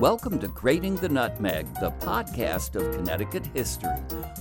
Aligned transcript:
Welcome 0.00 0.38
to 0.38 0.48
Grating 0.48 0.96
the 0.96 1.10
Nutmeg, 1.10 1.66
the 1.74 1.90
podcast 1.90 2.74
of 2.74 2.90
Connecticut 2.96 3.44
history, 3.52 3.98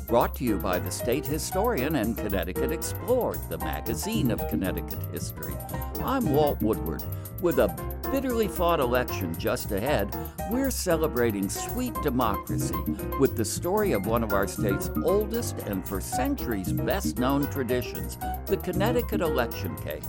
brought 0.08 0.34
to 0.36 0.46
you 0.46 0.55
by 0.55 0.80
the 0.80 0.89
state 0.89 1.26
historian 1.26 1.98
and 1.98 2.18
Connecticut 2.18 2.71
Explored, 2.71 3.39
the 3.50 3.58
magazine 3.58 4.32
of 4.32 4.40
Connecticut 4.48 5.04
history. 5.12 5.54
I'm 6.02 6.32
Walt 6.32 6.62
Woodward. 6.62 7.04
With 7.41 7.59
a 7.59 7.68
bitterly 8.09 8.48
fought 8.48 8.80
election 8.80 9.38
just 9.38 9.73
ahead, 9.73 10.16
we're 10.50 10.72
celebrating 10.72 11.50
sweet 11.50 11.94
democracy 12.04 12.80
with 13.20 13.36
the 13.36 13.44
story 13.44 13.91
of 13.91 14.05
one 14.05 14.23
of 14.23 14.32
our 14.32 14.48
state's 14.48 14.89
oldest 15.04 15.57
and 15.68 15.86
for 15.86 16.00
centuries 16.00 16.71
best 16.71 17.20
known 17.20 17.52
traditions, 17.52 18.18
the 18.46 18.55
Connecticut 18.55 19.20
election 19.20 19.76
cake. 19.80 20.04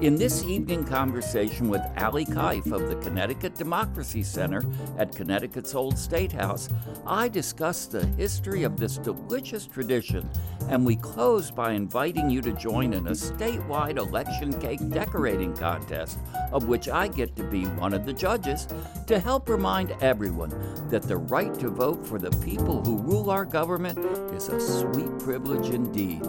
In 0.00 0.16
this 0.16 0.44
evening 0.44 0.84
conversation 0.84 1.68
with 1.68 1.80
Ali 1.96 2.26
Keif 2.26 2.70
of 2.72 2.88
the 2.88 2.96
Connecticut 2.96 3.54
Democracy 3.54 4.22
Center 4.22 4.62
at 4.98 5.14
Connecticut's 5.14 5.74
Old 5.74 5.96
State 5.96 6.32
House, 6.32 6.68
I 7.06 7.28
discuss 7.28 7.86
the 7.86 8.04
history 8.04 8.64
of 8.64 8.76
this 8.76 8.98
delicious 8.98 9.66
tradition, 9.66 10.28
and 10.68 10.84
we 10.84 10.96
close 10.96 11.50
by 11.50 11.72
inviting 11.72 12.28
you 12.28 12.42
to 12.42 12.52
join 12.52 12.92
in 12.92 13.06
a 13.06 13.12
statewide 13.12 13.96
election 13.96 14.60
cake 14.60 14.86
decorating 14.90 15.56
contest, 15.56 16.18
of 16.52 16.68
which 16.68 16.88
I 16.88 17.08
get 17.08 17.34
to 17.36 17.44
be 17.44 17.64
one 17.64 17.94
of 17.94 18.04
the 18.04 18.12
judges, 18.12 18.66
to 19.06 19.18
help 19.18 19.48
remind 19.48 19.92
everyone 20.02 20.50
that 20.90 21.02
the 21.02 21.16
right 21.16 21.54
to 21.60 21.70
vote 21.70 22.06
for 22.06 22.18
the 22.18 22.32
people 22.44 22.84
who 22.84 22.98
rule 22.98 23.30
our 23.30 23.44
government 23.44 23.98
is 24.34 24.48
a 24.48 24.60
sweet 24.60 25.18
privilege 25.20 25.72
indeed. 25.72 26.22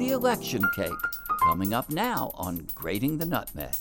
The 0.00 0.12
election 0.12 0.64
cake 0.74 0.92
coming 1.42 1.74
up 1.74 1.90
now 1.90 2.30
on 2.32 2.66
Grating 2.74 3.18
the 3.18 3.26
Nutmeg. 3.26 3.74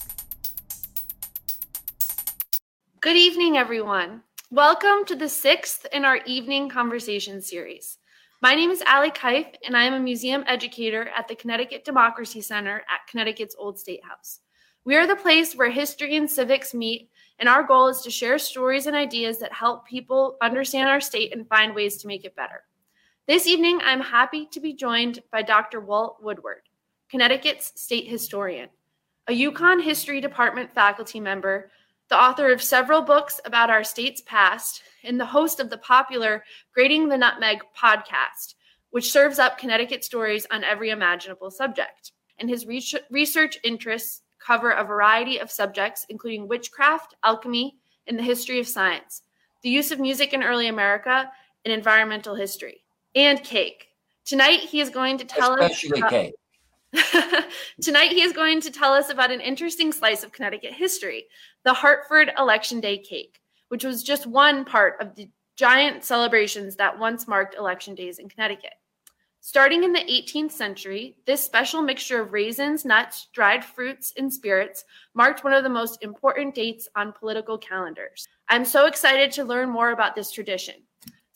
Good 3.00 3.16
evening, 3.16 3.56
everyone. 3.56 4.24
Welcome 4.52 5.06
to 5.06 5.16
the 5.16 5.30
sixth 5.30 5.86
in 5.94 6.04
our 6.04 6.18
evening 6.26 6.68
conversation 6.68 7.42
series. 7.42 8.00
My 8.42 8.54
name 8.54 8.70
is 8.70 8.84
Ali 8.86 9.12
Keif, 9.12 9.46
and 9.66 9.78
I 9.78 9.86
am 9.86 9.94
a 9.94 10.00
museum 10.02 10.44
educator 10.46 11.08
at 11.18 11.30
the 11.30 11.36
Connecticut 11.36 11.86
Democracy 11.86 12.42
Center 12.42 12.80
at 12.80 13.08
Connecticut's 13.10 13.56
Old 13.58 13.80
State 13.80 14.04
House. 14.04 14.42
We 14.84 14.98
are 14.98 15.08
the 15.08 15.16
place 15.16 15.56
where 15.56 15.72
history 15.72 16.18
and 16.18 16.30
civics 16.30 16.74
meet, 16.74 17.10
and 17.40 17.48
our 17.48 17.64
goal 17.64 17.88
is 17.88 18.02
to 18.02 18.12
share 18.12 18.40
stories 18.40 18.88
and 18.88 18.96
ideas 18.96 19.40
that 19.40 19.54
help 19.54 19.88
people 19.88 20.36
understand 20.42 20.90
our 20.90 21.00
state 21.00 21.34
and 21.34 21.48
find 21.48 21.74
ways 21.74 21.96
to 22.02 22.08
make 22.08 22.26
it 22.26 22.36
better. 22.36 22.64
This 23.30 23.46
evening, 23.46 23.80
I'm 23.84 24.02
happy 24.02 24.48
to 24.48 24.60
be 24.60 24.74
joined 24.74 25.20
by 25.32 25.44
Dr. 25.44 25.80
Walt 25.80 26.18
Woodward. 26.20 26.64
Connecticut's 27.12 27.80
state 27.80 28.08
historian, 28.08 28.70
a 29.28 29.40
UConn 29.40 29.84
History 29.84 30.20
Department 30.20 30.74
faculty 30.74 31.20
member, 31.20 31.70
the 32.10 32.20
author 32.20 32.52
of 32.52 32.60
several 32.60 33.04
books 33.04 33.40
about 33.46 33.70
our 33.70 33.84
state's 33.84 34.22
past, 34.22 34.82
and 35.04 35.20
the 35.20 35.28
host 35.28 35.60
of 35.60 35.70
the 35.70 35.78
popular 35.78 36.44
Grating 36.74 37.08
the 37.08 37.20
Nutmeg 37.20 37.60
podcast, 37.80 38.56
which 38.90 39.12
serves 39.12 39.38
up 39.38 39.60
Connecticut 39.60 40.04
stories 40.04 40.48
on 40.50 40.64
every 40.64 40.90
imaginable 40.90 41.52
subject. 41.52 42.14
And 42.40 42.50
his 42.50 42.66
research 42.66 43.60
interests 43.64 44.24
cover 44.40 44.72
a 44.72 44.84
variety 44.84 45.38
of 45.38 45.52
subjects, 45.52 46.04
including 46.10 46.48
witchcraft, 46.48 47.14
alchemy, 47.24 47.78
and 48.08 48.18
the 48.18 48.24
history 48.24 48.60
of 48.60 48.68
science, 48.68 49.22
the 49.62 49.70
use 49.70 49.92
of 49.92 50.00
music 50.00 50.34
in 50.34 50.42
early 50.42 50.68
America, 50.68 51.32
and 51.64 51.72
environmental 51.72 52.34
history, 52.34 52.82
and 53.16 53.44
cake. 53.44 53.88
Tonight, 54.26 54.60
he 54.60 54.80
is 54.80 54.90
going 54.90 55.18
to 55.18 55.26
tell 55.26 55.54
Especially 55.56 56.02
us. 56.02 56.12
Especially 56.12 56.32
cake. 56.32 56.34
Tonight, 57.82 58.12
he 58.12 58.22
is 58.22 58.34
going 58.34 58.62
to 58.62 58.72
tell 58.72 58.94
us 58.94 59.10
about 59.10 59.32
an 59.32 59.42
interesting 59.42 59.92
slice 59.92 60.24
of 60.24 60.32
Connecticut 60.32 60.74
history 60.74 61.26
the 61.64 61.74
Hartford 61.74 62.32
Election 62.38 62.80
Day 62.80 62.98
cake, 62.98 63.40
which 63.68 63.84
was 63.84 64.04
just 64.04 64.26
one 64.26 64.66
part 64.66 64.96
of 65.02 65.16
the 65.16 65.30
giant 65.56 66.04
celebrations 66.04 66.78
that 66.78 66.98
once 66.98 67.28
marked 67.28 67.56
election 67.56 67.94
days 67.94 68.18
in 68.18 68.30
Connecticut. 68.30 68.74
Starting 69.42 69.84
in 69.84 69.94
the 69.94 70.00
18th 70.00 70.52
century, 70.52 71.16
this 71.26 71.44
special 71.44 71.82
mixture 71.82 72.22
of 72.22 72.34
raisins, 72.34 72.84
nuts, 72.84 73.30
dried 73.34 73.64
fruits, 73.64 74.14
and 74.18 74.32
spirits 74.32 74.84
marked 75.14 75.44
one 75.44 75.54
of 75.54 75.64
the 75.64 75.70
most 75.70 76.04
important 76.04 76.54
dates 76.54 76.90
on 76.96 77.14
political 77.14 77.58
calendars. 77.58 78.28
I'm 78.50 78.66
so 78.66 78.86
excited 78.86 79.32
to 79.34 79.46
learn 79.46 79.70
more 79.70 79.92
about 79.92 80.14
this 80.14 80.32
tradition. 80.32 80.76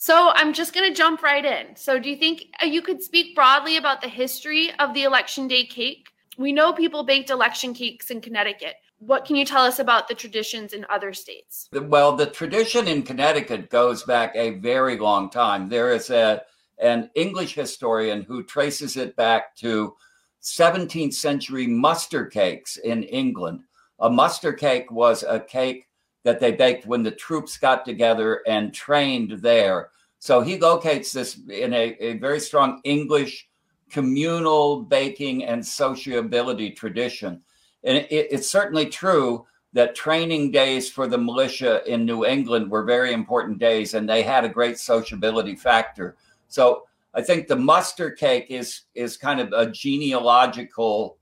So 0.06 0.32
I'm 0.36 0.52
just 0.52 0.74
going 0.74 0.86
to 0.86 0.94
jump 0.94 1.24
right 1.24 1.46
in. 1.46 1.78
So, 1.78 1.98
do 1.98 2.10
you 2.10 2.18
think 2.18 2.48
uh, 2.62 2.66
you 2.66 2.82
could 2.82 3.02
speak 3.02 3.34
broadly 3.34 3.78
about 3.78 4.02
the 4.02 4.10
history 4.10 4.70
of 4.78 4.94
the 4.94 5.04
election 5.04 5.48
day 5.48 5.66
cake? 5.66 6.10
We 6.38 6.52
know 6.52 6.74
people 6.74 7.06
baked 7.06 7.30
election 7.30 7.74
cakes 7.74 8.12
in 8.12 8.20
Connecticut. 8.20 8.76
What 8.98 9.24
can 9.24 9.38
you 9.38 9.46
tell 9.46 9.64
us 9.64 9.80
about 9.80 10.10
the 10.10 10.14
traditions 10.14 10.74
in 10.74 10.86
other 10.90 11.14
states? 11.14 11.70
Well, 11.72 12.18
the 12.18 12.26
tradition 12.26 12.90
in 12.90 13.04
Connecticut 13.04 13.70
goes 13.70 14.04
back 14.04 14.36
a 14.36 14.60
very 14.60 14.98
long 14.98 15.30
time. 15.30 15.70
There 15.70 15.94
is 15.94 16.10
a 16.10 16.42
an 16.80 17.10
English 17.16 17.54
historian 17.54 18.24
who 18.24 18.44
traces 18.44 18.98
it 18.98 19.16
back 19.16 19.56
to 19.60 19.96
17th 20.42 21.14
century 21.14 21.66
muster 21.66 22.26
cakes 22.26 22.76
in 22.76 23.04
England. 23.04 23.62
A 24.00 24.10
muster 24.10 24.52
cake 24.52 24.92
was 24.92 25.24
a 25.24 25.40
cake 25.40 25.88
that 26.24 26.40
they 26.40 26.52
baked 26.52 26.86
when 26.86 27.04
the 27.04 27.12
troops 27.12 27.58
got 27.58 27.86
together 27.86 28.42
and 28.48 28.74
trained 28.74 29.32
there. 29.42 29.90
So 30.20 30.42
he 30.42 30.58
locates 30.58 31.12
this 31.12 31.38
in 31.50 31.74
a, 31.74 31.98
a 32.00 32.18
very 32.18 32.40
strong 32.40 32.80
English 32.84 33.50
communal 33.90 34.82
baking 34.82 35.46
and 35.46 35.66
sociability 35.66 36.72
tradition. 36.72 37.42
And 37.84 37.98
it, 37.98 38.10
it's 38.10 38.50
certainly 38.50 38.88
true 38.88 39.46
that 39.74 39.96
training 39.96 40.52
days 40.52 40.90
for 40.90 41.08
the 41.08 41.18
militia 41.18 41.82
in 41.92 42.06
New 42.06 42.26
England 42.26 42.70
were 42.72 42.84
very 42.84 43.12
important 43.12 43.60
days 43.60 43.94
and 43.94 44.08
they 44.08 44.24
had 44.24 44.46
a 44.46 44.50
great 44.50 44.80
sociability 44.80 45.56
factor. 45.56 46.16
So 46.48 46.84
I 47.14 47.22
think 47.22 47.48
the 47.48 47.56
muster 47.56 48.12
cake 48.12 48.48
is 48.50 48.82
is 48.96 49.18
kind 49.18 49.40
of 49.40 49.52
a 49.52 49.70
genealogical 49.70 51.18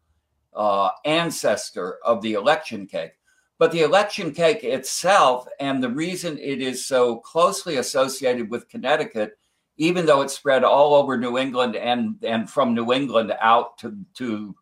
uh, 0.54 0.90
ancestor 1.06 1.98
of 2.04 2.22
the 2.22 2.34
election 2.34 2.86
cake. 2.88 3.14
But 3.62 3.72
the 3.72 3.84
election 3.84 4.34
cake 4.34 4.64
itself, 4.64 5.48
and 5.60 5.84
the 5.84 5.90
reason 5.92 6.40
it 6.40 6.64
is 6.64 6.84
so 6.84 7.18
closely 7.18 7.78
associated 7.78 8.50
with 8.50 8.68
Connecticut, 8.68 9.38
even 9.78 10.08
though 10.08 10.22
it 10.22 10.32
spread 10.32 10.64
all 10.64 10.96
over 10.96 11.16
New 11.16 11.38
England 11.38 11.76
and, 11.76 12.16
and 12.24 12.50
from 12.50 12.74
New 12.74 12.92
England 12.92 13.32
out 13.40 13.78
to, 13.78 13.96
to 14.16 14.56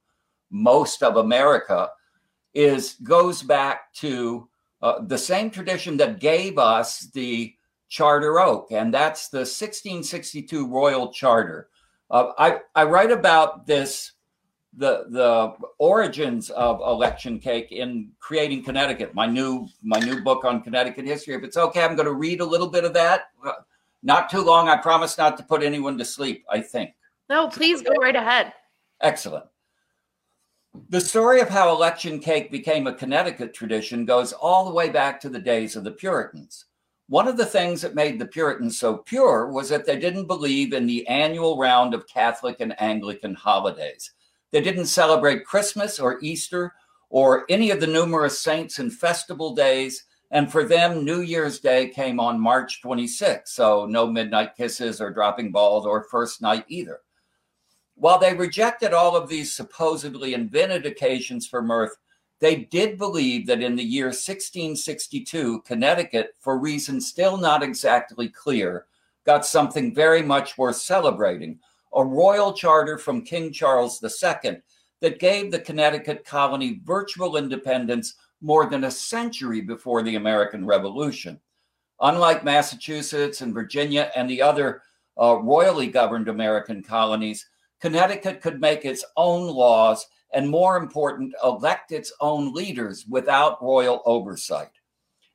most 0.51 1.01
of 1.01 1.15
America, 1.15 1.89
is 2.53 2.97
goes 3.01 3.41
back 3.41 3.93
to 3.93 4.49
uh, 4.81 4.99
the 5.03 5.17
same 5.17 5.49
tradition 5.49 5.95
that 5.95 6.19
gave 6.19 6.57
us 6.57 7.09
the 7.13 7.55
Charter 7.87 8.41
Oak, 8.41 8.73
and 8.73 8.93
that's 8.93 9.29
the 9.29 9.47
1662 9.47 10.67
Royal 10.67 11.09
Charter. 11.13 11.69
Uh, 12.11 12.33
I, 12.37 12.59
I 12.75 12.83
write 12.83 13.11
about 13.11 13.65
this 13.65 14.11
the 14.73 15.05
the 15.09 15.53
origins 15.77 16.49
of 16.51 16.79
election 16.81 17.39
cake 17.39 17.71
in 17.71 18.11
creating 18.19 18.63
Connecticut. 18.63 19.13
My 19.13 19.25
new 19.25 19.67
my 19.83 19.99
new 19.99 20.21
book 20.21 20.45
on 20.45 20.61
Connecticut 20.61 21.05
history. 21.05 21.35
If 21.35 21.43
it's 21.43 21.57
okay, 21.57 21.83
I'm 21.83 21.95
going 21.95 22.05
to 22.05 22.13
read 22.13 22.41
a 22.41 22.45
little 22.45 22.69
bit 22.69 22.83
of 22.83 22.93
that. 22.93 23.31
Uh, 23.45 23.53
not 24.03 24.29
too 24.29 24.41
long. 24.41 24.69
I 24.69 24.77
promise 24.77 25.17
not 25.17 25.37
to 25.37 25.43
put 25.43 25.63
anyone 25.63 25.97
to 25.97 26.05
sleep. 26.05 26.45
I 26.49 26.61
think. 26.61 26.91
No, 27.29 27.47
please 27.47 27.81
go 27.81 27.93
right 27.93 28.15
ahead. 28.15 28.53
Excellent. 29.01 29.45
The 30.89 31.01
story 31.01 31.41
of 31.41 31.49
how 31.49 31.71
election 31.71 32.19
cake 32.19 32.51
became 32.51 32.87
a 32.87 32.93
Connecticut 32.93 33.53
tradition 33.53 34.05
goes 34.05 34.33
all 34.33 34.65
the 34.65 34.73
way 34.73 34.89
back 34.89 35.19
to 35.21 35.29
the 35.29 35.39
days 35.39 35.75
of 35.75 35.83
the 35.83 35.91
Puritans. 35.91 36.65
One 37.07 37.27
of 37.27 37.37
the 37.37 37.45
things 37.45 37.81
that 37.81 37.95
made 37.95 38.19
the 38.19 38.27
Puritans 38.27 38.79
so 38.79 38.97
pure 38.97 39.47
was 39.47 39.67
that 39.69 39.85
they 39.85 39.97
didn't 39.97 40.27
believe 40.27 40.73
in 40.73 40.85
the 40.85 41.07
annual 41.07 41.57
round 41.57 41.95
of 41.95 42.07
Catholic 42.07 42.57
and 42.59 42.79
Anglican 42.79 43.33
holidays. 43.33 44.11
They 44.51 44.61
didn't 44.61 44.85
celebrate 44.85 45.45
Christmas 45.45 45.99
or 45.99 46.19
Easter 46.21 46.73
or 47.09 47.45
any 47.49 47.71
of 47.71 47.79
the 47.79 47.87
numerous 47.87 48.39
saints 48.39 48.79
and 48.79 48.93
festival 48.93 49.53
days. 49.53 50.05
And 50.31 50.51
for 50.51 50.63
them, 50.63 51.03
New 51.03 51.21
Year's 51.21 51.59
Day 51.59 51.89
came 51.89 52.19
on 52.19 52.39
March 52.39 52.81
26. 52.81 53.51
So 53.51 53.85
no 53.85 54.07
midnight 54.07 54.55
kisses 54.55 55.01
or 55.01 55.11
dropping 55.11 55.51
balls 55.51 55.85
or 55.85 56.03
first 56.03 56.41
night 56.41 56.65
either. 56.67 56.99
While 57.95 58.19
they 58.19 58.33
rejected 58.33 58.93
all 58.93 59.15
of 59.15 59.27
these 59.27 59.53
supposedly 59.53 60.33
invented 60.33 60.85
occasions 60.85 61.47
for 61.47 61.61
mirth, 61.61 61.97
they 62.39 62.55
did 62.55 62.97
believe 62.97 63.47
that 63.47 63.61
in 63.61 63.75
the 63.75 63.83
year 63.83 64.05
1662, 64.05 65.61
Connecticut, 65.63 66.35
for 66.39 66.57
reasons 66.57 67.07
still 67.07 67.35
not 67.35 67.61
exactly 67.61 68.29
clear, 68.29 68.85
got 69.25 69.45
something 69.45 69.93
very 69.93 70.21
much 70.21 70.57
worth 70.57 70.77
celebrating 70.77 71.59
a 71.93 72.03
royal 72.03 72.53
charter 72.53 72.97
from 72.97 73.23
King 73.23 73.51
Charles 73.51 74.03
II 74.03 74.61
that 75.01 75.19
gave 75.19 75.51
the 75.51 75.59
Connecticut 75.59 76.25
colony 76.25 76.81
virtual 76.83 77.37
independence 77.37 78.15
more 78.41 78.67
than 78.67 78.85
a 78.85 78.91
century 78.91 79.61
before 79.61 80.03
the 80.03 80.15
American 80.15 80.65
Revolution. 80.65 81.39
Unlike 82.01 82.43
Massachusetts 82.43 83.41
and 83.41 83.53
Virginia 83.53 84.11
and 84.15 84.29
the 84.29 84.41
other 84.41 84.81
uh, 85.19 85.35
royally 85.35 85.87
governed 85.87 86.29
American 86.29 86.81
colonies, 86.81 87.47
Connecticut 87.81 88.41
could 88.41 88.61
make 88.61 88.85
its 88.85 89.03
own 89.17 89.47
laws 89.47 90.05
and, 90.33 90.49
more 90.49 90.77
important, 90.77 91.33
elect 91.43 91.91
its 91.91 92.13
own 92.21 92.53
leaders 92.53 93.05
without 93.07 93.61
royal 93.61 94.01
oversight. 94.05 94.71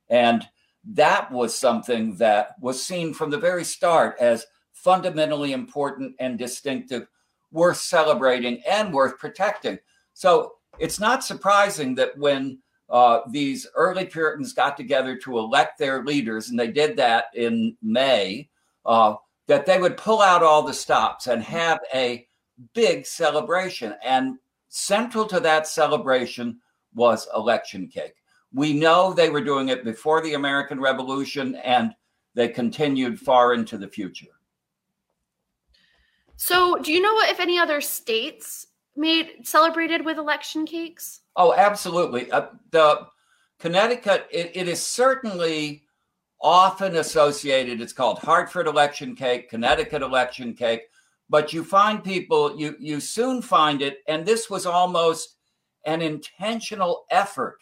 And 0.09 0.47
that 0.93 1.31
was 1.31 1.57
something 1.57 2.15
that 2.17 2.55
was 2.59 2.83
seen 2.83 3.13
from 3.13 3.29
the 3.29 3.39
very 3.39 3.63
start 3.63 4.15
as 4.19 4.45
fundamentally 4.85 5.51
important 5.51 6.15
and 6.19 6.37
distinctive, 6.37 7.07
worth 7.51 7.77
celebrating 7.77 8.61
and 8.69 8.93
worth 8.93 9.17
protecting. 9.17 9.79
So 10.13 10.53
it's 10.77 10.99
not 10.99 11.23
surprising 11.23 11.95
that 11.95 12.15
when 12.19 12.59
uh, 12.87 13.21
these 13.31 13.65
early 13.73 14.05
Puritans 14.05 14.53
got 14.53 14.77
together 14.77 15.17
to 15.17 15.39
elect 15.39 15.79
their 15.79 16.03
leaders, 16.03 16.49
and 16.49 16.59
they 16.59 16.67
did 16.67 16.95
that 16.97 17.25
in 17.33 17.75
May, 17.81 18.47
uh, 18.85 19.15
that 19.47 19.65
they 19.65 19.79
would 19.79 19.97
pull 19.97 20.21
out 20.21 20.43
all 20.43 20.61
the 20.61 20.73
stops 20.73 21.25
and 21.25 21.41
have 21.41 21.79
a 21.91 22.27
big 22.75 23.07
celebration. 23.07 23.95
And 24.03 24.37
central 24.69 25.25
to 25.25 25.39
that 25.39 25.65
celebration 25.65 26.59
was 26.93 27.27
election 27.35 27.87
cake. 27.87 28.17
We 28.53 28.71
know 28.73 29.13
they 29.13 29.31
were 29.31 29.43
doing 29.43 29.69
it 29.69 29.83
before 29.83 30.21
the 30.21 30.35
American 30.35 30.79
Revolution, 30.79 31.55
and 31.55 31.95
they 32.35 32.49
continued 32.49 33.19
far 33.19 33.55
into 33.55 33.79
the 33.79 33.87
future. 33.87 34.34
So, 36.37 36.77
do 36.77 36.91
you 36.91 37.01
know 37.01 37.15
if 37.21 37.39
any 37.39 37.57
other 37.57 37.81
states 37.81 38.67
made 38.95 39.45
celebrated 39.45 40.03
with 40.05 40.17
election 40.17 40.65
cakes? 40.65 41.21
Oh, 41.35 41.53
absolutely. 41.53 42.31
Uh, 42.31 42.47
the 42.71 43.07
Connecticut, 43.59 44.27
it, 44.31 44.51
it 44.53 44.67
is 44.67 44.85
certainly 44.85 45.83
often 46.41 46.97
associated. 46.97 47.81
It's 47.81 47.93
called 47.93 48.19
Hartford 48.19 48.67
election 48.67 49.15
cake, 49.15 49.49
Connecticut 49.49 50.01
election 50.01 50.53
cake, 50.53 50.83
but 51.29 51.53
you 51.53 51.63
find 51.63 52.03
people, 52.03 52.59
you 52.59 52.75
you 52.79 52.99
soon 52.99 53.41
find 53.41 53.81
it, 53.81 53.99
and 54.07 54.25
this 54.25 54.49
was 54.49 54.65
almost 54.65 55.37
an 55.85 56.01
intentional 56.01 57.05
effort 57.09 57.57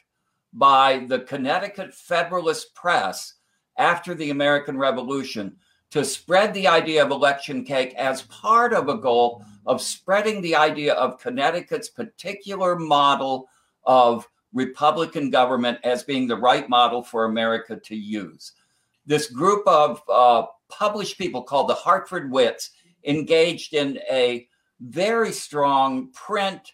by 0.53 1.05
the 1.07 1.19
Connecticut 1.19 1.93
Federalist 1.93 2.73
Press 2.75 3.35
after 3.77 4.13
the 4.13 4.29
American 4.29 4.77
Revolution 4.77 5.55
to 5.93 6.03
spread 6.03 6.55
the 6.55 6.67
idea 6.67 7.05
of 7.05 7.11
election 7.11 7.63
cake 7.63 7.93
as 7.93 8.23
part 8.23 8.73
of 8.73 8.89
a 8.89 8.97
goal 8.97 9.45
of 9.67 9.79
spreading 9.79 10.41
the 10.41 10.55
idea 10.55 10.95
of 10.95 11.19
Connecticut's 11.19 11.87
particular 11.87 12.75
model 12.75 13.47
of 13.83 14.27
Republican 14.53 15.29
government 15.29 15.77
as 15.83 16.01
being 16.01 16.27
the 16.27 16.35
right 16.35 16.67
model 16.67 17.03
for 17.03 17.25
America 17.25 17.75
to 17.75 17.95
use. 17.95 18.53
This 19.05 19.29
group 19.29 19.67
of 19.67 20.01
uh, 20.09 20.47
published 20.67 21.19
people 21.19 21.43
called 21.43 21.69
the 21.69 21.75
Hartford 21.75 22.31
Wits 22.31 22.71
engaged 23.05 23.75
in 23.75 23.99
a 24.09 24.47
very 24.79 25.31
strong 25.31 26.11
print 26.11 26.71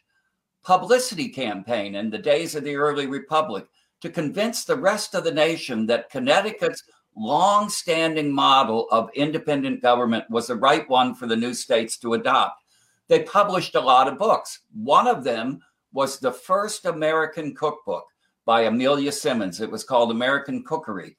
publicity 0.64 1.28
campaign 1.28 1.96
in 1.96 2.10
the 2.10 2.18
days 2.18 2.56
of 2.56 2.64
the 2.64 2.78
early 2.78 3.06
republic 3.06 3.66
to 4.00 4.10
convince 4.10 4.64
the 4.64 4.78
rest 4.78 5.14
of 5.14 5.26
the 5.26 5.34
nation 5.34 5.86
that 5.88 6.10
Connecticut's 6.10 6.84
long-standing 7.20 8.34
model 8.34 8.88
of 8.92 9.10
independent 9.14 9.82
government 9.82 10.24
was 10.30 10.48
the 10.48 10.56
right 10.56 10.90
one 10.90 11.14
for 11.14 11.28
the 11.28 11.36
new 11.36 11.54
states 11.54 11.98
to 11.98 12.14
adopt. 12.14 12.64
They 13.10 13.24
published 13.24 13.76
a 13.76 13.82
lot 13.82 14.08
of 14.08 14.18
books. 14.18 14.62
One 14.74 15.08
of 15.08 15.24
them 15.24 15.60
was 15.92 16.20
the 16.20 16.32
first 16.32 16.86
American 16.86 17.54
cookbook 17.54 18.06
by 18.46 18.62
Amelia 18.62 19.12
Simmons. 19.12 19.60
It 19.62 19.70
was 19.70 19.84
called 19.84 20.12
American 20.12 20.64
Cookery. 20.64 21.18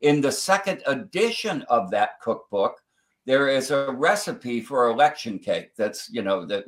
In 0.00 0.20
the 0.20 0.32
second 0.32 0.82
edition 0.86 1.62
of 1.68 1.90
that 1.90 2.20
cookbook, 2.20 2.80
there 3.26 3.48
is 3.48 3.70
a 3.70 3.92
recipe 3.92 4.60
for 4.60 4.88
election 4.88 5.38
cake 5.38 5.76
that's, 5.76 6.08
you 6.10 6.22
know, 6.22 6.44
that 6.46 6.64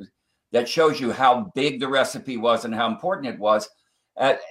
that 0.51 0.69
shows 0.69 1.01
you 1.01 1.11
how 1.11 1.51
big 1.53 1.81
the 1.81 1.87
recipe 1.87 2.37
was 2.37 2.63
and 2.63 2.73
how 2.73 2.87
important 2.87 3.27
it 3.27 3.39
was. 3.39 3.67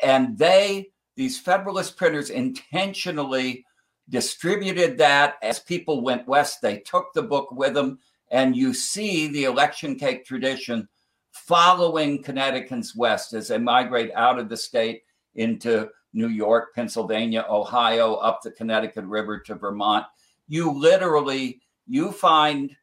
And 0.02 0.36
they, 0.36 0.90
these 1.16 1.40
Federalist 1.40 1.96
printers, 1.96 2.28
intentionally 2.28 3.64
distributed 4.09 4.99
that 4.99 5.37
as 5.43 5.59
people 5.59 6.03
went 6.03 6.29
west. 6.29 6.61
They 6.61 6.79
took 6.79 7.12
the 7.12 7.23
book 7.23 7.51
with 7.53 7.75
them, 7.75 7.99
and 8.31 8.56
you 8.56 8.75
see 8.75 9.29
the 9.29 9.45
election 9.45 9.97
cake 9.97 10.25
tradition 10.25 10.89
following 11.33 12.23
Connecticut's 12.23 12.95
west 12.95 13.33
as 13.33 13.49
they 13.49 13.59
migrate 13.59 14.12
out 14.15 14.39
of 14.39 14.49
the 14.49 14.56
state 14.56 15.03
into 15.35 15.89
New 16.12 16.29
York, 16.29 16.75
Pennsylvania, 16.75 17.45
Ohio, 17.49 18.15
up 18.15 18.41
the 18.43 18.53
Connecticut 18.53 19.05
River 19.05 19.41
to 19.41 19.56
Vermont. 19.56 20.06
You 20.47 20.71
literally 20.71 21.61
you 21.87 22.12
find 22.12 22.75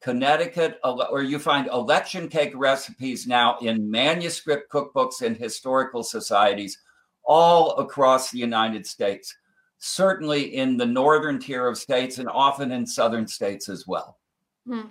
Connecticut 0.00 0.80
or 0.82 1.22
you 1.22 1.38
find 1.38 1.68
election 1.68 2.28
cake 2.28 2.52
recipes 2.54 3.26
now 3.26 3.58
in 3.58 3.90
manuscript 3.90 4.72
cookbooks 4.72 5.22
and 5.22 5.36
historical 5.36 6.02
societies 6.02 6.78
all 7.22 7.76
across 7.78 8.30
the 8.30 8.38
United 8.38 8.86
States, 8.86 9.36
certainly 9.80 10.56
in 10.56 10.76
the 10.76 10.86
northern 10.86 11.38
tier 11.38 11.66
of 11.66 11.76
states 11.76 12.18
and 12.18 12.28
often 12.28 12.70
in 12.70 12.86
southern 12.86 13.26
states 13.26 13.68
as 13.68 13.86
well. 13.86 14.18
Hmm. 14.66 14.88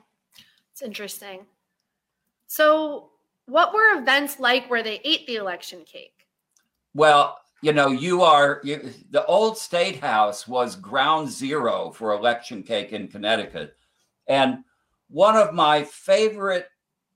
It's 0.71 0.81
interesting. 0.81 1.45
So, 2.47 3.11
what 3.45 3.73
were 3.73 3.99
events 3.99 4.39
like 4.39 4.69
where 4.69 4.83
they 4.83 4.99
ate 5.03 5.25
the 5.27 5.35
election 5.35 5.83
cake? 5.85 6.27
Well, 6.93 7.37
you 7.61 7.73
know, 7.73 7.89
you 7.89 8.23
are 8.23 8.61
you, 8.63 8.91
the 9.11 9.25
old 9.25 9.57
state 9.57 9.99
house 9.99 10.47
was 10.47 10.75
ground 10.75 11.29
zero 11.29 11.91
for 11.91 12.13
election 12.13 12.63
cake 12.63 12.91
in 12.91 13.07
Connecticut. 13.07 13.75
And 14.27 14.59
one 15.09 15.35
of 15.35 15.53
my 15.53 15.83
favorite, 15.83 16.67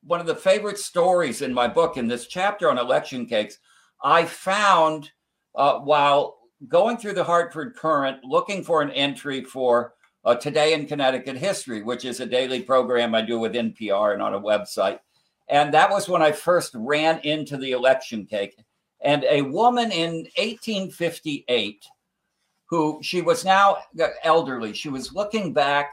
one 0.03 0.19
of 0.19 0.27
the 0.27 0.35
favorite 0.35 0.77
stories 0.77 1.41
in 1.41 1.53
my 1.53 1.67
book, 1.67 1.97
in 1.97 2.07
this 2.07 2.27
chapter 2.27 2.69
on 2.69 2.77
election 2.77 3.25
cakes, 3.25 3.57
I 4.03 4.25
found 4.25 5.11
uh, 5.55 5.79
while 5.79 6.37
going 6.67 6.97
through 6.97 7.13
the 7.13 7.23
Hartford 7.23 7.75
Courant, 7.75 8.23
looking 8.23 8.63
for 8.63 8.81
an 8.81 8.91
entry 8.91 9.43
for 9.43 9.93
uh, 10.25 10.35
Today 10.35 10.73
in 10.73 10.85
Connecticut 10.85 11.37
History, 11.37 11.83
which 11.83 12.05
is 12.05 12.19
a 12.19 12.25
daily 12.25 12.61
program 12.61 13.13
I 13.13 13.21
do 13.21 13.39
with 13.39 13.53
NPR 13.53 14.13
and 14.13 14.21
on 14.21 14.33
a 14.33 14.39
website. 14.39 14.99
And 15.49 15.73
that 15.73 15.89
was 15.89 16.07
when 16.07 16.21
I 16.21 16.31
first 16.31 16.73
ran 16.75 17.19
into 17.19 17.57
the 17.57 17.71
election 17.71 18.25
cake. 18.25 18.57
And 19.01 19.25
a 19.25 19.41
woman 19.41 19.91
in 19.91 20.27
1858, 20.37 21.85
who 22.65 22.99
she 23.03 23.21
was 23.21 23.43
now 23.43 23.77
elderly, 24.23 24.73
she 24.73 24.89
was 24.89 25.13
looking 25.13 25.51
back 25.51 25.91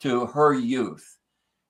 to 0.00 0.26
her 0.26 0.52
youth. 0.52 1.16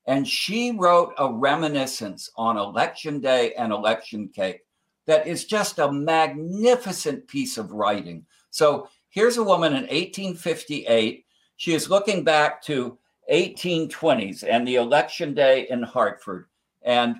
And 0.06 0.26
she 0.26 0.72
wrote 0.72 1.14
a 1.18 1.32
reminiscence 1.32 2.30
on 2.36 2.56
election 2.56 3.20
day 3.20 3.54
and 3.54 3.72
election 3.72 4.28
cake 4.28 4.62
that 5.06 5.26
is 5.26 5.44
just 5.44 5.78
a 5.78 5.92
magnificent 5.92 7.26
piece 7.28 7.58
of 7.58 7.72
writing. 7.72 8.26
So 8.50 8.88
here's 9.08 9.36
a 9.36 9.44
woman 9.44 9.72
in 9.72 9.82
1858. 9.82 11.24
She 11.56 11.74
is 11.74 11.90
looking 11.90 12.24
back 12.24 12.62
to 12.62 12.98
1820s 13.32 14.44
and 14.48 14.66
the 14.66 14.76
election 14.76 15.34
day 15.34 15.66
in 15.70 15.82
Hartford. 15.82 16.46
And 16.82 17.16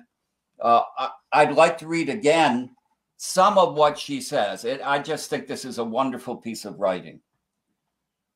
uh, 0.59 0.81
I'd 1.31 1.55
like 1.55 1.77
to 1.79 1.87
read 1.87 2.09
again 2.09 2.75
some 3.17 3.57
of 3.57 3.75
what 3.75 3.97
she 3.97 4.19
says. 4.19 4.65
It, 4.65 4.81
I 4.83 4.99
just 4.99 5.29
think 5.29 5.47
this 5.47 5.65
is 5.65 5.77
a 5.77 5.83
wonderful 5.83 6.35
piece 6.35 6.65
of 6.65 6.79
writing. 6.79 7.19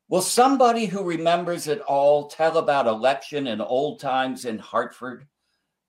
Will 0.08 0.22
somebody 0.22 0.86
who 0.86 1.02
remembers 1.02 1.66
it 1.66 1.80
all 1.80 2.28
tell 2.28 2.58
about 2.58 2.86
election 2.86 3.48
in 3.48 3.60
old 3.60 3.98
times 3.98 4.44
in 4.44 4.58
Hartford? 4.58 5.26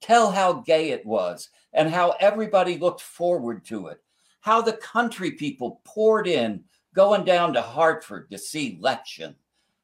Tell 0.01 0.31
how 0.31 0.53
gay 0.53 0.89
it 0.89 1.05
was 1.05 1.49
and 1.73 1.89
how 1.89 2.15
everybody 2.19 2.77
looked 2.77 3.01
forward 3.01 3.63
to 3.65 3.87
it, 3.87 4.01
how 4.41 4.61
the 4.61 4.73
country 4.73 5.31
people 5.31 5.81
poured 5.85 6.27
in 6.27 6.63
going 6.97 7.23
down 7.23 7.53
to 7.53 7.61
Hartford 7.61 8.27
to 8.31 8.39
see 8.39 8.75
election, 8.79 9.35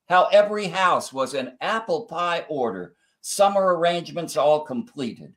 how 0.10 0.26
every 0.32 0.66
house 0.66 1.14
was 1.14 1.36
in 1.36 1.56
apple 1.62 2.06
pie 2.06 2.44
order, 2.50 2.96
summer 3.22 3.76
arrangements 3.76 4.36
all 4.36 4.62
completed. 4.62 5.32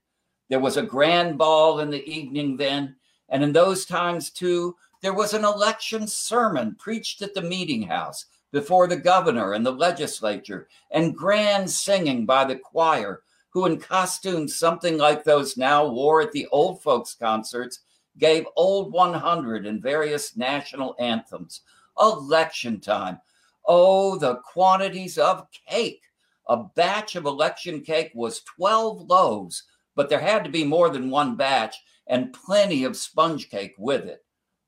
There 0.49 0.59
was 0.59 0.79
a 0.79 0.83
grand 0.83 1.37
ball 1.37 1.81
in 1.81 1.91
the 1.91 2.03
evening 2.09 2.57
then, 2.57 2.97
and 3.29 3.43
in 3.43 3.53
those 3.53 3.85
times 3.85 4.31
too, 4.31 4.75
there 5.03 5.13
was 5.13 5.35
an 5.35 5.45
election 5.45 6.07
sermon 6.07 6.77
preached 6.77 7.21
at 7.21 7.35
the 7.35 7.43
meeting 7.43 7.83
house 7.83 8.25
before 8.53 8.87
the 8.87 8.97
governor 8.97 9.53
and 9.53 9.67
the 9.67 9.71
legislature, 9.71 10.69
and 10.93 11.15
grand 11.15 11.71
singing 11.71 12.25
by 12.25 12.47
the 12.47 12.57
choir, 12.57 13.21
who 13.51 13.67
in 13.67 13.79
costumes 13.79 14.57
something 14.57 14.97
like 14.97 15.25
those 15.25 15.59
now 15.59 15.87
wore 15.87 16.23
at 16.23 16.33
the 16.33 16.47
old 16.47 16.81
folks' 16.81 17.13
concerts 17.13 17.81
gave 18.19 18.47
Old 18.57 18.93
100 18.93 19.67
and 19.67 19.83
various 19.83 20.37
national 20.37 20.95
anthems. 20.99 21.63
Election 22.01 22.81
time. 22.81 23.21
Oh, 23.67 24.17
the 24.17 24.37
quantities 24.37 25.19
of 25.19 25.47
cake. 25.69 26.03
A 26.49 26.57
batch 26.57 27.17
of 27.17 27.25
election 27.25 27.81
cake 27.81 28.13
was 28.15 28.43
12 28.57 29.09
loaves, 29.09 29.65
but 29.95 30.09
there 30.09 30.21
had 30.21 30.45
to 30.45 30.51
be 30.51 30.65
more 30.65 30.91
than 30.91 31.11
one 31.11 31.37
batch 31.37 31.77
and 32.07 32.33
plenty 32.33 32.85
of 32.85 32.97
sponge 32.97 33.51
cake 33.51 33.75
with 33.79 34.05
it. 34.05 34.25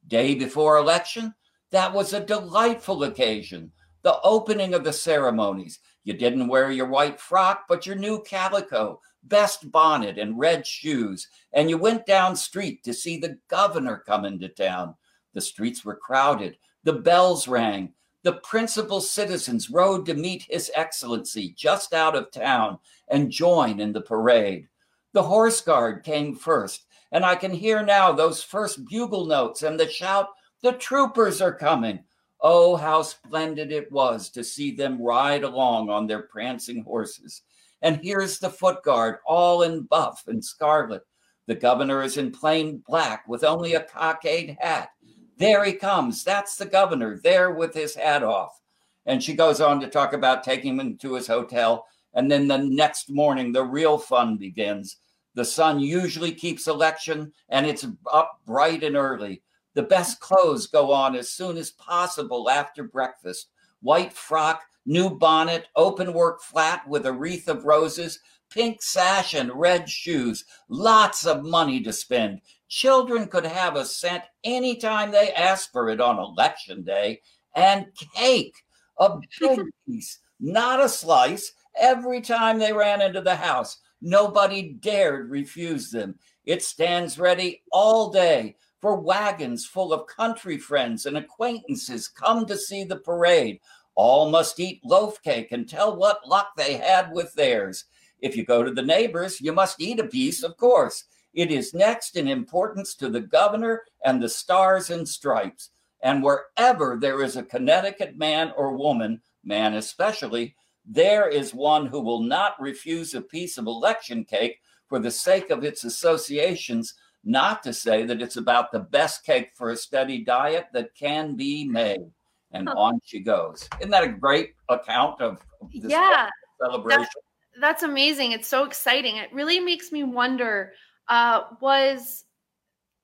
Day 0.07 0.35
before 0.35 0.77
election, 0.79 1.35
that 1.71 1.93
was 1.93 2.13
a 2.13 2.25
delightful 2.25 3.05
occasion 3.05 3.73
the 4.03 4.21
opening 4.23 4.75
of 4.75 4.85
the 4.85 4.93
ceremonies. 4.93 5.81
You 6.05 6.15
didn't 6.15 6.49
wear 6.49 6.71
your 6.71 6.87
white 6.87 7.21
frock, 7.21 7.65
but 7.69 7.85
your 7.85 7.97
new 7.97 8.23
calico, 8.23 9.01
best 9.25 9.71
bonnet, 9.71 10.19
and 10.19 10.39
red 10.39 10.67
shoes. 10.67 11.29
And 11.53 11.69
you 11.69 11.79
went 11.79 12.07
down 12.07 12.37
street 12.37 12.83
to 12.85 12.95
see 12.95 13.19
the 13.19 13.39
governor 13.49 14.03
come 14.07 14.25
into 14.25 14.49
town. 14.49 14.95
The 15.35 15.41
streets 15.41 15.85
were 15.85 15.97
crowded. 15.97 16.57
The 16.85 16.95
bells 16.95 17.49
rang. 17.49 17.93
The 18.25 18.35
principal 18.35 19.01
citizens 19.01 19.71
rode 19.71 20.05
to 20.07 20.15
meet 20.15 20.47
His 20.49 20.71
Excellency 20.75 21.55
just 21.57 21.95
out 21.95 22.17
of 22.17 22.31
town 22.31 22.79
and 23.09 23.31
join 23.31 23.81
in 23.81 23.93
the 23.93 24.01
parade. 24.01 24.69
The 25.13 25.23
horse 25.23 25.61
guard 25.61 26.05
came 26.05 26.35
first, 26.35 26.87
and 27.13 27.25
I 27.25 27.37
can 27.37 27.53
hear 27.53 27.83
now 27.83 28.13
those 28.13 28.43
first 28.43 28.85
bugle 28.87 29.27
notes 29.27 29.63
and 29.63 29.79
the 29.79 29.89
shout, 29.89 30.29
The 30.63 30.73
troopers 30.73 31.41
are 31.41 31.55
coming. 31.55 32.01
Oh, 32.41 32.77
how 32.77 33.03
splendid 33.03 33.73
it 33.73 33.91
was 33.91 34.31
to 34.31 34.45
see 34.45 34.71
them 34.71 35.03
ride 35.03 35.43
along 35.43 35.91
on 35.91 36.07
their 36.07 36.23
prancing 36.23 36.83
horses. 36.85 37.43
And 37.83 38.01
here's 38.03 38.39
the 38.39 38.51
foot 38.51 38.83
guard, 38.83 39.19
all 39.27 39.63
in 39.63 39.83
buff 39.83 40.25
and 40.27 40.45
scarlet. 40.45 41.03
The 41.47 41.55
governor 41.55 42.03
is 42.03 42.17
in 42.17 42.31
plain 42.31 42.83
black 42.87 43.27
with 43.27 43.45
only 43.45 43.75
a 43.75 43.85
cockade 43.85 44.57
hat. 44.61 44.91
There 45.39 45.65
he 45.65 45.73
comes. 45.73 46.25
That's 46.25 46.57
the 46.57 46.67
governor, 46.67 47.21
there 47.23 47.53
with 47.53 47.73
his 47.73 47.95
hat 47.95 48.23
off. 48.23 48.61
And 49.07 49.23
she 49.23 49.35
goes 49.35 49.61
on 49.61 49.81
to 49.81 49.89
talk 49.89 50.13
about 50.13 50.45
taking 50.45 50.79
him 50.79 50.99
to 50.99 51.15
his 51.15 51.27
hotel. 51.27 51.87
And 52.15 52.31
then 52.31 52.49
the 52.49 52.59
next 52.59 53.09
morning, 53.09 53.53
the 53.53 53.65
real 53.65 53.97
fun 53.97 54.37
begins. 54.37 54.99
The 55.35 55.45
sun 55.45 55.79
usually 55.79 56.33
keeps 56.33 56.67
election, 56.67 57.33
and 57.49 57.65
it's 57.65 57.87
up 58.13 58.41
bright 58.45 58.83
and 58.83 58.97
early. 58.97 59.43
The 59.75 59.85
best 59.85 60.19
clothes 60.19 60.67
go 60.67 60.91
on 60.91 61.15
as 61.15 61.31
soon 61.31 61.57
as 61.57 61.71
possible 61.71 62.51
after 62.51 62.83
breakfast. 62.83 63.49
White 63.81 64.13
frock, 64.13 64.63
new 64.89 65.11
bonnet, 65.11 65.67
open 65.77 66.13
work 66.15 66.43
flat 66.43 66.89
with 66.89 67.07
a 67.07 67.13
wreath 67.13 67.47
of 67.47 67.65
roses, 67.65 68.19
pink 68.51 68.83
sash, 68.83 69.35
and 69.35 69.53
red 69.55 69.89
shoes. 69.89 70.45
Lots 70.69 71.27
of 71.27 71.45
money 71.45 71.81
to 71.83 71.93
spend. 71.93 72.41
Children 72.69 73.29
could 73.29 73.45
have 73.45 73.77
a 73.77 73.85
cent 73.85 74.25
anytime 74.43 75.11
they 75.11 75.33
asked 75.35 75.73
for 75.73 75.91
it 75.91 76.01
on 76.01 76.19
election 76.19 76.83
day. 76.83 77.21
And 77.55 77.87
cake, 78.15 78.57
a 78.99 79.19
big 79.41 79.61
piece, 79.87 80.21
not 80.41 80.81
a 80.81 80.89
slice, 80.89 81.53
every 81.79 82.23
time 82.23 82.59
they 82.59 82.73
ran 82.73 83.03
into 83.03 83.21
the 83.21 83.37
house. 83.37 83.79
Nobody 84.01 84.73
dared 84.81 85.31
refuse 85.31 85.91
them. 85.91 86.15
It 86.47 86.63
stands 86.63 87.19
ready 87.19 87.63
all 87.73 88.11
day 88.11 88.57
for 88.81 89.01
wagons 89.01 89.67
full 89.67 89.93
of 89.93 90.07
country 90.07 90.57
friends 90.57 91.07
and 91.07 91.17
acquaintances 91.17 92.09
come 92.09 92.47
to 92.47 92.57
see 92.57 92.85
the 92.85 92.97
parade. 92.97 93.61
All 93.99 94.31
must 94.31 94.61
eat 94.61 94.85
loaf 94.85 95.21
cake 95.23 95.51
and 95.51 95.69
tell 95.69 95.97
what 95.97 96.25
luck 96.25 96.51
they 96.57 96.75
had 96.75 97.11
with 97.11 97.35
theirs. 97.35 97.87
If 98.21 98.37
you 98.37 98.45
go 98.45 98.63
to 98.63 98.71
the 98.71 98.81
neighbors, 98.81 99.41
you 99.41 99.53
must 99.53 99.81
eat 99.81 99.99
a 99.99 100.07
piece, 100.07 100.45
of 100.45 100.57
course. 100.57 101.03
It 101.35 101.51
is 101.51 101.75
next 101.75 102.15
in 102.15 102.29
importance 102.29 102.95
to 102.95 103.09
the 103.09 103.21
governor 103.21 103.83
and 104.05 104.23
the 104.23 104.29
stars 104.29 104.91
and 104.91 105.09
stripes. 105.09 105.71
And 106.01 106.23
wherever 106.23 106.97
there 107.01 107.25
is 107.25 107.35
a 107.35 107.43
Connecticut 107.43 108.17
man 108.17 108.53
or 108.57 108.77
woman, 108.77 109.21
man 109.43 109.75
especially, 109.75 110.55
there 110.87 111.29
is 111.29 111.53
one 111.53 111.87
who 111.87 112.01
will 112.01 112.23
not 112.23 112.55
refuse 112.61 113.15
a 113.15 113.21
piece 113.21 113.59
of 113.59 113.67
election 113.67 114.25
cake 114.25 114.61
for 114.87 115.01
the 115.01 115.11
sake 115.11 115.51
of 115.51 115.65
its 115.65 115.83
associations, 115.83 116.95
not 117.25 117.65
to 117.65 117.73
say 117.73 118.05
that 118.05 118.23
it's 118.23 118.37
about 118.37 118.71
the 118.71 118.79
best 118.79 119.27
cake 119.27 119.51
for 119.57 119.71
a 119.71 119.77
steady 119.77 120.23
diet 120.23 120.67
that 120.73 120.95
can 120.95 121.35
be 121.35 121.65
made. 121.65 122.13
And 122.53 122.69
on 122.69 123.01
she 123.05 123.21
goes. 123.21 123.69
Isn't 123.79 123.91
that 123.91 124.05
a 124.05 124.09
great 124.09 124.55
account 124.69 125.21
of 125.21 125.39
this 125.75 125.91
yeah, 125.91 126.31
celebration? 126.63 127.01
That's, 127.01 127.15
that's 127.61 127.83
amazing. 127.83 128.33
It's 128.33 128.49
so 128.49 128.65
exciting. 128.65 129.17
It 129.17 129.33
really 129.33 129.61
makes 129.61 129.93
me 129.93 130.03
wonder 130.03 130.73
uh, 131.09 131.43
was 131.61 132.25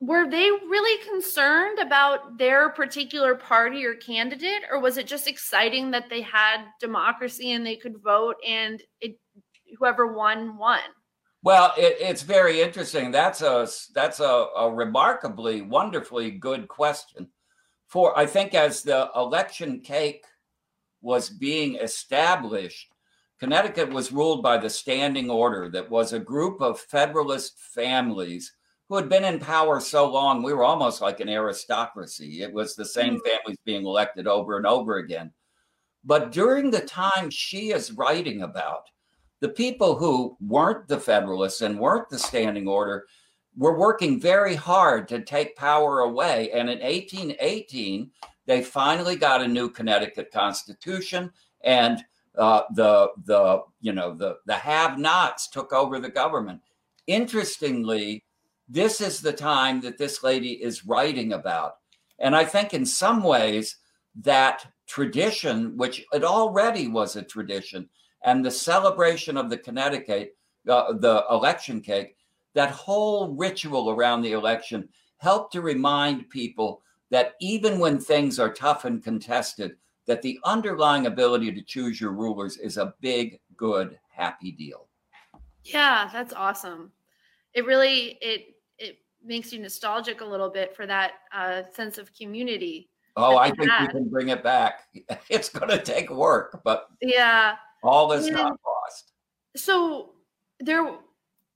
were 0.00 0.28
they 0.28 0.50
really 0.50 1.02
concerned 1.04 1.78
about 1.78 2.36
their 2.36 2.68
particular 2.70 3.34
party 3.34 3.84
or 3.84 3.94
candidate 3.94 4.62
or 4.70 4.80
was 4.80 4.98
it 4.98 5.06
just 5.06 5.26
exciting 5.26 5.90
that 5.90 6.10
they 6.10 6.20
had 6.20 6.64
democracy 6.80 7.52
and 7.52 7.64
they 7.64 7.76
could 7.76 7.96
vote 8.02 8.36
and 8.46 8.82
it 9.00 9.18
whoever 9.78 10.12
won 10.12 10.58
won 10.58 10.80
well 11.42 11.72
it, 11.78 11.96
it's 12.00 12.22
very 12.22 12.60
interesting 12.60 13.10
that's 13.10 13.40
a 13.40 13.66
that's 13.94 14.20
a, 14.20 14.46
a 14.56 14.70
remarkably 14.70 15.62
wonderfully 15.62 16.30
good 16.30 16.68
question 16.68 17.28
for 17.94 18.18
i 18.18 18.26
think 18.26 18.54
as 18.54 18.82
the 18.82 19.08
election 19.14 19.78
cake 19.78 20.24
was 21.00 21.30
being 21.30 21.76
established 21.76 22.88
connecticut 23.38 23.88
was 23.88 24.10
ruled 24.10 24.42
by 24.42 24.58
the 24.58 24.68
standing 24.68 25.30
order 25.30 25.70
that 25.70 25.88
was 25.88 26.12
a 26.12 26.18
group 26.18 26.60
of 26.60 26.80
federalist 26.80 27.56
families 27.72 28.52
who 28.88 28.96
had 28.96 29.08
been 29.08 29.24
in 29.24 29.38
power 29.38 29.80
so 29.80 30.10
long, 30.10 30.42
we 30.42 30.52
were 30.52 30.64
almost 30.64 31.00
like 31.00 31.20
an 31.20 31.28
aristocracy. 31.28 32.42
It 32.42 32.52
was 32.52 32.74
the 32.74 32.84
same 32.84 33.14
mm. 33.14 33.20
families 33.26 33.58
being 33.64 33.86
elected 33.86 34.26
over 34.26 34.58
and 34.58 34.66
over 34.66 34.98
again. 34.98 35.32
But 36.04 36.32
during 36.32 36.70
the 36.70 36.80
time 36.82 37.30
she 37.30 37.72
is 37.72 37.92
writing 37.92 38.42
about, 38.42 38.84
the 39.40 39.48
people 39.48 39.96
who 39.96 40.36
weren't 40.40 40.86
the 40.86 41.00
Federalists 41.00 41.62
and 41.62 41.78
weren't 41.78 42.10
the 42.10 42.18
standing 42.18 42.68
order 42.68 43.06
were 43.56 43.78
working 43.78 44.20
very 44.20 44.54
hard 44.54 45.08
to 45.08 45.20
take 45.20 45.56
power 45.56 46.00
away. 46.00 46.50
And 46.50 46.68
in 46.68 46.80
1818, 46.80 48.11
they 48.46 48.62
finally 48.62 49.16
got 49.16 49.42
a 49.42 49.49
new 49.49 49.70
Connecticut 49.70 50.30
Constitution, 50.32 51.32
and 51.62 52.04
uh, 52.37 52.62
the 52.75 53.11
the 53.25 53.62
you 53.80 53.92
know 53.92 54.14
the 54.14 54.38
the 54.46 54.54
have-nots 54.54 55.49
took 55.49 55.73
over 55.73 55.99
the 55.99 56.11
government. 56.11 56.61
Interestingly, 57.06 58.25
this 58.68 59.00
is 59.00 59.20
the 59.20 59.32
time 59.32 59.80
that 59.82 59.99
this 59.99 60.23
lady 60.23 60.52
is 60.52 60.87
writing 60.87 61.32
about. 61.32 61.76
And 62.18 62.34
I 62.34 62.44
think 62.44 62.75
in 62.75 62.87
some 62.87 63.23
ways 63.23 63.76
that 64.23 64.66
tradition, 64.87 65.76
which 65.76 66.04
it 66.12 66.25
already 66.25 66.88
was 66.88 67.16
a 67.16 67.23
tradition, 67.23 67.88
and 68.25 68.44
the 68.44 68.50
celebration 68.50 69.37
of 69.37 69.50
the 69.50 69.58
Connecticut, 69.58 70.37
uh, 70.68 70.92
the 70.94 71.25
election 71.30 71.80
cake, 71.80 72.16
that 72.54 72.70
whole 72.70 73.34
ritual 73.34 73.90
around 73.90 74.23
the 74.23 74.32
election 74.32 74.88
helped 75.18 75.52
to 75.52 75.61
remind 75.61 76.30
people 76.30 76.82
that 77.11 77.34
even 77.40 77.78
when 77.78 77.99
things 77.99 78.38
are 78.38 78.52
tough 78.52 78.84
and 78.84 79.02
contested, 79.02 79.76
that 80.06 80.23
the 80.23 80.38
underlying 80.44 81.06
ability 81.06 81.52
to 81.52 81.62
choose 81.62 82.00
your 82.00 82.12
rulers 82.12 82.56
is 82.56 82.76
a 82.76 82.94
big, 83.00 83.40
good, 83.56 83.99
happy 84.11 84.52
deal. 84.52 84.88
Yeah, 85.64 86.11
that's 86.12 86.32
awesome. 86.32 86.92
It 87.54 87.64
really 87.64 88.18
it 88.20 88.56
it 88.78 88.99
makes 89.25 89.52
you 89.52 89.61
nostalgic 89.61 90.20
a 90.20 90.25
little 90.25 90.50
bit 90.50 90.76
for 90.76 90.87
that 90.87 91.12
uh, 91.32 91.62
sense 91.73 91.99
of 91.99 92.14
community. 92.14 92.90
Oh, 93.16 93.37
I 93.37 93.50
think 93.50 93.70
had. 93.70 93.87
we 93.87 93.92
can 93.92 94.08
bring 94.08 94.28
it 94.28 94.42
back. 94.42 94.80
It's 95.30 95.49
going 95.49 95.70
to 95.70 95.78
take 95.78 96.11
work, 96.11 96.61
but 96.64 96.88
yeah, 97.00 97.54
all 97.82 98.12
is 98.12 98.26
and 98.26 98.37
not 98.37 98.58
lost. 98.66 99.12
So 99.56 100.14
there, 100.61 100.96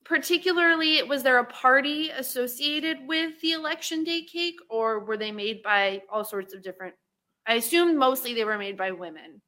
particularly, 0.09 1.03
was 1.03 1.23
there 1.23 1.39
a 1.39 1.45
party 1.45 2.09
associated 2.11 3.07
with 3.07 3.39
the 3.43 3.53
election 3.53 4.03
day 4.03 4.23
cake, 4.23 4.59
or 4.71 5.01
were 5.01 5.19
they 5.19 5.31
made 5.31 5.63
by 5.63 6.03
all 6.11 6.25
sorts 6.25 6.55
of 6.55 6.63
different? 6.63 6.95
I 7.47 7.55
assume 7.55 7.97
mostly 7.97 8.35
they 8.35 8.45
were 8.45 8.59
made 8.59 8.77
by 8.77 8.91
women. 8.91 9.43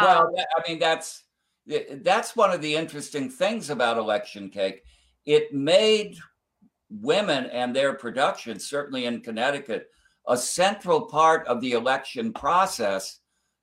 Well, 0.00 0.28
um, 0.28 0.34
I 0.36 0.68
mean 0.68 0.78
that's 0.78 1.24
that's 2.02 2.34
one 2.34 2.50
of 2.50 2.62
the 2.62 2.74
interesting 2.74 3.28
things 3.28 3.70
about 3.70 3.98
election 3.98 4.48
cake. 4.48 4.82
It 5.26 5.52
made 5.52 6.16
women 6.88 7.46
and 7.46 7.76
their 7.76 7.92
production, 7.92 8.58
certainly 8.58 9.04
in 9.04 9.20
Connecticut, 9.20 9.88
a 10.26 10.36
central 10.36 11.02
part 11.02 11.46
of 11.46 11.60
the 11.60 11.72
election 11.72 12.32
process. 12.32 13.18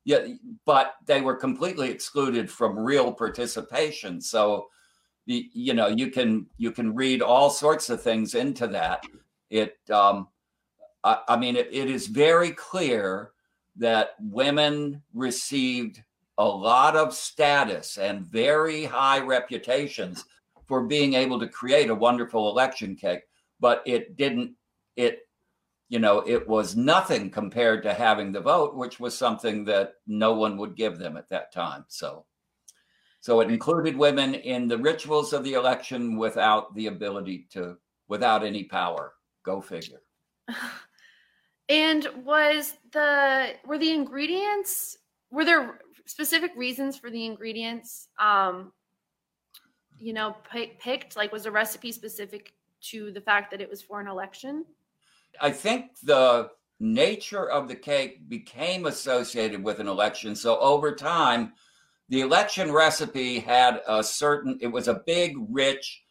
Yeah, 0.05 0.27
but 0.65 0.93
they 1.05 1.21
were 1.21 1.35
completely 1.35 1.89
excluded 1.89 2.49
from 2.49 2.79
real 2.79 3.11
participation. 3.11 4.21
So, 4.21 4.67
you 5.27 5.73
know, 5.73 5.87
you 5.87 6.09
can 6.09 6.47
you 6.57 6.71
can 6.71 6.95
read 6.95 7.21
all 7.21 7.49
sorts 7.49 7.89
of 7.89 8.01
things 8.01 8.33
into 8.33 8.67
that. 8.67 9.03
It, 9.49 9.77
um, 9.91 10.29
I, 11.03 11.19
I 11.27 11.37
mean, 11.37 11.55
it, 11.55 11.69
it 11.71 11.89
is 11.89 12.07
very 12.07 12.51
clear 12.51 13.31
that 13.75 14.15
women 14.19 15.03
received 15.13 16.01
a 16.37 16.45
lot 16.45 16.95
of 16.95 17.13
status 17.13 17.97
and 17.97 18.25
very 18.25 18.85
high 18.85 19.19
reputations 19.19 20.25
for 20.65 20.83
being 20.83 21.13
able 21.13 21.39
to 21.39 21.47
create 21.47 21.89
a 21.89 21.95
wonderful 21.95 22.49
election 22.49 22.95
cake, 22.95 23.21
but 23.59 23.81
it 23.85 24.17
didn't, 24.17 24.53
it, 24.95 25.27
you 25.89 25.99
know, 25.99 26.19
it 26.19 26.47
was 26.47 26.75
nothing 26.75 27.29
compared 27.29 27.83
to 27.83 27.93
having 27.93 28.31
the 28.31 28.41
vote, 28.41 28.75
which 28.75 28.99
was 28.99 29.17
something 29.17 29.63
that 29.65 29.95
no 30.05 30.33
one 30.33 30.57
would 30.57 30.75
give 30.75 30.97
them 30.97 31.17
at 31.17 31.29
that 31.29 31.51
time. 31.51 31.85
So, 31.87 32.25
so 33.27 33.41
it 33.41 33.51
included 33.51 33.97
women 33.97 34.35
in 34.35 34.69
the 34.69 34.77
rituals 34.77 35.33
of 35.33 35.43
the 35.43 35.51
election 35.51 36.15
without 36.15 36.73
the 36.75 36.87
ability 36.87 37.45
to, 37.51 37.75
without 38.07 38.41
any 38.41 38.63
power. 38.63 39.15
Go 39.43 39.59
figure. 39.59 40.01
And 41.69 42.07
was 42.23 42.75
the 42.93 43.55
were 43.65 43.77
the 43.77 43.91
ingredients 43.91 44.97
were 45.29 45.43
there 45.43 45.81
specific 46.05 46.51
reasons 46.55 46.97
for 46.97 47.09
the 47.09 47.25
ingredients 47.25 48.07
um 48.17 48.71
you 49.99 50.13
know, 50.13 50.37
picked? 50.79 51.17
Like, 51.17 51.33
was 51.33 51.43
the 51.43 51.51
recipe 51.51 51.91
specific 51.91 52.53
to 52.91 53.11
the 53.11 53.19
fact 53.19 53.51
that 53.51 53.59
it 53.59 53.69
was 53.69 53.81
for 53.81 53.99
an 53.99 54.07
election? 54.07 54.63
I 55.41 55.51
think 55.51 55.99
the 56.01 56.51
nature 56.79 57.49
of 57.49 57.67
the 57.67 57.75
cake 57.75 58.29
became 58.29 58.85
associated 58.85 59.61
with 59.61 59.81
an 59.81 59.89
election. 59.89 60.33
So 60.37 60.57
over 60.59 60.95
time, 60.95 61.51
the 62.09 62.21
election 62.21 62.71
recipe 62.71 63.39
had 63.39 63.81
a 63.87 64.03
certain, 64.03 64.57
it 64.61 64.67
was 64.67 64.87
a 64.87 65.01
big, 65.05 65.35
rich, 65.49 66.03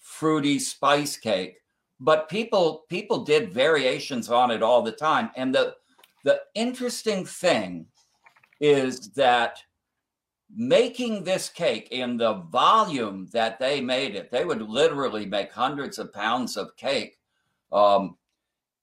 fruity 0.00 0.58
spice 0.58 1.16
cake. 1.16 1.56
But 1.98 2.28
people 2.28 2.84
people 2.88 3.24
did 3.24 3.54
variations 3.54 4.28
on 4.30 4.50
it 4.50 4.62
all 4.62 4.82
the 4.82 4.92
time. 4.92 5.30
And 5.34 5.54
the 5.54 5.74
the 6.24 6.40
interesting 6.54 7.24
thing 7.24 7.86
is 8.60 9.10
that 9.12 9.58
making 10.54 11.24
this 11.24 11.48
cake 11.48 11.88
in 11.90 12.16
the 12.16 12.34
volume 12.34 13.28
that 13.32 13.58
they 13.58 13.80
made 13.80 14.14
it, 14.14 14.30
they 14.30 14.44
would 14.44 14.62
literally 14.62 15.26
make 15.26 15.52
hundreds 15.52 15.98
of 15.98 16.12
pounds 16.12 16.56
of 16.56 16.76
cake. 16.76 17.18
Um, 17.72 18.16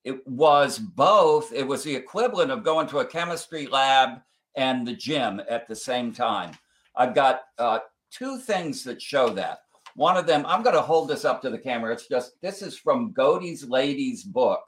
it 0.04 0.26
was 0.28 0.78
both, 0.78 1.54
it 1.54 1.66
was 1.66 1.84
the 1.84 1.96
equivalent 1.96 2.52
of 2.52 2.64
going 2.64 2.88
to 2.88 3.00
a 3.00 3.06
chemistry 3.06 3.68
lab 3.68 4.22
and 4.56 4.88
the 4.88 4.94
gym 4.94 5.42
at 5.50 5.68
the 5.68 5.76
same 5.76 6.12
time. 6.12 6.52
I've 6.96 7.16
got 7.16 7.42
uh, 7.58 7.80
two 8.12 8.38
things 8.40 8.84
that 8.84 9.02
show 9.02 9.30
that. 9.30 9.60
One 9.96 10.18
of 10.18 10.26
them, 10.26 10.46
I'm 10.48 10.64
going 10.64 10.76
to 10.76 10.82
hold 10.82 11.08
this 11.08 11.26
up 11.26 11.42
to 11.44 11.50
the 11.50 11.58
camera. 11.58 11.94
It's 11.94 12.08
just, 12.08 12.34
this 12.42 12.62
is 12.62 12.78
from 12.78 13.12
Godey's 13.12 13.64
Ladies 13.66 14.24
book. 14.24 14.62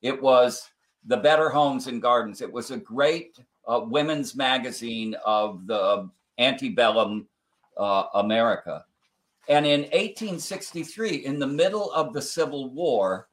It 0.00 0.20
was 0.20 0.68
The 1.06 1.16
Better 1.16 1.48
Homes 1.48 1.86
and 1.86 2.02
Gardens. 2.02 2.40
It 2.40 2.52
was 2.52 2.70
a 2.70 2.76
great 2.76 3.38
uh, 3.66 3.82
women's 3.84 4.34
magazine 4.34 5.14
of 5.24 5.66
the 5.66 6.10
antebellum 6.38 7.28
uh, 7.76 8.04
America. 8.14 8.84
And 9.48 9.66
in 9.66 9.82
1863, 9.82 11.24
in 11.24 11.38
the 11.38 11.46
middle 11.46 11.92
of 11.92 12.12
the 12.12 12.22
Civil 12.22 12.70
War, 12.70 13.28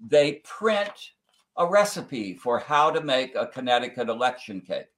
they 0.00 0.34
print 0.44 1.12
a 1.56 1.66
recipe 1.66 2.34
for 2.34 2.58
how 2.58 2.90
to 2.90 3.00
make 3.00 3.34
a 3.34 3.46
Connecticut 3.46 4.08
election 4.08 4.60
cake. 4.60 4.88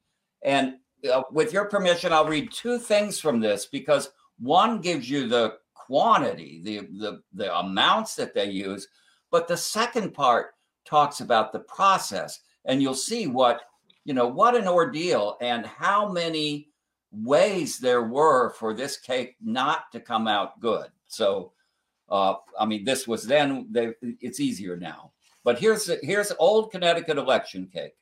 And 0.42 0.74
uh, 1.10 1.22
with 1.30 1.52
your 1.52 1.66
permission, 1.66 2.12
I'll 2.12 2.26
read 2.26 2.52
two 2.52 2.78
things 2.78 3.18
from 3.18 3.40
this 3.40 3.66
because 3.66 4.10
one 4.38 4.80
gives 4.80 5.08
you 5.08 5.28
the 5.28 5.54
quantity, 5.74 6.60
the, 6.62 6.80
the, 6.98 7.22
the 7.32 7.58
amounts 7.58 8.14
that 8.16 8.34
they 8.34 8.50
use, 8.50 8.88
but 9.30 9.48
the 9.48 9.56
second 9.56 10.12
part 10.12 10.54
talks 10.84 11.20
about 11.20 11.52
the 11.52 11.60
process. 11.60 12.40
And 12.64 12.82
you'll 12.82 12.94
see 12.94 13.26
what, 13.26 13.62
you 14.04 14.14
know, 14.14 14.26
what 14.26 14.54
an 14.54 14.68
ordeal 14.68 15.36
and 15.40 15.64
how 15.66 16.08
many 16.08 16.68
ways 17.10 17.78
there 17.78 18.02
were 18.02 18.50
for 18.50 18.74
this 18.74 18.98
cake 18.98 19.36
not 19.40 19.90
to 19.92 20.00
come 20.00 20.28
out 20.28 20.60
good. 20.60 20.88
So, 21.06 21.52
uh, 22.10 22.34
I 22.58 22.66
mean, 22.66 22.84
this 22.84 23.06
was 23.06 23.24
then. 23.24 23.66
They, 23.70 23.92
it's 24.20 24.40
easier 24.40 24.76
now. 24.76 25.12
But 25.44 25.58
here's 25.58 25.90
here's 26.02 26.32
old 26.38 26.70
Connecticut 26.70 27.18
election 27.18 27.68
cake. 27.72 27.94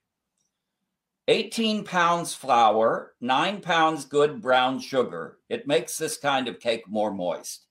18 1.29 1.83
pounds 1.85 2.35
flour, 2.35 3.15
nine 3.21 3.61
pounds 3.61 4.05
good 4.05 4.41
brown 4.41 4.79
sugar. 4.79 5.39
It 5.49 5.67
makes 5.67 5.99
this 5.99 6.17
kind 6.17 6.47
of 6.47 6.61
cake 6.61 6.89
more 6.89 7.13
moist. 7.13 7.67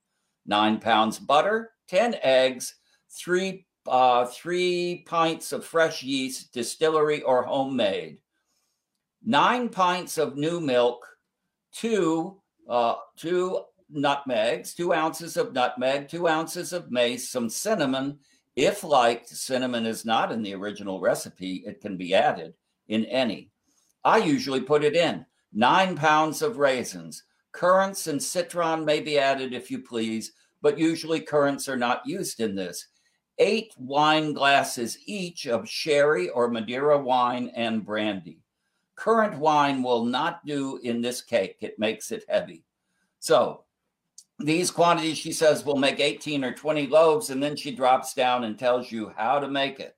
Nine 0.46 0.80
pounds 0.80 1.20
butter, 1.20 1.72
10 1.88 2.18
eggs, 2.22 2.76
three 3.10 3.66
uh, 3.88 4.26
three 4.26 5.04
pints 5.08 5.52
of 5.52 5.64
fresh 5.64 6.02
yeast, 6.02 6.52
distillery 6.52 7.22
or 7.22 7.44
homemade, 7.44 8.18
nine 9.24 9.70
pints 9.70 10.18
of 10.18 10.36
new 10.36 10.60
milk, 10.60 11.06
two 11.72 12.42
uh, 12.68 12.96
two 13.16 13.62
nutmegs, 13.90 14.74
two 14.74 14.92
ounces 14.92 15.38
of 15.38 15.54
nutmeg, 15.54 16.10
two 16.10 16.28
ounces 16.28 16.74
of 16.74 16.92
mace, 16.92 17.30
some 17.30 17.48
cinnamon. 17.48 18.18
If 18.56 18.84
liked, 18.84 19.30
cinnamon 19.30 19.86
is 19.86 20.04
not 20.04 20.32
in 20.32 20.42
the 20.42 20.56
original 20.56 21.00
recipe. 21.00 21.64
It 21.66 21.80
can 21.80 21.96
be 21.96 22.16
added 22.16 22.54
in 22.88 23.06
any. 23.06 23.50
I 24.04 24.18
usually 24.18 24.62
put 24.62 24.84
it 24.84 24.96
in. 24.96 25.26
Nine 25.54 25.96
pounds 25.96 26.42
of 26.42 26.58
raisins. 26.58 27.24
Currants 27.52 28.08
and 28.08 28.22
citron 28.22 28.84
may 28.84 29.00
be 29.00 29.18
added 29.18 29.54
if 29.54 29.72
you 29.72 29.80
please, 29.80 30.34
but 30.62 30.78
usually 30.78 31.22
currants 31.22 31.70
are 31.70 31.78
not 31.78 32.06
used 32.06 32.42
in 32.42 32.56
this. 32.56 32.88
Eight 33.38 33.74
wine 33.78 34.34
glasses 34.34 34.98
each 35.06 35.48
of 35.48 35.68
sherry 35.68 36.30
or 36.30 36.50
Madeira 36.50 36.98
wine 36.98 37.52
and 37.56 37.86
brandy. 37.86 38.40
Currant 38.96 39.38
wine 39.40 39.84
will 39.84 40.06
not 40.06 40.46
do 40.46 40.80
in 40.84 41.02
this 41.02 41.22
cake. 41.22 41.58
It 41.62 41.80
makes 41.80 42.12
it 42.12 42.26
heavy. 42.30 42.64
So 43.20 43.64
these 44.40 44.72
quantities, 44.72 45.18
she 45.18 45.32
says, 45.32 45.66
will 45.66 45.78
make 45.78 46.00
18 46.00 46.44
or 46.44 46.54
20 46.54 46.88
loaves. 46.88 47.30
And 47.30 47.42
then 47.42 47.56
she 47.56 47.76
drops 47.76 48.14
down 48.14 48.46
and 48.46 48.58
tells 48.58 48.92
you 48.92 49.14
how 49.16 49.40
to 49.40 49.48
make 49.48 49.80
it. 49.80 49.96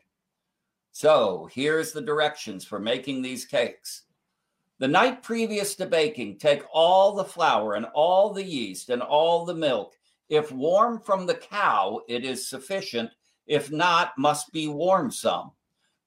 So 0.97 1.47
here's 1.53 1.91
the 1.91 2.01
directions 2.01 2.65
for 2.65 2.79
making 2.79 3.21
these 3.21 3.45
cakes. 3.45 4.05
The 4.79 4.87
night 4.87 5.21
previous 5.21 5.75
to 5.75 5.85
baking, 5.85 6.39
take 6.39 6.63
all 6.73 7.13
the 7.13 7.23
flour 7.23 7.75
and 7.75 7.85
all 7.93 8.33
the 8.33 8.43
yeast 8.43 8.89
and 8.89 9.03
all 9.03 9.45
the 9.45 9.53
milk. 9.53 9.93
If 10.27 10.51
warm 10.51 10.99
from 10.99 11.27
the 11.27 11.35
cow, 11.35 12.01
it 12.07 12.25
is 12.25 12.49
sufficient. 12.49 13.11
If 13.45 13.71
not, 13.71 14.17
must 14.17 14.51
be 14.51 14.69
warm 14.69 15.11
some. 15.11 15.51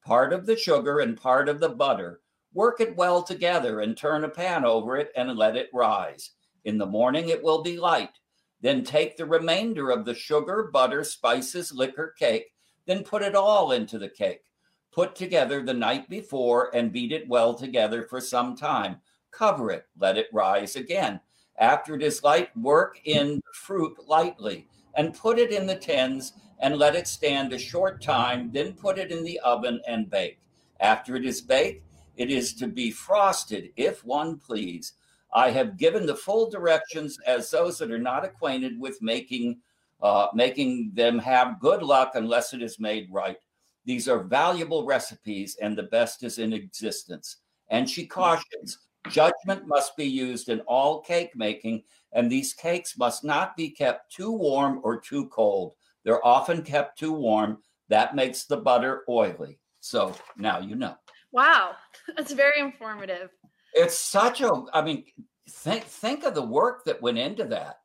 Part 0.04 0.32
of 0.32 0.44
the 0.44 0.56
sugar 0.56 0.98
and 0.98 1.16
part 1.16 1.48
of 1.48 1.60
the 1.60 1.68
butter 1.68 2.20
Work 2.52 2.80
it 2.80 2.96
well 2.96 3.22
together 3.22 3.82
and 3.82 3.96
turn 3.96 4.24
a 4.24 4.28
pan 4.28 4.64
over 4.64 4.96
it 4.96 5.12
and 5.14 5.38
let 5.38 5.54
it 5.54 5.70
rise. 5.72 6.30
In 6.64 6.78
the 6.78 6.84
morning 6.84 7.28
it 7.28 7.40
will 7.40 7.62
be 7.62 7.76
light. 7.76 8.18
Then 8.60 8.82
take 8.82 9.16
the 9.16 9.24
remainder 9.24 9.90
of 9.90 10.04
the 10.04 10.16
sugar, 10.16 10.68
butter, 10.72 11.04
spices, 11.04 11.72
liquor, 11.72 12.12
cake, 12.18 12.46
then 12.86 13.04
put 13.04 13.22
it 13.22 13.36
all 13.36 13.70
into 13.70 13.96
the 13.96 14.08
cake. 14.08 14.49
Put 14.92 15.14
together 15.14 15.62
the 15.62 15.74
night 15.74 16.08
before 16.08 16.74
and 16.74 16.92
beat 16.92 17.12
it 17.12 17.28
well 17.28 17.54
together 17.54 18.06
for 18.08 18.20
some 18.20 18.56
time. 18.56 18.96
Cover 19.30 19.70
it, 19.70 19.86
let 19.98 20.18
it 20.18 20.26
rise 20.32 20.76
again. 20.76 21.20
After 21.58 21.94
it 21.94 22.02
is 22.02 22.24
light, 22.24 22.56
work 22.56 23.00
in 23.04 23.40
fruit 23.52 23.96
lightly 24.08 24.66
and 24.94 25.14
put 25.14 25.38
it 25.38 25.52
in 25.52 25.66
the 25.66 25.76
tins 25.76 26.32
and 26.58 26.76
let 26.76 26.96
it 26.96 27.06
stand 27.06 27.52
a 27.52 27.58
short 27.58 28.02
time. 28.02 28.50
Then 28.52 28.72
put 28.72 28.98
it 28.98 29.12
in 29.12 29.24
the 29.24 29.38
oven 29.40 29.80
and 29.86 30.10
bake. 30.10 30.38
After 30.80 31.16
it 31.16 31.24
is 31.24 31.40
baked, 31.40 31.84
it 32.16 32.30
is 32.30 32.54
to 32.54 32.66
be 32.66 32.90
frosted, 32.90 33.70
if 33.76 34.04
one 34.04 34.38
please. 34.38 34.94
I 35.32 35.50
have 35.50 35.78
given 35.78 36.06
the 36.06 36.16
full 36.16 36.50
directions 36.50 37.18
as 37.26 37.50
those 37.50 37.78
that 37.78 37.90
are 37.90 37.98
not 37.98 38.24
acquainted 38.24 38.80
with 38.80 39.00
making 39.00 39.60
uh, 40.02 40.28
making 40.32 40.90
them 40.94 41.18
have 41.18 41.60
good 41.60 41.82
luck 41.82 42.12
unless 42.14 42.54
it 42.54 42.62
is 42.62 42.80
made 42.80 43.06
right. 43.12 43.36
These 43.84 44.08
are 44.08 44.22
valuable 44.22 44.84
recipes, 44.84 45.56
and 45.60 45.76
the 45.76 45.84
best 45.84 46.22
is 46.22 46.38
in 46.38 46.52
existence. 46.52 47.36
And 47.70 47.88
she 47.88 48.06
cautions 48.06 48.78
judgment 49.08 49.66
must 49.66 49.96
be 49.96 50.04
used 50.04 50.48
in 50.48 50.60
all 50.60 51.00
cake 51.00 51.34
making, 51.34 51.82
and 52.12 52.30
these 52.30 52.52
cakes 52.52 52.98
must 52.98 53.24
not 53.24 53.56
be 53.56 53.70
kept 53.70 54.12
too 54.12 54.30
warm 54.30 54.80
or 54.82 55.00
too 55.00 55.28
cold. 55.28 55.74
They're 56.04 56.24
often 56.24 56.62
kept 56.62 56.98
too 56.98 57.12
warm. 57.12 57.58
That 57.88 58.14
makes 58.14 58.44
the 58.44 58.56
butter 58.56 59.02
oily. 59.08 59.58
So 59.80 60.14
now 60.36 60.60
you 60.60 60.76
know. 60.76 60.96
Wow, 61.32 61.76
that's 62.16 62.32
very 62.32 62.60
informative. 62.60 63.30
It's 63.72 63.98
such 63.98 64.40
a, 64.40 64.50
I 64.72 64.82
mean, 64.82 65.04
think 65.48 65.84
think 65.84 66.24
of 66.24 66.34
the 66.34 66.42
work 66.42 66.84
that 66.84 67.02
went 67.02 67.18
into 67.18 67.44
that. 67.44 67.78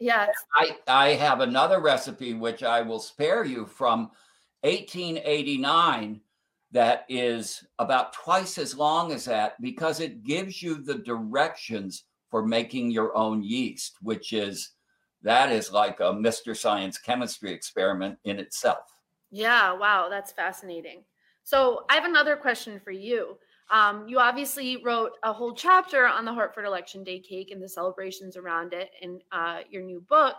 Yes. 0.00 0.30
I 0.54 0.76
I 0.86 1.08
have 1.14 1.40
another 1.40 1.80
recipe 1.80 2.34
which 2.34 2.62
I 2.62 2.82
will 2.82 3.00
spare 3.00 3.44
you 3.44 3.66
from 3.66 4.10
1889 4.62 6.20
that 6.70 7.04
is 7.08 7.64
about 7.78 8.12
twice 8.12 8.58
as 8.58 8.76
long 8.76 9.12
as 9.12 9.24
that 9.24 9.60
because 9.60 10.00
it 10.00 10.24
gives 10.24 10.62
you 10.62 10.82
the 10.82 10.96
directions 10.98 12.04
for 12.30 12.44
making 12.44 12.90
your 12.90 13.16
own 13.16 13.42
yeast, 13.42 13.96
which 14.02 14.32
is 14.32 14.72
that 15.22 15.50
is 15.50 15.72
like 15.72 16.00
a 16.00 16.12
Mr. 16.12 16.56
Science 16.56 16.98
chemistry 16.98 17.52
experiment 17.52 18.18
in 18.24 18.38
itself. 18.38 18.84
Yeah, 19.30 19.72
wow, 19.72 20.08
that's 20.08 20.32
fascinating. 20.32 21.04
So 21.42 21.84
I 21.88 21.94
have 21.94 22.04
another 22.04 22.36
question 22.36 22.78
for 22.78 22.90
you. 22.90 23.38
Um, 23.70 24.06
you 24.08 24.18
obviously 24.18 24.82
wrote 24.82 25.12
a 25.22 25.32
whole 25.32 25.54
chapter 25.54 26.06
on 26.06 26.24
the 26.24 26.32
Hartford 26.32 26.64
Election 26.64 27.04
Day 27.04 27.20
cake 27.20 27.50
and 27.50 27.62
the 27.62 27.68
celebrations 27.68 28.36
around 28.36 28.72
it 28.72 28.90
in 29.02 29.20
uh, 29.32 29.60
your 29.70 29.82
new 29.82 30.00
book. 30.08 30.36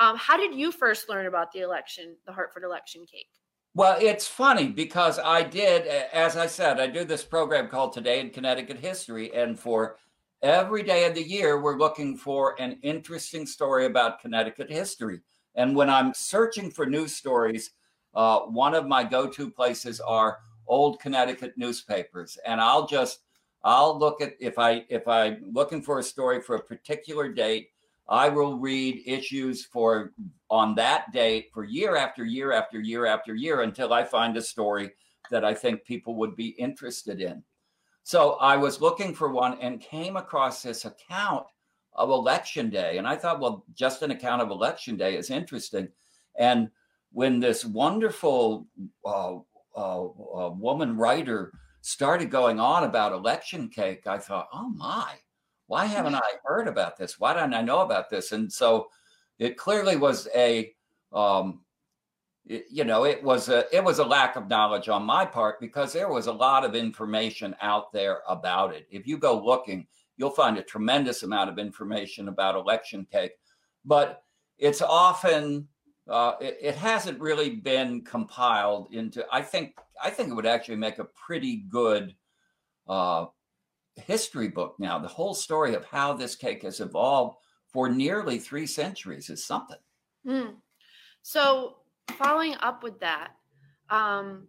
Um, 0.00 0.16
how 0.16 0.36
did 0.36 0.54
you 0.54 0.72
first 0.72 1.08
learn 1.08 1.26
about 1.26 1.52
the 1.52 1.60
election, 1.60 2.16
the 2.26 2.32
Hartford 2.32 2.64
election 2.64 3.04
cake? 3.06 3.30
Well, 3.76 3.98
it's 4.00 4.28
funny 4.28 4.68
because 4.68 5.18
I 5.18 5.42
did, 5.42 5.88
as 6.12 6.36
I 6.36 6.46
said, 6.46 6.78
I 6.78 6.86
do 6.86 7.04
this 7.04 7.24
program 7.24 7.66
called 7.66 7.92
Today 7.92 8.20
in 8.20 8.30
Connecticut 8.30 8.78
History. 8.78 9.34
And 9.34 9.58
for 9.58 9.96
every 10.42 10.84
day 10.84 11.06
of 11.06 11.16
the 11.16 11.22
year, 11.24 11.60
we're 11.60 11.76
looking 11.76 12.16
for 12.16 12.54
an 12.60 12.78
interesting 12.84 13.46
story 13.46 13.86
about 13.86 14.20
Connecticut 14.20 14.70
history. 14.70 15.22
And 15.56 15.74
when 15.74 15.90
I'm 15.90 16.14
searching 16.14 16.70
for 16.70 16.86
news 16.86 17.16
stories, 17.16 17.72
uh, 18.14 18.42
one 18.42 18.74
of 18.76 18.86
my 18.86 19.02
go-to 19.02 19.50
places 19.50 20.00
are 20.00 20.38
old 20.68 21.00
Connecticut 21.00 21.54
newspapers, 21.56 22.38
and 22.46 22.60
I'll 22.60 22.86
just 22.86 23.24
I'll 23.64 23.98
look 23.98 24.20
at 24.20 24.34
if 24.38 24.56
I 24.56 24.84
if 24.88 25.08
I'm 25.08 25.50
looking 25.52 25.82
for 25.82 25.98
a 25.98 26.02
story 26.02 26.40
for 26.40 26.54
a 26.54 26.62
particular 26.62 27.28
date, 27.28 27.70
I 28.08 28.28
will 28.28 28.58
read 28.58 29.02
issues 29.06 29.64
for 29.64 30.12
on 30.50 30.74
that 30.74 31.12
date 31.12 31.50
for 31.52 31.64
year 31.64 31.96
after 31.96 32.24
year 32.24 32.52
after 32.52 32.80
year 32.80 33.06
after 33.06 33.34
year 33.34 33.62
until 33.62 33.92
I 33.92 34.04
find 34.04 34.36
a 34.36 34.42
story 34.42 34.90
that 35.30 35.44
I 35.44 35.54
think 35.54 35.84
people 35.84 36.14
would 36.16 36.36
be 36.36 36.48
interested 36.48 37.20
in. 37.20 37.42
So 38.02 38.32
I 38.32 38.56
was 38.56 38.82
looking 38.82 39.14
for 39.14 39.30
one 39.30 39.58
and 39.60 39.80
came 39.80 40.16
across 40.16 40.62
this 40.62 40.84
account 40.84 41.46
of 41.94 42.10
election 42.10 42.68
day. 42.68 42.98
And 42.98 43.06
I 43.06 43.16
thought, 43.16 43.40
well, 43.40 43.64
just 43.74 44.02
an 44.02 44.10
account 44.10 44.42
of 44.42 44.50
election 44.50 44.96
day 44.96 45.16
is 45.16 45.30
interesting. 45.30 45.88
And 46.38 46.68
when 47.12 47.40
this 47.40 47.64
wonderful 47.64 48.66
uh, 49.06 49.36
uh, 49.76 50.04
uh, 50.04 50.50
woman 50.50 50.96
writer 50.96 51.52
started 51.80 52.30
going 52.30 52.60
on 52.60 52.84
about 52.84 53.12
election 53.12 53.68
cake, 53.68 54.06
I 54.06 54.18
thought, 54.18 54.48
oh 54.52 54.68
my, 54.68 55.14
why 55.66 55.86
haven't 55.86 56.14
I 56.14 56.20
heard 56.44 56.68
about 56.68 56.96
this? 56.96 57.18
Why 57.18 57.34
don't 57.34 57.54
I 57.54 57.62
know 57.62 57.80
about 57.80 58.10
this? 58.10 58.32
And 58.32 58.52
so 58.52 58.88
it 59.38 59.56
clearly 59.56 59.96
was 59.96 60.28
a, 60.34 60.72
um, 61.12 61.60
it, 62.46 62.66
you 62.70 62.84
know, 62.84 63.04
it 63.04 63.22
was 63.22 63.48
a 63.48 63.64
it 63.74 63.82
was 63.82 63.98
a 63.98 64.04
lack 64.04 64.36
of 64.36 64.48
knowledge 64.48 64.88
on 64.88 65.02
my 65.04 65.24
part 65.24 65.60
because 65.60 65.92
there 65.92 66.10
was 66.10 66.26
a 66.26 66.32
lot 66.32 66.64
of 66.64 66.74
information 66.74 67.56
out 67.62 67.92
there 67.92 68.20
about 68.28 68.74
it. 68.74 68.86
If 68.90 69.06
you 69.06 69.16
go 69.16 69.42
looking, 69.42 69.86
you'll 70.16 70.30
find 70.30 70.58
a 70.58 70.62
tremendous 70.62 71.22
amount 71.22 71.48
of 71.48 71.58
information 71.58 72.28
about 72.28 72.54
election 72.54 73.06
cake, 73.10 73.32
but 73.84 74.22
it's 74.58 74.82
often 74.82 75.68
uh, 76.08 76.34
it, 76.40 76.58
it, 76.60 76.74
hasn't 76.74 77.18
really 77.18 77.48
been 77.48 78.02
compiled 78.02 78.88
into. 78.92 79.24
I 79.32 79.40
think 79.40 79.74
I 80.02 80.10
think 80.10 80.28
it 80.28 80.34
would 80.34 80.44
actually 80.44 80.76
make 80.76 80.98
a 80.98 81.04
pretty 81.04 81.64
good 81.68 82.14
uh, 82.86 83.26
history 84.00 84.48
book 84.48 84.76
now. 84.78 84.98
The 84.98 85.08
whole 85.08 85.34
story 85.34 85.74
of 85.74 85.84
how 85.84 86.12
this 86.12 86.34
cake 86.36 86.62
has 86.62 86.80
evolved 86.80 87.38
for 87.66 87.88
nearly 87.88 88.38
three 88.38 88.66
centuries 88.66 89.30
is 89.30 89.44
something. 89.44 89.78
Mm. 90.26 90.54
So, 91.22 91.76
following 92.12 92.54
up 92.60 92.82
with 92.82 93.00
that, 93.00 93.32
um, 93.90 94.46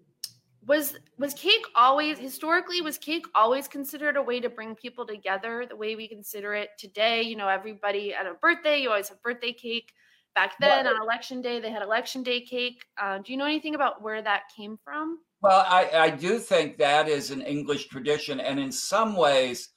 was 0.68 0.96
was 1.18 1.34
cake 1.34 1.66
always 1.76 2.18
historically 2.18 2.82
was 2.82 2.98
cake 2.98 3.26
always 3.36 3.68
considered 3.68 4.18
a 4.18 4.22
way 4.22 4.40
to 4.40 4.50
bring 4.50 4.76
people 4.76 5.06
together 5.06 5.66
the 5.68 5.76
way 5.76 5.96
we 5.96 6.08
consider 6.08 6.56
it 6.56 6.70
today? 6.78 7.22
You 7.22 7.36
know, 7.36 7.48
everybody 7.48 8.14
at 8.14 8.26
a 8.26 8.34
birthday, 8.34 8.82
you 8.82 8.90
always 8.90 9.10
have 9.10 9.22
birthday 9.22 9.54
cake. 9.54 9.94
Back 10.36 10.58
then, 10.60 10.86
on 10.86 11.02
election 11.02 11.42
day, 11.42 11.62
they 11.62 11.72
had 11.72 11.82
election 11.82 12.22
day 12.22 12.42
cake. 12.42 12.84
Uh, 13.02 13.20
do 13.20 13.32
you 13.32 13.38
know 13.38 13.46
anything 13.46 13.74
about 13.74 14.02
where 14.02 14.22
that 14.22 14.44
came 14.56 14.78
from? 14.84 15.20
Well, 15.42 15.66
I, 15.66 15.90
I 15.94 16.10
do 16.10 16.40
think 16.40 16.78
that 16.78 17.08
is 17.08 17.32
an 17.32 17.42
English 17.42 17.88
tradition, 17.88 18.42
and 18.42 18.60
in 18.60 18.72
some 18.72 19.16
ways, 19.16 19.70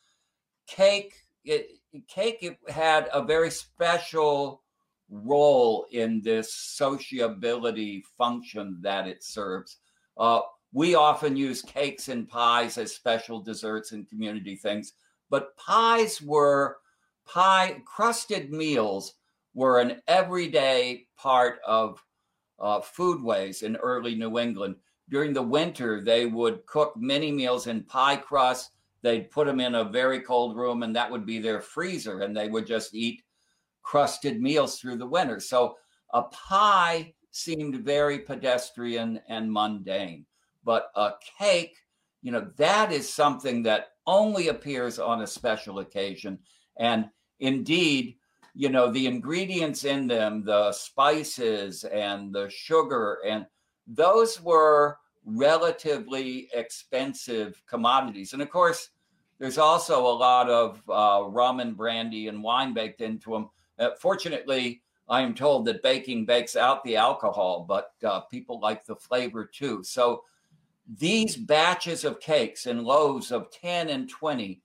cake 0.66 1.14
it, 1.44 1.68
cake 2.08 2.38
it 2.42 2.58
had 2.68 3.08
a 3.12 3.22
very 3.22 3.50
special 3.50 4.62
role 5.08 5.86
in 5.92 6.20
this 6.22 6.52
sociability 6.52 8.04
function 8.18 8.78
that 8.82 9.06
it 9.06 9.22
serves. 9.22 9.78
Uh, 10.16 10.40
we 10.72 10.96
often 10.96 11.36
use 11.36 11.62
cakes 11.62 12.08
and 12.08 12.28
pies 12.28 12.76
as 12.78 12.94
special 12.94 13.40
desserts 13.40 13.92
and 13.92 14.08
community 14.08 14.56
things, 14.56 14.92
but 15.30 15.56
pies 15.56 16.20
were 16.20 16.78
pie 17.26 17.80
crusted 17.86 18.50
meals 18.50 19.14
were 19.54 19.80
an 19.80 20.00
everyday 20.06 21.06
part 21.16 21.58
of 21.66 22.02
uh, 22.60 22.80
foodways 22.80 23.62
in 23.62 23.76
early 23.76 24.14
New 24.14 24.38
England 24.38 24.76
during 25.08 25.32
the 25.32 25.42
winter, 25.42 26.02
they 26.02 26.26
would 26.26 26.66
cook 26.66 26.94
many 26.96 27.32
meals 27.32 27.66
in 27.66 27.82
pie 27.84 28.16
crust. 28.16 28.72
They'd 29.02 29.30
put 29.30 29.46
them 29.46 29.60
in 29.60 29.74
a 29.74 29.84
very 29.84 30.20
cold 30.20 30.56
room, 30.56 30.82
and 30.82 30.94
that 30.96 31.10
would 31.10 31.24
be 31.24 31.38
their 31.38 31.60
freezer, 31.60 32.20
and 32.20 32.36
they 32.36 32.48
would 32.48 32.66
just 32.66 32.94
eat 32.94 33.22
crusted 33.82 34.40
meals 34.40 34.78
through 34.78 34.98
the 34.98 35.06
winter. 35.06 35.40
So 35.40 35.76
a 36.12 36.22
pie 36.22 37.14
seemed 37.30 37.76
very 37.84 38.18
pedestrian 38.18 39.20
and 39.28 39.50
mundane, 39.50 40.26
but 40.64 40.90
a 40.94 41.12
cake, 41.38 41.76
you 42.22 42.32
know, 42.32 42.50
that 42.56 42.92
is 42.92 43.12
something 43.12 43.62
that 43.62 43.88
only 44.06 44.48
appears 44.48 44.98
on 44.98 45.22
a 45.22 45.26
special 45.26 45.78
occasion. 45.78 46.38
And 46.78 47.06
indeed, 47.40 48.17
you 48.58 48.68
know, 48.68 48.90
the 48.90 49.06
ingredients 49.06 49.84
in 49.84 50.08
them, 50.08 50.42
the 50.44 50.72
spices 50.72 51.84
and 51.84 52.34
the 52.34 52.50
sugar 52.50 53.18
and 53.24 53.46
those 53.86 54.42
were 54.42 54.98
relatively 55.24 56.48
expensive 56.52 57.62
commodities. 57.68 58.32
And 58.32 58.42
of 58.42 58.50
course, 58.50 58.90
there's 59.38 59.58
also 59.58 60.04
a 60.04 60.18
lot 60.18 60.50
of 60.50 60.82
uh, 60.88 61.28
rum 61.28 61.60
and 61.60 61.76
brandy 61.76 62.26
and 62.26 62.42
wine 62.42 62.74
baked 62.74 63.00
into 63.00 63.30
them. 63.30 63.48
Uh, 63.78 63.90
fortunately, 64.00 64.82
I 65.08 65.20
am 65.20 65.34
told 65.34 65.64
that 65.66 65.84
baking 65.84 66.26
bakes 66.26 66.56
out 66.56 66.82
the 66.82 66.96
alcohol, 66.96 67.64
but 67.66 67.92
uh, 68.04 68.22
people 68.22 68.58
like 68.58 68.84
the 68.84 68.96
flavor 68.96 69.44
too. 69.44 69.84
So 69.84 70.24
these 70.98 71.36
batches 71.36 72.02
of 72.02 72.18
cakes 72.18 72.66
and 72.66 72.82
loaves 72.82 73.30
of 73.30 73.52
10 73.52 73.88
and 73.88 74.10
20 74.10 74.60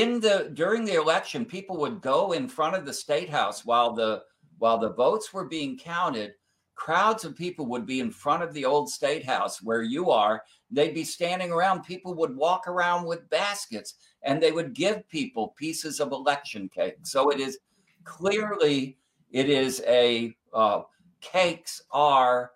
in 0.00 0.20
the 0.20 0.50
during 0.54 0.84
the 0.84 0.94
election 0.94 1.44
people 1.44 1.76
would 1.76 2.00
go 2.00 2.32
in 2.32 2.48
front 2.48 2.74
of 2.74 2.84
the 2.84 2.92
state 2.92 3.28
house 3.28 3.64
while 3.64 3.92
the 3.92 4.22
while 4.58 4.78
the 4.78 4.92
votes 4.92 5.32
were 5.32 5.44
being 5.44 5.76
counted. 5.78 6.34
Crowds 6.74 7.24
of 7.24 7.36
people 7.36 7.66
would 7.66 7.86
be 7.86 8.00
in 8.00 8.10
front 8.10 8.42
of 8.42 8.52
the 8.52 8.64
old 8.64 8.90
state 8.90 9.24
house 9.24 9.62
where 9.62 9.82
you 9.82 10.10
are. 10.10 10.42
They'd 10.70 10.94
be 10.94 11.04
standing 11.04 11.52
around. 11.52 11.84
People 11.84 12.14
would 12.14 12.34
walk 12.34 12.66
around 12.66 13.06
with 13.06 13.28
baskets 13.30 13.94
and 14.22 14.42
they 14.42 14.50
would 14.50 14.74
give 14.74 15.08
people 15.08 15.54
pieces 15.56 16.00
of 16.00 16.10
election 16.10 16.68
cake. 16.68 16.96
So 17.02 17.30
it 17.30 17.38
is 17.38 17.58
clearly 18.02 18.98
it 19.30 19.48
is 19.48 19.82
a 19.86 20.34
uh, 20.52 20.82
cakes 21.20 21.82
are 21.92 22.50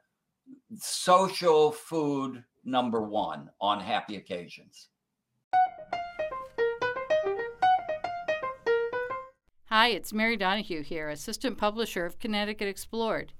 social 0.77 1.71
food 1.71 2.43
number 2.65 3.03
one 3.03 3.51
on 3.61 3.81
happy 3.81 4.17
occasions 4.17 4.89
Hi, 9.71 9.89
it's 9.89 10.15
Mary 10.15 10.39
Donahue 10.39 10.83
here, 10.83 11.11
Assistant 11.11 11.59
Publisher 11.59 12.07
of 12.07 12.19
Connecticut 12.19 12.67
Explored. 12.67 13.35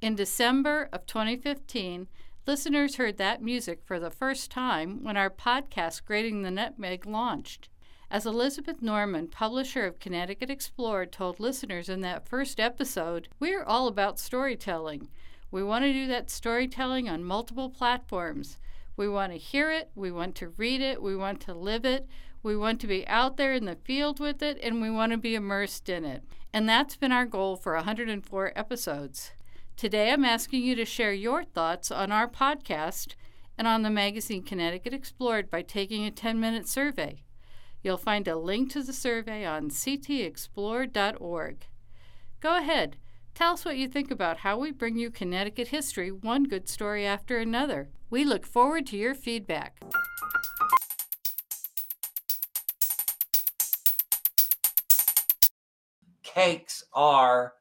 In 0.00 0.14
December 0.14 0.88
of 0.92 1.06
2015, 1.06 2.06
listeners 2.46 2.94
heard 2.94 3.16
that 3.16 3.42
music 3.42 3.80
for 3.84 3.98
the 3.98 4.12
first 4.12 4.48
time 4.48 5.02
when 5.02 5.16
our 5.16 5.28
podcast, 5.28 6.04
Grating 6.04 6.42
the 6.42 6.52
Nutmeg, 6.52 7.04
launched. 7.04 7.68
As 8.12 8.26
Elizabeth 8.26 8.80
Normen, 8.80 9.28
publisher 9.28 9.84
of 9.86 9.98
Connecticut 9.98 10.50
Explored, 10.50 11.10
told 11.10 11.40
listeners 11.40 11.88
in 11.88 12.00
that 12.02 12.28
first 12.28 12.60
episode, 12.60 13.26
we're 13.40 13.64
all 13.64 13.88
about 13.88 14.20
storytelling. 14.20 15.08
We 15.50 15.64
want 15.64 15.84
to 15.84 15.92
do 15.92 16.06
that 16.06 16.30
storytelling 16.30 17.08
on 17.08 17.24
multiple 17.24 17.70
platforms. 17.70 18.58
We 18.96 19.08
want 19.08 19.32
to 19.32 19.38
hear 19.38 19.72
it, 19.72 19.90
we 19.96 20.12
want 20.12 20.36
to 20.36 20.50
read 20.50 20.80
it, 20.80 21.02
we 21.02 21.16
want 21.16 21.40
to 21.40 21.54
live 21.54 21.84
it, 21.84 22.06
we 22.46 22.56
want 22.56 22.80
to 22.80 22.86
be 22.86 23.04
out 23.08 23.36
there 23.36 23.54
in 23.54 23.64
the 23.64 23.74
field 23.74 24.20
with 24.20 24.40
it, 24.40 24.56
and 24.62 24.80
we 24.80 24.88
want 24.88 25.10
to 25.10 25.18
be 25.18 25.34
immersed 25.34 25.88
in 25.88 26.04
it. 26.04 26.22
And 26.52 26.68
that's 26.68 26.94
been 26.94 27.10
our 27.10 27.26
goal 27.26 27.56
for 27.56 27.74
104 27.74 28.52
episodes. 28.54 29.32
Today, 29.76 30.12
I'm 30.12 30.24
asking 30.24 30.62
you 30.62 30.76
to 30.76 30.84
share 30.84 31.12
your 31.12 31.42
thoughts 31.42 31.90
on 31.90 32.12
our 32.12 32.28
podcast 32.28 33.16
and 33.58 33.66
on 33.66 33.82
the 33.82 33.90
magazine 33.90 34.44
Connecticut 34.44 34.94
Explored 34.94 35.50
by 35.50 35.62
taking 35.62 36.04
a 36.04 36.12
10 36.12 36.38
minute 36.38 36.68
survey. 36.68 37.24
You'll 37.82 37.96
find 37.96 38.28
a 38.28 38.36
link 38.36 38.70
to 38.72 38.82
the 38.84 38.92
survey 38.92 39.44
on 39.44 39.68
ctexplored.org. 39.68 41.66
Go 42.40 42.56
ahead, 42.56 42.96
tell 43.34 43.54
us 43.54 43.64
what 43.64 43.76
you 43.76 43.88
think 43.88 44.12
about 44.12 44.38
how 44.38 44.56
we 44.56 44.70
bring 44.70 44.96
you 44.96 45.10
Connecticut 45.10 45.68
history 45.68 46.12
one 46.12 46.44
good 46.44 46.68
story 46.68 47.04
after 47.04 47.38
another. 47.38 47.88
We 48.08 48.24
look 48.24 48.46
forward 48.46 48.86
to 48.86 48.96
your 48.96 49.16
feedback. 49.16 49.80
Cakes 56.36 56.84
are 56.92 57.54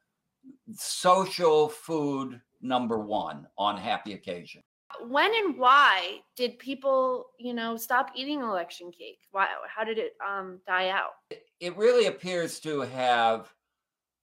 social 0.74 1.70
food 1.70 2.42
number 2.62 3.00
one 3.00 3.48
on 3.58 3.78
happy 3.78 4.12
occasion. 4.12 4.62
When 5.08 5.34
and 5.34 5.58
why 5.58 6.20
did 6.36 6.60
people, 6.60 7.28
you 7.40 7.54
know, 7.54 7.78
stop 7.78 8.12
eating 8.16 8.42
election 8.42 8.92
cake? 8.92 9.20
Why? 9.32 9.48
How 9.74 9.86
did 9.86 9.98
it 9.98 10.18
um, 10.26 10.60
die 10.68 10.90
out? 10.90 11.12
It 11.62 11.78
really 11.78 12.08
appears 12.08 12.60
to 12.62 12.82
have 12.82 13.50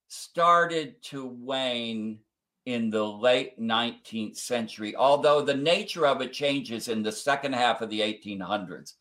started 0.07 1.01
to 1.05 1.25
wane 1.25 2.19
in 2.67 2.91
the 2.91 3.03
late 3.03 3.59
19th 3.59 4.37
century, 4.37 4.95
although 4.95 5.41
the 5.41 5.57
nature 5.57 6.05
of 6.05 6.21
it 6.21 6.31
changes 6.31 6.89
in 6.89 7.01
the 7.01 7.11
second 7.11 7.53
half 7.53 7.81
of 7.81 7.89
the 7.89 8.01
1800s. 8.01 8.93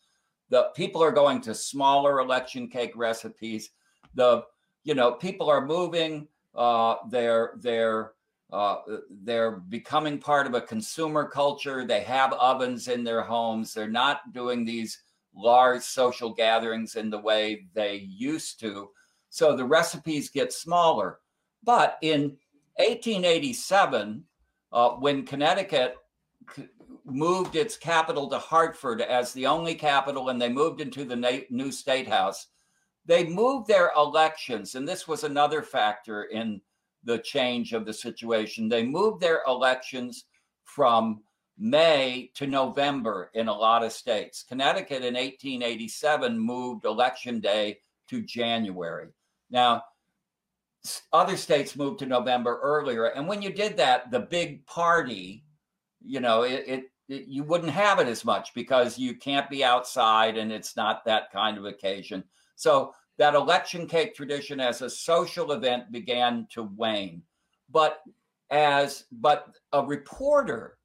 The 0.49 0.71
people 0.75 1.03
are 1.03 1.12
going 1.12 1.43
to 1.43 1.55
smaller 1.55 2.21
election 2.21 2.69
cake 2.69 2.93
recipes. 2.97 3.69
The 4.15 4.45
you 4.85 4.95
know 4.95 5.12
people 5.12 5.49
are 5.49 5.64
moving 5.64 6.29
uh, 6.55 6.97
they're 7.09 7.55
they're 7.61 8.12
uh, 8.53 8.77
they're 9.23 9.53
becoming 9.53 10.18
part 10.18 10.47
of 10.47 10.55
a 10.55 10.61
consumer 10.61 11.27
culture. 11.27 11.87
They 11.87 12.03
have 12.03 12.35
ovens 12.35 12.88
in 12.88 13.03
their 13.03 13.23
homes. 13.23 13.73
They're 13.73 13.88
not 13.88 14.33
doing 14.35 14.64
these 14.64 15.03
large 15.35 15.83
social 15.83 16.35
gatherings 16.35 16.97
in 16.97 17.09
the 17.09 17.18
way 17.18 17.66
they 17.73 17.97
used 17.97 18.61
to. 18.61 18.90
So 19.31 19.57
the 19.57 19.64
recipes 19.64 20.29
get 20.29 20.53
smaller. 20.53 21.21
But 21.64 21.97
in 22.03 22.37
1887, 22.77 24.23
uh, 24.71 24.90
when 24.90 25.25
Connecticut 25.25 25.97
moved 27.07 27.57
its 27.57 27.79
capital 27.79 28.29
to 28.29 28.38
Hartford 28.38 29.01
as 29.01 29.33
the 29.33 29.47
only 29.47 29.75
capital, 29.75 30.29
and 30.29 30.40
they 30.40 30.51
moved 30.51 30.83
into 30.83 31.05
the 31.05 31.16
na- 31.16 31.47
new 31.49 31.73
state 31.73 32.09
house. 32.09 32.49
They 33.05 33.27
moved 33.27 33.67
their 33.67 33.91
elections, 33.97 34.75
and 34.75 34.87
this 34.87 35.09
was 35.09 35.25
another 35.25 35.62
factor 35.62 36.25
in 36.25 36.61
the 37.05 37.19
change 37.19 37.73
of 37.73 37.85
the 37.85 37.93
situation. 37.93 38.69
They 38.69 38.85
moved 38.85 39.21
their 39.21 39.43
elections 39.47 40.25
from 40.65 41.23
May 41.59 42.31
to 42.35 42.47
November 42.47 43.31
in 43.35 43.49
a 43.49 43.53
lot 43.53 43.85
of 43.85 43.93
states. 43.93 44.45
Connecticut 44.49 45.05
in 45.05 45.15
1887 45.15 46.38
moved 46.38 46.85
election 46.85 47.41
day 47.41 47.81
to 48.09 48.23
January. 48.23 49.09
Now, 49.51 49.83
other 51.12 51.37
states 51.37 51.77
moved 51.77 52.01
to 52.01 52.07
November 52.07 52.59
earlier. 52.62 53.07
And 53.07 53.29
when 53.29 53.43
you 53.43 53.53
did 53.53 53.77
that, 53.77 54.11
the 54.11 54.21
big 54.21 54.67
party, 54.67 55.45
you 56.05 56.21
know, 56.21 56.43
it, 56.43 56.65
it, 56.67 56.85
it, 57.09 57.29
you 57.29 57.45
wouldn't 57.45 57.71
have 57.71 58.01
it 58.01 58.09
as 58.09 58.25
much 58.25 58.55
because 58.55 58.99
you 58.99 59.15
can't 59.15 59.49
be 59.49 59.62
outside 59.62 60.37
and 60.37 60.51
it's 60.51 60.77
not 60.77 61.05
that 61.05 61.31
kind 61.31 61.59
of 61.59 61.65
occasion. 61.65 62.25
So 62.57 62.95
that 63.19 63.35
election 63.35 63.87
cake 63.87 64.15
tradition 64.15 64.61
as 64.61 64.83
a 64.83 64.91
social 64.91 65.53
event 65.53 65.93
began 65.93 66.47
to 66.51 66.71
wane. 66.77 67.23
But 67.71 68.03
as 68.51 69.05
but 69.12 69.57
a 69.73 69.85
reporter, 69.85 70.79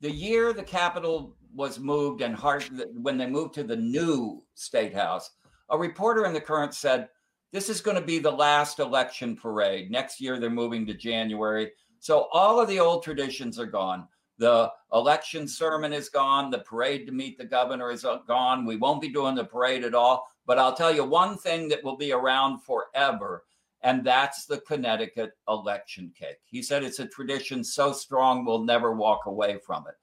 the 0.00 0.10
year 0.10 0.52
the 0.52 0.62
capital 0.62 1.36
was 1.54 1.78
moved 1.78 2.20
and 2.20 2.34
hard, 2.34 2.64
when 2.94 3.16
they 3.16 3.26
moved 3.26 3.54
to 3.54 3.62
the 3.62 3.76
new 3.76 4.42
state 4.54 4.94
house, 4.94 5.30
a 5.70 5.78
reporter 5.78 6.26
in 6.26 6.34
the 6.34 6.40
Courant 6.40 6.74
said, 6.74 7.08
this 7.52 7.68
is 7.70 7.80
going 7.80 7.96
to 7.96 8.02
be 8.02 8.18
the 8.18 8.30
last 8.30 8.78
election 8.78 9.36
parade. 9.36 9.90
Next 9.90 10.20
year, 10.20 10.38
they're 10.38 10.50
moving 10.50 10.84
to 10.86 10.94
January. 10.94 11.72
So 12.00 12.28
all 12.32 12.60
of 12.60 12.68
the 12.68 12.80
old 12.80 13.02
traditions 13.02 13.58
are 13.58 13.66
gone. 13.66 14.06
The 14.38 14.70
election 14.92 15.48
sermon 15.48 15.92
is 15.92 16.10
gone. 16.10 16.50
The 16.50 16.58
parade 16.58 17.06
to 17.06 17.12
meet 17.12 17.38
the 17.38 17.44
governor 17.44 17.90
is 17.90 18.04
uh, 18.04 18.18
gone. 18.28 18.66
We 18.66 18.76
won't 18.76 19.00
be 19.00 19.08
doing 19.08 19.34
the 19.34 19.44
parade 19.44 19.84
at 19.84 19.94
all. 19.94 20.28
But 20.46 20.58
I'll 20.58 20.74
tell 20.74 20.94
you 20.94 21.04
one 21.04 21.36
thing 21.36 21.68
that 21.68 21.82
will 21.82 21.96
be 21.96 22.12
around 22.12 22.60
forever, 22.62 23.44
and 23.82 24.04
that's 24.04 24.46
the 24.46 24.60
Connecticut 24.60 25.32
election 25.48 26.12
cake. 26.16 26.38
He 26.44 26.62
said 26.62 26.82
it's 26.82 27.00
a 27.00 27.06
tradition 27.06 27.64
so 27.64 27.92
strong 27.92 28.44
we'll 28.44 28.64
never 28.64 28.92
walk 28.92 29.26
away 29.26 29.58
from 29.58 29.84
it. 29.88 29.94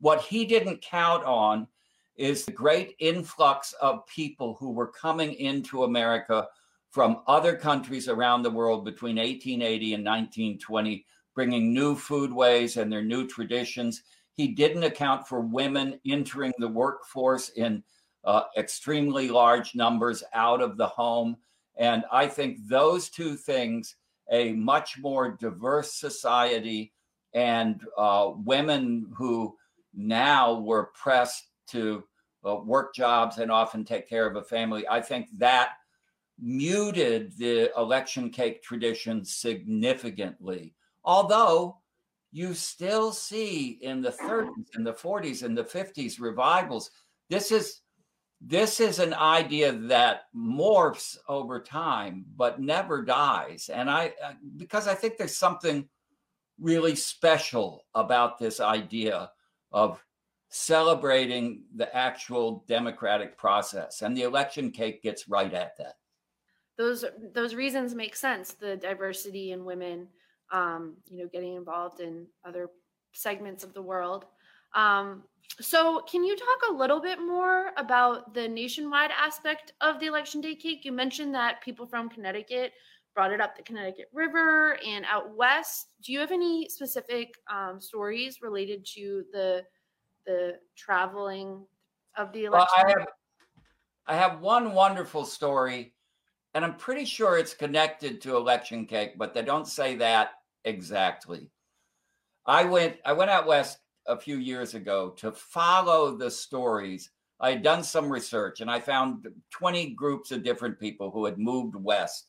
What 0.00 0.22
he 0.22 0.44
didn't 0.44 0.82
count 0.82 1.24
on 1.24 1.66
is 2.16 2.44
the 2.44 2.52
great 2.52 2.94
influx 2.98 3.72
of 3.80 4.06
people 4.06 4.56
who 4.58 4.70
were 4.70 4.88
coming 4.88 5.34
into 5.34 5.84
America 5.84 6.46
from 6.90 7.22
other 7.26 7.56
countries 7.56 8.08
around 8.08 8.42
the 8.42 8.50
world 8.50 8.84
between 8.84 9.16
1880 9.16 9.94
and 9.94 10.04
1920, 10.04 11.06
bringing 11.34 11.72
new 11.72 11.96
foodways 11.96 12.80
and 12.80 12.92
their 12.92 13.02
new 13.02 13.26
traditions. 13.26 14.02
He 14.34 14.48
didn't 14.48 14.82
account 14.82 15.26
for 15.26 15.40
women 15.40 15.98
entering 16.06 16.52
the 16.58 16.68
workforce 16.68 17.48
in 17.50 17.82
uh, 18.24 18.44
extremely 18.56 19.28
large 19.28 19.74
numbers 19.74 20.22
out 20.32 20.60
of 20.60 20.76
the 20.76 20.86
home. 20.86 21.36
And 21.76 22.04
I 22.12 22.26
think 22.26 22.58
those 22.68 23.08
two 23.08 23.34
things, 23.34 23.96
a 24.30 24.52
much 24.52 24.98
more 24.98 25.32
diverse 25.32 25.94
society 25.94 26.92
and 27.34 27.82
uh, 27.96 28.32
women 28.36 29.06
who 29.16 29.56
now 29.94 30.54
were 30.60 30.90
pressed 30.94 31.48
to 31.68 32.04
uh, 32.46 32.56
work 32.56 32.94
jobs 32.94 33.38
and 33.38 33.50
often 33.50 33.84
take 33.84 34.08
care 34.08 34.26
of 34.26 34.36
a 34.36 34.42
family, 34.42 34.86
I 34.88 35.00
think 35.00 35.28
that 35.38 35.70
muted 36.40 37.36
the 37.38 37.70
election 37.76 38.30
cake 38.30 38.62
tradition 38.62 39.24
significantly. 39.24 40.74
Although 41.04 41.78
you 42.32 42.54
still 42.54 43.12
see 43.12 43.78
in 43.82 44.00
the 44.00 44.10
30s 44.10 44.74
and 44.74 44.86
the 44.86 44.92
40s 44.92 45.42
and 45.42 45.56
the 45.56 45.64
50s 45.64 46.20
revivals, 46.20 46.90
this 47.28 47.52
is 47.52 47.81
this 48.44 48.80
is 48.80 48.98
an 48.98 49.14
idea 49.14 49.72
that 49.72 50.22
morphs 50.34 51.16
over 51.28 51.60
time 51.60 52.24
but 52.36 52.60
never 52.60 53.02
dies 53.02 53.70
and 53.72 53.88
i 53.90 54.12
because 54.56 54.88
i 54.88 54.94
think 54.94 55.16
there's 55.16 55.36
something 55.36 55.88
really 56.58 56.94
special 56.94 57.84
about 57.94 58.38
this 58.38 58.60
idea 58.60 59.30
of 59.70 60.04
celebrating 60.48 61.62
the 61.76 61.94
actual 61.96 62.64
democratic 62.68 63.38
process 63.38 64.02
and 64.02 64.16
the 64.16 64.22
election 64.22 64.70
cake 64.70 65.02
gets 65.02 65.28
right 65.28 65.54
at 65.54 65.76
that 65.78 65.94
those 66.78 67.04
those 67.32 67.54
reasons 67.54 67.94
make 67.94 68.16
sense. 68.16 68.54
The 68.54 68.76
diversity 68.76 69.52
in 69.52 69.64
women, 69.64 70.08
um, 70.50 70.96
you 71.10 71.18
know, 71.18 71.28
getting 71.32 71.54
involved 71.54 72.00
in 72.00 72.26
other 72.44 72.70
segments 73.12 73.62
of 73.62 73.74
the 73.74 73.82
world. 73.82 74.26
Um, 74.74 75.24
so, 75.60 76.00
can 76.10 76.24
you 76.24 76.36
talk 76.36 76.70
a 76.70 76.72
little 76.72 77.00
bit 77.00 77.20
more 77.20 77.72
about 77.76 78.32
the 78.32 78.48
nationwide 78.48 79.10
aspect 79.10 79.74
of 79.80 80.00
the 80.00 80.06
election 80.06 80.40
day 80.40 80.54
cake? 80.54 80.84
You 80.84 80.92
mentioned 80.92 81.34
that 81.34 81.62
people 81.62 81.86
from 81.86 82.08
Connecticut 82.08 82.72
brought 83.14 83.32
it 83.32 83.40
up 83.40 83.56
the 83.56 83.62
Connecticut 83.62 84.08
River 84.12 84.78
and 84.86 85.04
out 85.04 85.36
west. 85.36 85.92
Do 86.02 86.12
you 86.12 86.20
have 86.20 86.32
any 86.32 86.68
specific 86.68 87.34
um, 87.52 87.80
stories 87.80 88.40
related 88.40 88.86
to 88.94 89.24
the 89.32 89.62
the 90.26 90.54
traveling 90.76 91.66
of 92.16 92.32
the 92.32 92.44
election? 92.44 92.68
Well, 92.76 92.86
I 92.86 92.98
have 92.98 93.08
I 94.06 94.16
have 94.16 94.40
one 94.40 94.72
wonderful 94.72 95.24
story 95.24 95.94
and 96.54 96.64
I'm 96.64 96.76
pretty 96.76 97.04
sure 97.04 97.38
it's 97.38 97.54
connected 97.54 98.20
to 98.22 98.36
election 98.36 98.86
cake, 98.86 99.14
but 99.16 99.32
they 99.32 99.42
don't 99.42 99.66
say 99.66 99.96
that 99.96 100.32
exactly. 100.64 101.48
I 102.44 102.64
went 102.64 102.96
I 103.04 103.12
went 103.12 103.30
out 103.30 103.46
west 103.46 103.78
a 104.06 104.18
few 104.18 104.38
years 104.38 104.74
ago 104.74 105.10
to 105.18 105.32
follow 105.32 106.16
the 106.16 106.30
stories. 106.30 107.10
I 107.40 107.50
had 107.50 107.62
done 107.62 107.82
some 107.82 108.12
research 108.12 108.60
and 108.60 108.70
I 108.70 108.80
found 108.80 109.26
20 109.50 109.90
groups 109.90 110.30
of 110.30 110.44
different 110.44 110.78
people 110.78 111.10
who 111.10 111.24
had 111.24 111.38
moved 111.38 111.74
west. 111.74 112.28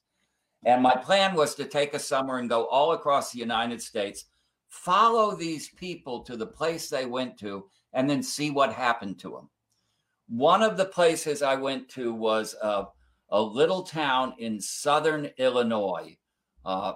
And 0.66 0.82
my 0.82 0.96
plan 0.96 1.36
was 1.36 1.56
to 1.56 1.66
take 1.66 1.94
a 1.94 2.00
summer 2.00 2.38
and 2.40 2.50
go 2.50 2.66
all 2.68 2.94
across 2.94 3.32
the 3.32 3.40
United 3.40 3.82
States, 3.82 4.26
follow 4.70 5.36
these 5.36 5.70
people 5.70 6.22
to 6.24 6.38
the 6.38 6.48
place 6.48 6.90
they 6.90 7.06
went 7.06 7.38
to, 7.40 7.66
and 7.94 8.10
then 8.10 8.24
see 8.24 8.50
what 8.50 8.74
happened 8.74 9.20
to 9.20 9.32
them. 9.32 9.50
One 10.30 10.64
of 10.64 10.78
the 10.78 10.86
places 10.86 11.42
I 11.42 11.56
went 11.56 11.90
to 11.90 12.14
was 12.14 12.56
a 12.62 12.86
little 13.42 13.84
town 13.84 14.34
in 14.38 14.60
southern 14.60 15.30
Illinois. 15.38 16.18
Uh, 16.66 16.94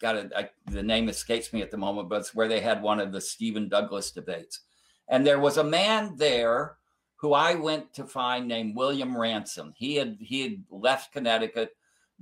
got 0.00 0.16
it. 0.16 0.32
The 0.66 0.82
name 0.82 1.08
escapes 1.08 1.52
me 1.52 1.62
at 1.62 1.70
the 1.70 1.76
moment, 1.76 2.08
but 2.08 2.20
it's 2.20 2.34
where 2.34 2.48
they 2.48 2.60
had 2.60 2.82
one 2.82 3.00
of 3.00 3.12
the 3.12 3.20
Stephen 3.20 3.68
Douglas 3.68 4.10
debates. 4.10 4.60
And 5.08 5.26
there 5.26 5.40
was 5.40 5.56
a 5.56 5.64
man 5.64 6.16
there 6.16 6.76
who 7.16 7.32
I 7.32 7.54
went 7.54 7.92
to 7.94 8.04
find 8.04 8.48
named 8.48 8.76
William 8.76 9.16
Ransom. 9.16 9.74
He 9.76 9.96
had 9.96 10.16
he 10.20 10.42
had 10.42 10.64
left 10.70 11.12
Connecticut, 11.12 11.76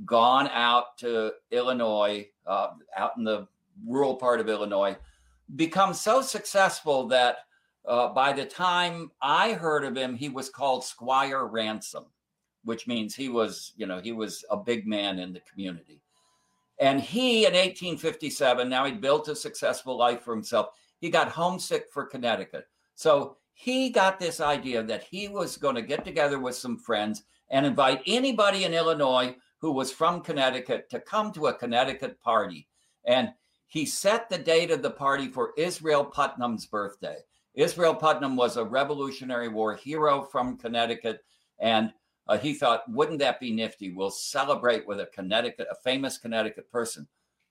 gone 0.04 0.48
out 0.48 0.98
to 0.98 1.32
Illinois, 1.50 2.28
uh, 2.46 2.70
out 2.96 3.12
in 3.16 3.24
the 3.24 3.46
rural 3.86 4.16
part 4.16 4.40
of 4.40 4.48
Illinois, 4.48 4.96
become 5.54 5.94
so 5.94 6.20
successful 6.20 7.06
that 7.08 7.38
uh, 7.86 8.08
by 8.08 8.32
the 8.32 8.44
time 8.44 9.10
I 9.22 9.52
heard 9.52 9.84
of 9.84 9.96
him, 9.96 10.16
he 10.16 10.28
was 10.28 10.50
called 10.50 10.84
Squire 10.84 11.46
Ransom 11.46 12.06
which 12.68 12.86
means 12.86 13.14
he 13.14 13.30
was, 13.30 13.72
you 13.76 13.86
know, 13.86 13.98
he 13.98 14.12
was 14.12 14.44
a 14.50 14.56
big 14.56 14.86
man 14.86 15.18
in 15.18 15.32
the 15.32 15.40
community. 15.40 16.02
And 16.80 17.00
he, 17.00 17.40
in 17.40 17.54
1857, 17.54 18.68
now 18.68 18.84
he'd 18.84 19.00
built 19.00 19.28
a 19.28 19.34
successful 19.34 19.96
life 19.96 20.22
for 20.22 20.34
himself. 20.34 20.68
He 21.00 21.10
got 21.10 21.28
homesick 21.28 21.86
for 21.92 22.06
Connecticut. 22.06 22.66
So 22.94 23.36
he 23.52 23.90
got 23.90 24.20
this 24.20 24.40
idea 24.40 24.82
that 24.84 25.02
he 25.02 25.28
was 25.28 25.56
going 25.56 25.74
to 25.74 25.82
get 25.82 26.04
together 26.04 26.38
with 26.38 26.54
some 26.54 26.78
friends 26.78 27.24
and 27.50 27.66
invite 27.66 28.02
anybody 28.06 28.64
in 28.64 28.74
Illinois 28.74 29.34
who 29.60 29.72
was 29.72 29.90
from 29.90 30.20
Connecticut 30.20 30.88
to 30.90 31.00
come 31.00 31.32
to 31.32 31.48
a 31.48 31.54
Connecticut 31.54 32.20
party. 32.20 32.68
And 33.04 33.30
he 33.66 33.84
set 33.84 34.28
the 34.28 34.38
date 34.38 34.70
of 34.70 34.82
the 34.82 34.90
party 34.90 35.28
for 35.28 35.52
Israel 35.56 36.04
Putnam's 36.04 36.66
birthday. 36.66 37.18
Israel 37.54 37.94
Putnam 37.94 38.36
was 38.36 38.56
a 38.56 38.64
Revolutionary 38.64 39.48
War 39.48 39.74
hero 39.74 40.22
from 40.22 40.56
Connecticut. 40.56 41.24
And 41.58 41.92
uh, 42.28 42.38
he 42.38 42.54
thought, 42.54 42.90
wouldn't 42.90 43.20
that 43.20 43.40
be 43.40 43.52
nifty? 43.52 43.92
We'll 43.92 44.10
celebrate 44.10 44.86
with 44.86 45.00
a 45.00 45.06
Connecticut, 45.06 45.68
a 45.70 45.74
famous 45.74 46.18
Connecticut 46.18 46.70
person. 46.70 47.06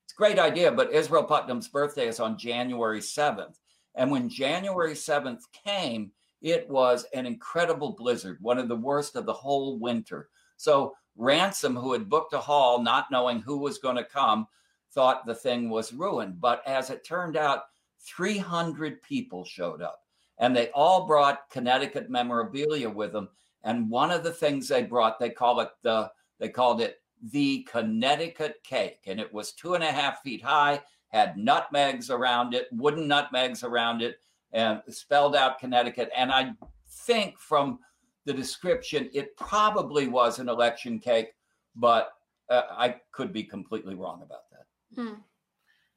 It's 0.05 0.13
a 0.13 0.17
great 0.17 0.39
idea, 0.39 0.71
but 0.71 0.91
Israel 0.91 1.23
Putnam's 1.23 1.67
birthday 1.67 2.07
is 2.07 2.19
on 2.19 2.37
January 2.37 2.99
7th. 2.99 3.55
And 3.95 4.11
when 4.11 4.29
January 4.29 4.93
7th 4.93 5.41
came, 5.65 6.11
it 6.41 6.69
was 6.69 7.05
an 7.13 7.25
incredible 7.25 7.95
blizzard, 7.97 8.37
one 8.41 8.59
of 8.59 8.67
the 8.67 8.75
worst 8.75 9.15
of 9.15 9.25
the 9.25 9.33
whole 9.33 9.79
winter. 9.79 10.29
So 10.55 10.93
Ransom, 11.15 11.75
who 11.75 11.93
had 11.93 12.09
booked 12.09 12.33
a 12.33 12.39
hall, 12.39 12.81
not 12.81 13.11
knowing 13.11 13.41
who 13.41 13.57
was 13.57 13.79
going 13.79 13.95
to 13.95 14.03
come, 14.03 14.47
thought 14.93 15.25
the 15.25 15.35
thing 15.35 15.69
was 15.69 15.91
ruined. 15.91 16.39
But 16.39 16.61
as 16.67 16.89
it 16.89 17.03
turned 17.03 17.35
out, 17.35 17.63
300 17.99 19.01
people 19.01 19.43
showed 19.43 19.81
up 19.81 20.01
and 20.39 20.55
they 20.55 20.69
all 20.69 21.05
brought 21.07 21.49
Connecticut 21.49 22.09
memorabilia 22.09 22.89
with 22.89 23.11
them. 23.11 23.29
And 23.63 23.89
one 23.89 24.11
of 24.11 24.23
the 24.23 24.31
things 24.31 24.67
they 24.67 24.83
brought, 24.83 25.19
they 25.19 25.29
call 25.29 25.59
it 25.59 25.69
the 25.83 26.11
they 26.39 26.49
called 26.49 26.81
it 26.81 27.01
the 27.31 27.67
Connecticut 27.69 28.55
cake, 28.63 29.01
and 29.07 29.19
it 29.19 29.33
was 29.33 29.53
two 29.53 29.73
and 29.73 29.83
a 29.83 29.91
half 29.91 30.21
feet 30.21 30.43
high, 30.43 30.81
had 31.09 31.37
nutmegs 31.37 32.09
around 32.09 32.53
it, 32.53 32.67
wooden 32.71 33.07
nutmegs 33.07 33.63
around 33.63 34.01
it, 34.01 34.19
and 34.51 34.81
spelled 34.89 35.35
out 35.35 35.59
Connecticut. 35.59 36.09
And 36.15 36.31
I 36.31 36.53
think 36.89 37.39
from 37.39 37.79
the 38.25 38.33
description, 38.33 39.09
it 39.13 39.35
probably 39.37 40.07
was 40.07 40.39
an 40.39 40.49
election 40.49 40.99
cake, 40.99 41.33
but 41.75 42.11
uh, 42.49 42.63
I 42.69 42.95
could 43.11 43.33
be 43.33 43.43
completely 43.43 43.95
wrong 43.95 44.21
about 44.21 44.49
that. 44.51 45.01
Hmm. 45.01 45.19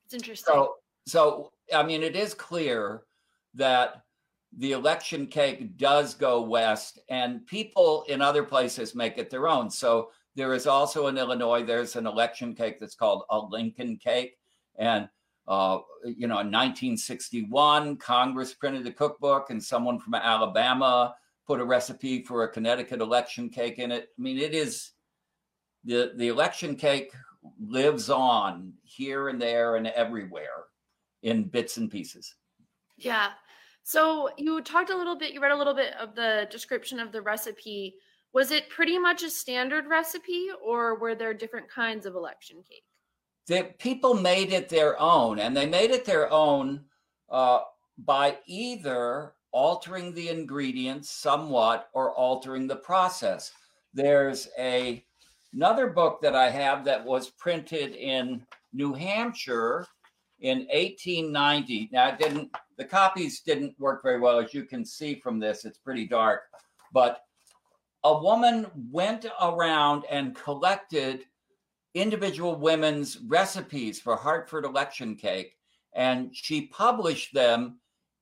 It's 0.05 0.15
interesting. 0.15 0.53
So, 0.53 0.77
so 1.07 1.53
I 1.75 1.83
mean, 1.83 2.03
it 2.03 2.17
is 2.17 2.35
clear 2.35 3.03
that 3.55 4.05
the 4.59 4.73
election 4.73 5.27
cake 5.27 5.77
does 5.77 6.15
go 6.15 6.43
west, 6.43 6.99
and 7.09 7.47
people 7.47 8.05
in 8.09 8.21
other 8.21 8.43
places 8.43 8.95
make 8.95 9.19
it 9.19 9.31
their 9.31 9.49
own. 9.49 9.71
So 9.71 10.11
there 10.35 10.55
is 10.55 10.67
also 10.67 11.07
in 11.07 11.19
Illinois, 11.19 11.63
there's 11.63 11.97
an 11.97 12.07
election 12.07 12.55
cake 12.55 12.79
that's 12.81 12.95
called 12.95 13.25
a 13.31 13.39
Lincoln 13.39 13.97
cake, 13.97 14.37
and 14.79 15.09
uh, 15.49 15.79
you 16.05 16.29
know, 16.29 16.39
in 16.39 16.47
1961, 16.47 17.97
Congress 17.97 18.55
printed 18.55 18.87
a 18.87 18.93
cookbook, 18.93 19.51
and 19.51 19.63
someone 19.63 19.99
from 19.99 20.15
Alabama 20.15 21.15
put 21.47 21.61
a 21.61 21.65
recipe 21.65 22.23
for 22.23 22.45
a 22.45 22.49
Connecticut 22.49 23.01
election 23.01 23.49
cake 23.49 23.79
in 23.79 23.91
it. 23.91 24.09
I 24.17 24.23
mean, 24.23 24.39
it 24.39 24.55
is 24.55 24.93
the 25.85 26.13
the 26.17 26.29
election 26.29 26.77
cake 26.77 27.13
lives 27.59 28.11
on 28.11 28.75
here 28.83 29.29
and 29.29 29.41
there 29.41 29.77
and 29.77 29.87
everywhere 29.89 30.67
in 31.23 31.45
bits 31.45 31.77
and 31.77 31.91
pieces. 31.91 32.35
Yeah. 32.97 33.31
So 33.83 34.31
you 34.37 34.61
talked 34.61 34.91
a 34.91 34.97
little 34.97 35.17
bit, 35.17 35.33
you 35.33 35.41
read 35.41 35.53
a 35.53 35.57
little 35.57 35.75
bit 35.75 35.95
of 35.99 36.15
the 36.15 36.47
description 36.51 37.01
of 37.01 37.13
the 37.13 37.23
recipe. 37.23 37.95
Was 38.33 38.51
it 38.51 38.69
pretty 38.69 38.99
much 38.99 39.23
a 39.23 39.31
standard 39.31 39.87
recipe 39.87 40.49
or 40.65 40.99
were 40.99 41.15
there 41.15 41.35
different 41.35 41.69
kinds 41.69 42.07
of 42.07 42.15
election 42.15 42.59
cake? 42.69 42.85
The 43.47 43.75
people 43.79 44.15
made 44.15 44.53
it 44.53 44.69
their 44.69 45.01
own, 45.01 45.41
and 45.41 45.57
they 45.57 45.67
made 45.67 45.91
it 45.91 46.05
their 46.05 46.31
own 46.31 46.85
uh, 47.31 47.61
by 47.99 48.37
either 48.47 49.33
altering 49.51 50.15
the 50.15 50.29
ingredients 50.29 51.11
somewhat 51.11 51.89
or 51.93 52.13
altering 52.13 52.69
the 52.69 52.77
process. 52.77 53.51
There's 53.93 54.49
a 54.59 55.05
another 55.53 55.89
book 55.89 56.21
that 56.23 56.37
I 56.37 56.49
have 56.49 56.85
that 56.85 57.05
was 57.05 57.31
printed 57.31 57.97
in 57.97 58.47
New 58.73 58.93
Hampshire 58.93 59.87
in 60.41 60.59
1890. 60.73 61.91
Now, 61.93 62.09
it 62.09 62.19
didn't 62.19 62.51
the 62.81 62.87
copies 62.87 63.43
didn't 63.43 63.79
work 63.79 64.03
very 64.03 64.19
well, 64.19 64.41
as 64.41 64.55
you 64.55 64.65
can 64.65 64.87
see 64.87 65.15
from 65.15 65.39
this. 65.39 65.67
It's 65.67 65.77
pretty 65.77 66.07
dark, 66.07 66.45
but 66.95 67.21
a 68.05 68.23
woman 68.23 68.69
went 68.91 69.27
around 69.43 70.05
and 70.11 70.35
collected 70.35 71.27
individual 71.93 72.57
women's 72.57 73.19
recipes 73.27 74.01
for 74.01 74.17
Hartford 74.17 74.65
election 74.65 75.15
cake, 75.15 75.59
and 75.93 76.35
she 76.35 76.69
published 76.69 77.35
them 77.35 77.79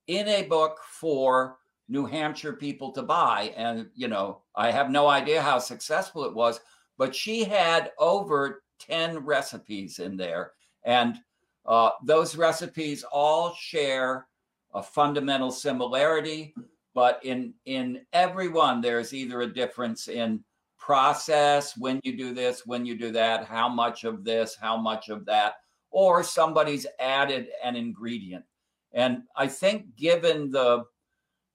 in 0.08 0.26
a 0.26 0.42
book 0.42 0.80
for 0.90 1.58
New 1.88 2.04
Hampshire 2.04 2.54
people 2.54 2.90
to 2.90 3.02
buy. 3.02 3.54
And, 3.56 3.86
you 3.94 4.08
know, 4.08 4.42
I 4.56 4.72
have 4.72 4.90
no 4.90 5.06
idea 5.06 5.40
how 5.40 5.60
successful 5.60 6.24
it 6.24 6.34
was, 6.34 6.58
but 6.96 7.14
she 7.14 7.44
had 7.44 7.92
over 7.96 8.64
10 8.80 9.18
recipes 9.18 10.00
in 10.00 10.16
there. 10.16 10.50
And 10.82 11.16
uh, 11.64 11.90
those 12.02 12.34
recipes 12.34 13.04
all 13.04 13.54
share 13.54 14.26
a 14.74 14.82
fundamental 14.82 15.50
similarity, 15.50 16.54
but 16.94 17.20
in, 17.24 17.54
in 17.66 18.00
every 18.12 18.48
one, 18.48 18.80
there's 18.80 19.14
either 19.14 19.42
a 19.42 19.52
difference 19.52 20.08
in 20.08 20.44
process 20.78 21.76
when 21.76 22.00
you 22.04 22.16
do 22.16 22.34
this, 22.34 22.66
when 22.66 22.86
you 22.86 22.96
do 22.96 23.10
that, 23.12 23.44
how 23.44 23.68
much 23.68 24.04
of 24.04 24.24
this, 24.24 24.54
how 24.54 24.76
much 24.76 25.08
of 25.08 25.24
that, 25.26 25.54
or 25.90 26.22
somebody's 26.22 26.86
added 27.00 27.48
an 27.64 27.76
ingredient. 27.76 28.44
And 28.92 29.22
I 29.36 29.48
think, 29.48 29.96
given 29.96 30.50
the 30.50 30.84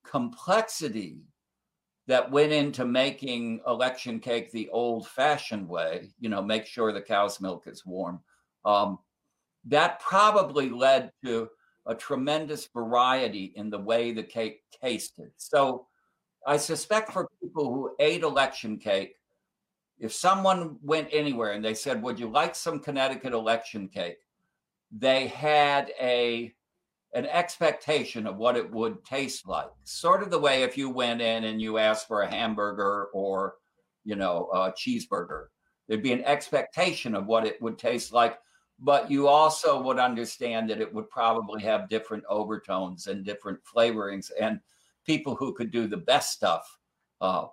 complexity 0.03 1.23
that 2.07 2.29
went 2.29 2.51
into 2.51 2.85
making 2.85 3.61
election 3.65 4.19
cake 4.19 4.51
the 4.51 4.69
old 4.69 5.07
fashioned 5.07 5.67
way, 5.67 6.09
you 6.19 6.29
know, 6.29 6.41
make 6.41 6.65
sure 6.65 6.91
the 6.91 7.01
cow's 7.01 7.39
milk 7.39 7.63
is 7.65 7.85
warm. 7.85 8.19
Um, 8.65 8.99
that 9.65 9.99
probably 10.01 10.69
led 10.69 11.11
to 11.23 11.49
a 11.85 11.95
tremendous 11.95 12.67
variety 12.67 13.53
in 13.55 13.69
the 13.69 13.79
way 13.79 14.11
the 14.11 14.23
cake 14.23 14.61
tasted. 14.81 15.31
So 15.37 15.87
I 16.45 16.57
suspect 16.57 17.11
for 17.11 17.29
people 17.41 17.73
who 17.73 17.95
ate 17.99 18.23
election 18.23 18.77
cake, 18.77 19.15
if 19.99 20.13
someone 20.13 20.77
went 20.81 21.09
anywhere 21.11 21.51
and 21.51 21.63
they 21.63 21.73
said, 21.73 22.01
Would 22.01 22.19
you 22.19 22.29
like 22.29 22.55
some 22.55 22.79
Connecticut 22.79 23.33
election 23.33 23.87
cake? 23.87 24.19
They 24.91 25.27
had 25.27 25.91
a 25.99 26.53
an 27.13 27.25
expectation 27.27 28.25
of 28.25 28.37
what 28.37 28.57
it 28.57 28.69
would 28.71 29.05
taste 29.05 29.47
like. 29.47 29.69
Sort 29.83 30.23
of 30.23 30.31
the 30.31 30.39
way 30.39 30.63
if 30.63 30.77
you 30.77 30.89
went 30.89 31.21
in 31.21 31.43
and 31.43 31.61
you 31.61 31.77
asked 31.77 32.07
for 32.07 32.21
a 32.21 32.29
hamburger 32.29 33.05
or, 33.13 33.55
you 34.03 34.15
know, 34.15 34.49
a 34.51 34.71
cheeseburger, 34.71 35.45
there'd 35.87 36.01
be 36.01 36.13
an 36.13 36.23
expectation 36.25 37.13
of 37.13 37.27
what 37.27 37.45
it 37.45 37.61
would 37.61 37.77
taste 37.77 38.13
like. 38.13 38.39
But 38.83 39.09
you 39.09 39.27
also 39.27 39.81
would 39.81 39.97
understand 39.97 40.69
that 40.69 40.81
it 40.81 40.93
would 40.93 41.09
probably 41.09 41.61
have 41.63 41.89
different 41.89 42.23
overtones 42.29 43.07
and 43.07 43.25
different 43.25 43.59
flavorings. 43.63 44.29
And 44.39 44.59
people 45.05 45.35
who 45.35 45.53
could 45.53 45.71
do 45.71 45.87
the 45.87 45.97
best 45.97 46.31
stuff 46.31 46.77
uh, 47.21 47.45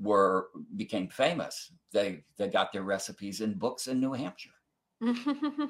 were 0.00 0.48
became 0.76 1.08
famous. 1.08 1.72
They 1.92 2.24
they 2.36 2.48
got 2.48 2.72
their 2.72 2.84
recipes 2.84 3.40
in 3.40 3.54
books 3.54 3.88
in 3.88 4.00
New 4.00 4.12
Hampshire. 4.12 4.50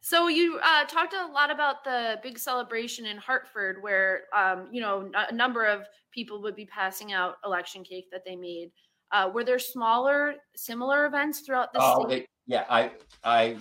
So 0.00 0.28
you 0.28 0.58
uh, 0.64 0.84
talked 0.86 1.12
a 1.12 1.26
lot 1.26 1.50
about 1.50 1.84
the 1.84 2.18
big 2.22 2.38
celebration 2.38 3.04
in 3.04 3.18
Hartford, 3.18 3.82
where 3.82 4.22
um, 4.34 4.68
you 4.72 4.80
know 4.80 5.10
a 5.14 5.32
number 5.32 5.64
of 5.64 5.82
people 6.10 6.40
would 6.42 6.56
be 6.56 6.64
passing 6.66 7.12
out 7.12 7.36
election 7.44 7.84
cake 7.84 8.10
that 8.10 8.24
they 8.24 8.34
made. 8.34 8.70
Uh, 9.12 9.30
were 9.32 9.44
there 9.44 9.58
smaller, 9.58 10.36
similar 10.56 11.04
events 11.06 11.40
throughout 11.40 11.72
the 11.72 11.80
oh, 11.82 12.06
state? 12.06 12.26
yeah, 12.46 12.64
I, 12.70 12.92
I, 13.24 13.56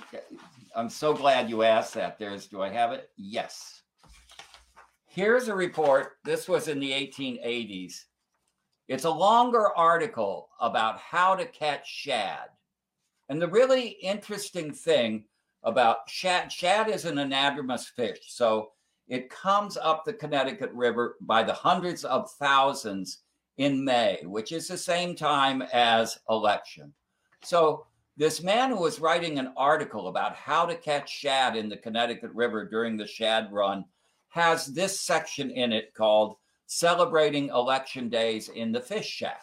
I'm 0.75 0.89
so 0.89 1.13
glad 1.13 1.49
you 1.49 1.63
asked 1.63 1.93
that. 1.95 2.19
There's, 2.19 2.47
do 2.47 2.61
I 2.61 2.69
have 2.69 2.91
it? 2.91 3.09
Yes. 3.17 3.81
Here's 5.07 5.47
a 5.47 5.55
report. 5.55 6.17
This 6.23 6.47
was 6.47 6.67
in 6.67 6.79
the 6.79 6.91
1880s. 6.91 8.03
It's 8.87 9.05
a 9.05 9.09
longer 9.09 9.75
article 9.75 10.49
about 10.59 10.99
how 10.99 11.35
to 11.35 11.45
catch 11.45 11.87
shad. 11.87 12.49
And 13.29 13.41
the 13.41 13.47
really 13.47 13.87
interesting 13.87 14.71
thing 14.71 15.25
about 15.63 16.09
shad. 16.09 16.51
Shad 16.51 16.89
is 16.89 17.05
an 17.05 17.15
anadromous 17.15 17.85
fish. 17.85 18.19
So 18.27 18.71
it 19.07 19.29
comes 19.29 19.77
up 19.77 20.05
the 20.05 20.13
Connecticut 20.13 20.71
River 20.73 21.15
by 21.21 21.43
the 21.43 21.53
hundreds 21.53 22.03
of 22.05 22.31
thousands 22.33 23.19
in 23.57 23.83
May, 23.83 24.19
which 24.23 24.51
is 24.51 24.67
the 24.67 24.77
same 24.77 25.15
time 25.15 25.61
as 25.73 26.17
election. 26.29 26.93
So 27.43 27.87
this 28.19 28.43
man 28.43 28.71
who 28.71 28.81
was 28.81 28.99
writing 28.99 29.39
an 29.39 29.53
article 29.55 30.09
about 30.09 30.35
how 30.35 30.65
to 30.65 30.75
catch 30.75 31.09
shad 31.09 31.55
in 31.55 31.69
the 31.69 31.77
Connecticut 31.77 32.31
River 32.33 32.65
during 32.65 32.97
the 32.97 33.07
shad 33.07 33.47
run 33.49 33.85
has 34.27 34.65
this 34.65 34.99
section 34.99 35.49
in 35.49 35.71
it 35.71 35.93
called 35.93 36.35
Celebrating 36.67 37.47
Election 37.47 38.09
Days 38.09 38.49
in 38.49 38.73
the 38.73 38.81
Fish 38.81 39.07
Shack. 39.07 39.39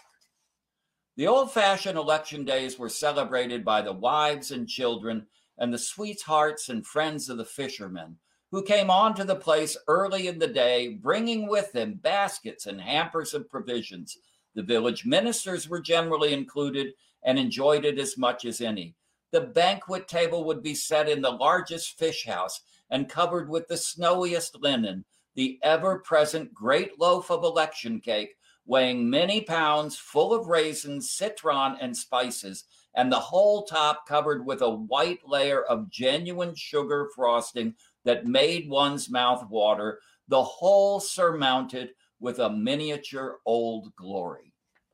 The 1.17 1.27
old 1.27 1.53
fashioned 1.53 1.97
election 1.97 2.45
days 2.45 2.79
were 2.79 2.91
celebrated 2.91 3.65
by 3.65 3.81
the 3.81 3.95
wives 3.95 4.51
and 4.51 4.69
children 4.69 5.27
and 5.57 5.73
the 5.73 5.79
sweethearts 5.79 6.69
and 6.69 6.87
friends 6.87 7.31
of 7.31 7.39
the 7.39 7.47
fishermen, 7.47 8.19
who 8.51 8.63
came 8.63 8.91
on 8.91 9.15
to 9.15 9.25
the 9.25 9.37
place 9.37 9.75
early 9.89 10.29
in 10.29 10.39
the 10.39 10.47
day, 10.47 10.99
bringing 11.01 11.49
with 11.49 11.73
them 11.73 11.95
baskets 12.03 12.67
and 12.67 12.79
hampers 12.79 13.33
of 13.33 13.49
provisions. 13.49 14.19
The 14.55 14.63
village 14.63 15.07
ministers 15.07 15.67
were 15.67 15.81
generally 15.81 16.35
included 16.35 16.93
and 17.27 17.39
enjoyed 17.39 17.85
it 17.85 17.99
as 17.99 18.17
much 18.17 18.47
as 18.47 18.63
any. 18.63 18.95
The 19.33 19.43
banquet 19.43 20.09
table 20.09 20.45
would 20.45 20.63
be 20.63 20.75
set 20.75 21.09
in 21.09 21.21
the 21.21 21.31
largest 21.31 21.99
fish 21.99 22.25
house 22.25 22.63
and 22.89 23.09
covered 23.09 23.51
with 23.51 23.69
the 23.69 23.77
snowiest 23.77 24.63
linen, 24.63 25.05
the 25.35 25.59
ever 25.63 25.99
present 25.99 26.55
great 26.55 26.99
loaf 26.99 27.31
of 27.31 27.45
election 27.45 28.01
cake, 28.01 28.37
weighing 28.65 29.11
many 29.11 29.43
pounds, 29.43 29.97
full 29.97 30.33
of 30.33 30.47
raisins, 30.47 31.11
citron, 31.11 31.77
and 31.81 31.97
spices, 31.97 32.65
and 32.95 33.13
the 33.13 33.21
whole 33.21 33.65
top 33.65 34.07
covered 34.07 34.47
with 34.47 34.63
a 34.63 34.71
white 34.71 35.21
layer 35.27 35.63
of 35.65 35.91
genuine 35.91 36.55
sugar 36.55 37.09
frosting 37.15 37.75
that 38.05 38.27
made 38.27 38.71
one's 38.71 39.11
mouth 39.11 39.47
water, 39.51 40.01
the 40.29 40.43
whole 40.43 40.99
surmounted 40.99 41.91
with 42.21 42.39
a 42.39 42.49
miniature 42.49 43.39
old 43.45 43.95
glory. 43.97 44.53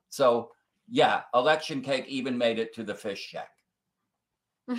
So, 0.09 0.51
yeah, 0.93 1.23
election 1.35 1.81
cake 1.81 2.05
even 2.07 2.37
made 2.37 2.59
it 2.59 2.75
to 2.75 2.85
the 2.85 2.95
fish 2.95 3.19
shack. 3.19 3.49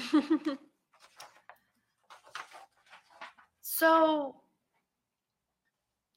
so, 3.61 4.35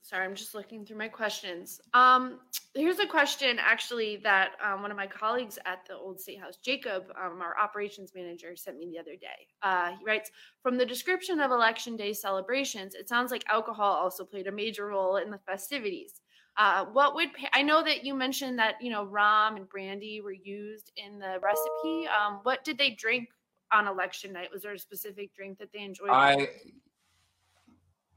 Sorry, 0.02 0.24
I'm 0.24 0.36
just 0.36 0.54
looking 0.54 0.86
through 0.86 0.98
my 0.98 1.08
questions. 1.08 1.80
Um, 1.92 2.38
here's 2.76 3.00
a 3.00 3.08
question 3.08 3.56
actually 3.58 4.18
that 4.18 4.50
um, 4.64 4.80
one 4.82 4.92
of 4.92 4.96
my 4.96 5.08
colleagues 5.08 5.58
at 5.66 5.84
the 5.88 5.96
Old 5.96 6.20
State 6.20 6.38
House, 6.38 6.58
Jacob, 6.62 7.06
um, 7.20 7.40
our 7.42 7.58
operations 7.60 8.12
manager, 8.14 8.54
sent 8.54 8.78
me 8.78 8.88
the 8.88 9.00
other 9.00 9.16
day. 9.16 9.48
Uh, 9.62 9.96
he 9.98 10.04
writes 10.04 10.30
From 10.62 10.78
the 10.78 10.86
description 10.86 11.40
of 11.40 11.50
Election 11.50 11.96
Day 11.96 12.12
celebrations, 12.12 12.94
it 12.94 13.08
sounds 13.08 13.32
like 13.32 13.42
alcohol 13.48 13.94
also 13.94 14.24
played 14.24 14.46
a 14.46 14.52
major 14.52 14.86
role 14.86 15.16
in 15.16 15.28
the 15.28 15.38
festivities. 15.38 16.20
Uh, 16.58 16.86
what 16.86 17.14
would 17.14 17.28
I 17.52 17.62
know 17.62 17.82
that 17.84 18.04
you 18.04 18.14
mentioned 18.14 18.58
that 18.58 18.76
you 18.80 18.90
know 18.90 19.04
rum 19.04 19.56
and 19.56 19.68
brandy 19.68 20.20
were 20.20 20.32
used 20.32 20.92
in 20.96 21.18
the 21.18 21.38
recipe? 21.42 22.08
Um, 22.08 22.40
what 22.44 22.64
did 22.64 22.78
they 22.78 22.90
drink 22.90 23.28
on 23.72 23.86
election 23.86 24.32
night? 24.32 24.50
Was 24.52 24.62
there 24.62 24.72
a 24.72 24.78
specific 24.78 25.34
drink 25.34 25.58
that 25.58 25.72
they 25.72 25.80
enjoyed? 25.80 26.10
I 26.10 26.48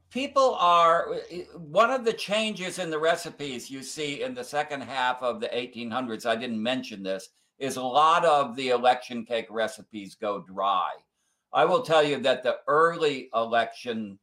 people 0.10 0.56
are 0.56 1.16
one 1.56 1.92
of 1.92 2.04
the 2.04 2.14
changes 2.14 2.80
in 2.80 2.90
the 2.90 3.00
recipes 3.00 3.70
you 3.70 3.84
see 3.84 4.24
in 4.24 4.34
the 4.34 4.44
second 4.44 4.82
half 4.82 5.22
of 5.22 5.40
the 5.40 5.48
1800s 5.48 6.26
i 6.26 6.36
didn't 6.36 6.62
mention 6.62 7.04
this 7.04 7.30
is 7.60 7.76
a 7.76 7.82
lot 7.82 8.26
of 8.26 8.56
the 8.56 8.70
election 8.70 9.26
cake 9.26 9.48
recipes 9.50 10.16
go 10.16 10.40
dry 10.42 10.90
i 11.54 11.64
will 11.64 11.82
tell 11.82 12.04
you 12.04 12.20
that 12.20 12.44
the 12.44 12.58
early 12.68 13.30
election 13.34 14.18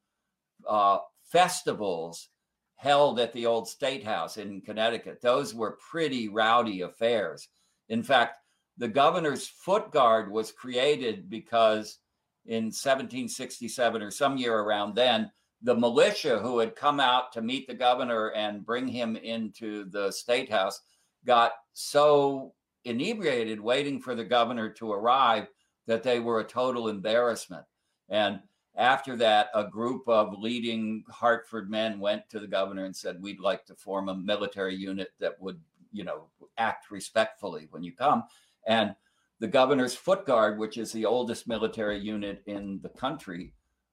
uh, 0.68 0.98
festivals 1.22 2.28
held 2.76 3.18
at 3.18 3.32
the 3.32 3.46
old 3.46 3.68
state 3.68 4.04
house 4.04 4.36
in 4.36 4.60
connecticut 4.60 5.20
those 5.20 5.54
were 5.54 5.78
pretty 5.90 6.28
rowdy 6.28 6.82
affairs 6.82 7.48
in 7.88 8.02
fact 8.02 8.38
the 8.78 8.88
governor's 8.88 9.46
foot 9.46 9.90
guard 9.90 10.30
was 10.30 10.52
created 10.52 11.30
because 11.30 11.98
in 12.44 12.64
1767 12.64 14.02
or 14.02 14.10
some 14.10 14.36
year 14.36 14.58
around 14.58 14.94
then 14.94 15.30
the 15.62 15.74
militia 15.74 16.38
who 16.38 16.58
had 16.58 16.76
come 16.76 17.00
out 17.00 17.32
to 17.32 17.40
meet 17.40 17.66
the 17.66 17.74
governor 17.74 18.28
and 18.32 18.64
bring 18.64 18.86
him 18.86 19.16
into 19.16 19.88
the 19.90 20.10
state 20.10 20.50
house 20.50 20.80
got 21.24 21.52
so 21.72 22.52
inebriated 22.84 23.60
waiting 23.60 24.00
for 24.00 24.14
the 24.14 24.24
governor 24.24 24.70
to 24.70 24.92
arrive 24.92 25.48
that 25.86 26.02
they 26.02 26.20
were 26.20 26.40
a 26.40 26.44
total 26.44 26.88
embarrassment. 26.88 27.64
And 28.08 28.40
after 28.76 29.16
that, 29.16 29.48
a 29.54 29.64
group 29.64 30.08
of 30.08 30.38
leading 30.38 31.04
Hartford 31.08 31.70
men 31.70 31.98
went 31.98 32.28
to 32.30 32.38
the 32.38 32.46
governor 32.46 32.84
and 32.84 32.94
said, 32.94 33.20
We'd 33.20 33.40
like 33.40 33.64
to 33.66 33.74
form 33.74 34.08
a 34.08 34.14
military 34.14 34.74
unit 34.74 35.12
that 35.18 35.40
would, 35.40 35.60
you 35.92 36.04
know, 36.04 36.26
act 36.58 36.90
respectfully 36.90 37.68
when 37.70 37.82
you 37.82 37.92
come. 37.92 38.24
And 38.66 38.94
the 39.38 39.48
governor's 39.48 39.94
foot 39.94 40.26
guard, 40.26 40.58
which 40.58 40.78
is 40.78 40.92
the 40.92 41.06
oldest 41.06 41.48
military 41.48 41.98
unit 41.98 42.42
in 42.46 42.80
the 42.82 42.88
country, 42.90 43.52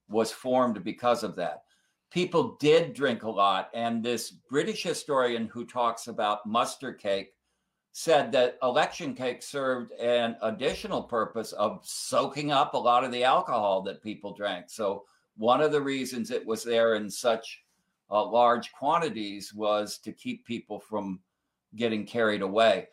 was 0.10 0.32
formed 0.32 0.84
because 0.84 1.24
of 1.24 1.36
that. 1.38 1.64
People 2.12 2.58
did 2.60 2.94
drink 2.94 3.24
a 3.24 3.30
lot. 3.30 3.70
And 3.74 4.04
this 4.04 4.32
British 4.32 4.84
historian 4.84 5.48
who 5.48 5.66
talks 5.66 6.08
about 6.08 6.46
muster 6.46 6.94
cake 6.94 7.34
said 7.94 8.32
that 8.32 8.58
election 8.64 9.14
cake 9.14 9.44
served 9.44 9.92
an 9.94 10.36
additional 10.42 11.04
purpose 11.04 11.52
of 11.54 11.80
soaking 11.84 12.52
up 12.52 12.74
a 12.74 12.78
lot 12.78 13.04
of 13.04 13.12
the 13.12 13.24
alcohol 13.24 13.84
that 13.84 14.02
people 14.02 14.34
drank. 14.34 14.66
So, 14.68 15.06
one 15.38 15.62
of 15.62 15.72
the 15.72 15.82
reasons 15.82 16.30
it 16.30 16.46
was 16.46 16.64
there 16.64 16.96
in 16.96 17.10
such 17.10 17.64
uh, 18.10 18.26
large 18.26 18.72
quantities 18.74 19.54
was 19.54 19.98
to 20.00 20.12
keep 20.12 20.46
people 20.46 20.80
from 20.80 21.20
getting 21.76 22.06
carried 22.06 22.42
away. 22.42 22.88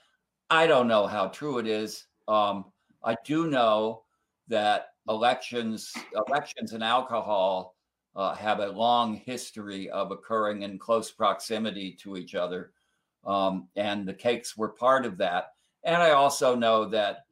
I 0.50 0.66
don't 0.66 0.88
know 0.88 1.06
how 1.06 1.28
true 1.28 1.58
it 1.58 1.66
is. 1.66 2.06
Um, 2.28 2.66
I 3.02 3.16
do 3.24 3.48
know 3.50 4.02
that 4.48 4.88
elections 5.08 5.94
elections 6.28 6.74
and 6.74 6.84
alcohol 6.84 7.74
uh, 8.16 8.34
have 8.34 8.60
a 8.60 8.68
long 8.68 9.16
history 9.16 9.88
of 9.90 10.10
occurring 10.10 10.62
in 10.62 10.78
close 10.78 11.10
proximity 11.10 11.92
to 12.02 12.18
each 12.18 12.34
other 12.34 12.72
um, 13.24 13.68
and 13.76 14.06
the 14.06 14.14
cakes 14.14 14.56
were 14.56 14.68
part 14.68 15.04
of 15.04 15.16
that 15.18 15.52
and 15.84 15.96
i 15.96 16.10
also 16.10 16.54
know 16.54 16.84
that 16.84 17.24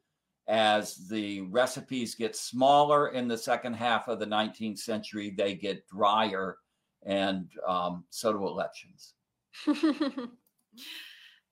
as 0.47 1.07
the 1.09 1.41
recipes 1.41 2.15
get 2.15 2.35
smaller 2.35 3.09
in 3.09 3.27
the 3.27 3.37
second 3.37 3.73
half 3.73 4.07
of 4.07 4.19
the 4.19 4.25
19th 4.25 4.79
century 4.79 5.33
they 5.37 5.53
get 5.53 5.87
drier 5.87 6.57
and 7.05 7.49
um, 7.67 8.03
so 8.09 8.33
do 8.33 8.47
elections 8.47 9.13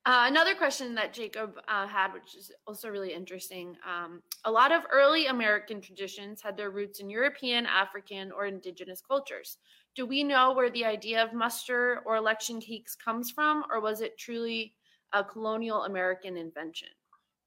Uh, 0.07 0.23
another 0.25 0.55
question 0.55 0.95
that 0.95 1.11
Jacob 1.11 1.59
uh, 1.67 1.85
had, 1.85 2.13
which 2.13 2.33
is 2.33 2.49
also 2.65 2.87
really 2.87 3.13
interesting 3.13 3.75
um, 3.85 4.21
a 4.45 4.51
lot 4.51 4.71
of 4.71 4.83
early 4.89 5.25
American 5.25 5.81
traditions 5.81 6.41
had 6.41 6.55
their 6.55 6.71
roots 6.71 7.01
in 7.01 7.09
European, 7.09 7.65
African, 7.65 8.31
or 8.31 8.45
indigenous 8.45 9.01
cultures. 9.05 9.57
Do 9.97 10.05
we 10.05 10.23
know 10.23 10.53
where 10.53 10.69
the 10.69 10.85
idea 10.85 11.23
of 11.23 11.33
muster 11.33 12.03
or 12.05 12.17
election 12.17 12.61
cakes 12.61 12.93
comes 12.95 13.31
from, 13.31 13.63
or 13.71 13.81
was 13.81 14.01
it 14.01 14.15
truly 14.15 14.75
a 15.11 15.23
colonial 15.23 15.85
American 15.85 16.37
invention? 16.37 16.89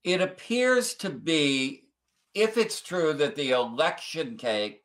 It 0.03 0.20
appears 0.20 0.94
to 0.94 1.11
be, 1.11 1.84
if 2.34 2.57
it's 2.57 2.80
true 2.80 3.12
that 3.12 3.36
the 3.36 3.53
election 3.53 4.36
cake 4.36 4.82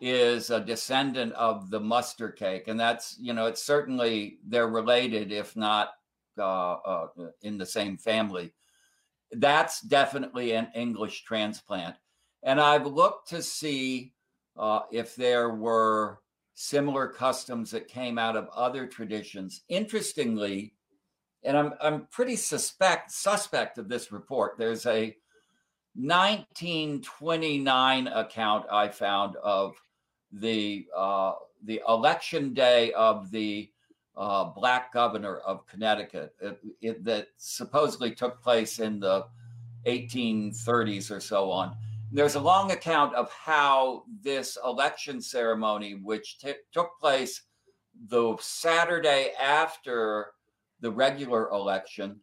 is 0.00 0.50
a 0.50 0.58
descendant 0.58 1.34
of 1.34 1.70
the 1.70 1.78
muster 1.78 2.32
cake, 2.32 2.66
and 2.66 2.80
that's, 2.80 3.16
you 3.20 3.32
know, 3.32 3.46
it's 3.46 3.62
certainly 3.62 4.38
they're 4.44 4.66
related, 4.66 5.30
if 5.30 5.54
not 5.54 5.90
uh, 6.36 6.72
uh, 6.72 7.06
in 7.42 7.58
the 7.58 7.66
same 7.66 7.96
family. 7.96 8.54
That's 9.30 9.82
definitely 9.82 10.50
an 10.54 10.72
English 10.74 11.22
transplant. 11.22 11.94
And 12.42 12.60
I've 12.60 12.88
looked 12.88 13.28
to 13.28 13.40
see 13.40 14.14
uh, 14.56 14.80
if 14.90 15.14
there 15.14 15.50
were 15.50 16.18
similar 16.54 17.08
customs 17.08 17.70
that 17.70 17.88
came 17.88 18.18
out 18.18 18.36
of 18.36 18.48
other 18.54 18.86
traditions. 18.86 19.62
Interestingly, 19.68 20.74
and 21.44 21.56
I'm 21.56 21.72
I'm 21.80 22.06
pretty 22.10 22.36
suspect 22.36 23.10
suspect 23.10 23.78
of 23.78 23.88
this 23.88 24.12
report. 24.12 24.58
There's 24.58 24.84
a 24.86 25.16
1929 25.94 28.06
account 28.06 28.66
I 28.70 28.88
found 28.88 29.36
of 29.36 29.74
the 30.32 30.86
uh, 30.96 31.32
the 31.64 31.82
election 31.88 32.54
day 32.54 32.92
of 32.92 33.30
the 33.30 33.70
uh, 34.16 34.44
black 34.44 34.92
governor 34.92 35.38
of 35.38 35.66
Connecticut 35.66 36.34
it, 36.40 36.60
it, 36.80 37.04
that 37.04 37.28
supposedly 37.36 38.14
took 38.14 38.42
place 38.42 38.78
in 38.78 39.00
the 39.00 39.26
1830s 39.86 41.10
or 41.10 41.20
so 41.20 41.50
on. 41.50 41.76
There's 42.14 42.34
a 42.34 42.40
long 42.40 42.72
account 42.72 43.14
of 43.14 43.30
how 43.32 44.04
this 44.20 44.58
election 44.62 45.22
ceremony, 45.22 45.94
which 45.94 46.38
t- 46.38 46.52
took 46.70 46.90
place 47.00 47.42
the 48.08 48.36
Saturday 48.38 49.32
after 49.40 50.32
the 50.80 50.90
regular 50.90 51.48
election, 51.50 52.20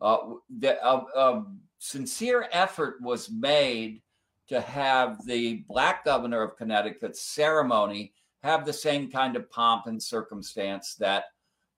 uh, 0.00 0.16
the, 0.58 0.82
a, 0.82 0.96
a 1.14 1.44
sincere 1.78 2.48
effort 2.50 2.96
was 3.02 3.30
made 3.30 4.00
to 4.48 4.60
have 4.60 5.22
the 5.26 5.64
black 5.68 6.04
governor 6.04 6.42
of 6.42 6.56
Connecticut's 6.56 7.20
ceremony 7.20 8.14
have 8.42 8.64
the 8.64 8.72
same 8.72 9.10
kind 9.10 9.36
of 9.36 9.50
pomp 9.50 9.86
and 9.86 10.02
circumstance 10.02 10.94
that 10.94 11.24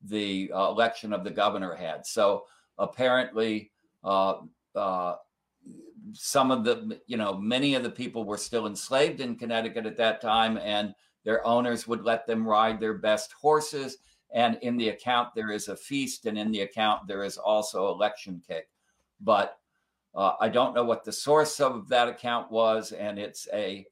the 0.04 0.48
uh, 0.54 0.68
election 0.68 1.12
of 1.12 1.24
the 1.24 1.30
governor 1.30 1.74
had. 1.74 2.06
So 2.06 2.44
apparently, 2.78 3.72
uh, 4.04 4.34
uh, 4.76 5.16
some 6.12 6.50
of 6.50 6.64
the, 6.64 7.00
you 7.06 7.16
know, 7.16 7.34
many 7.36 7.74
of 7.74 7.82
the 7.82 7.90
people 7.90 8.24
were 8.24 8.36
still 8.36 8.66
enslaved 8.66 9.20
in 9.20 9.36
Connecticut 9.36 9.86
at 9.86 9.96
that 9.96 10.20
time, 10.20 10.58
and 10.58 10.94
their 11.24 11.46
owners 11.46 11.86
would 11.86 12.04
let 12.04 12.26
them 12.26 12.46
ride 12.46 12.80
their 12.80 12.94
best 12.94 13.32
horses. 13.32 13.98
And 14.30 14.58
in 14.62 14.76
the 14.76 14.90
account, 14.90 15.34
there 15.34 15.50
is 15.50 15.68
a 15.68 15.76
feast, 15.76 16.26
and 16.26 16.38
in 16.38 16.50
the 16.50 16.60
account, 16.60 17.06
there 17.06 17.24
is 17.24 17.38
also 17.38 17.88
election 17.88 18.42
cake. 18.46 18.68
But 19.20 19.58
uh, 20.14 20.34
I 20.40 20.48
don't 20.48 20.74
know 20.74 20.84
what 20.84 21.04
the 21.04 21.12
source 21.12 21.60
of 21.60 21.88
that 21.88 22.08
account 22.08 22.50
was, 22.50 22.92
and 22.92 23.18
it's 23.18 23.48
a 23.52 23.86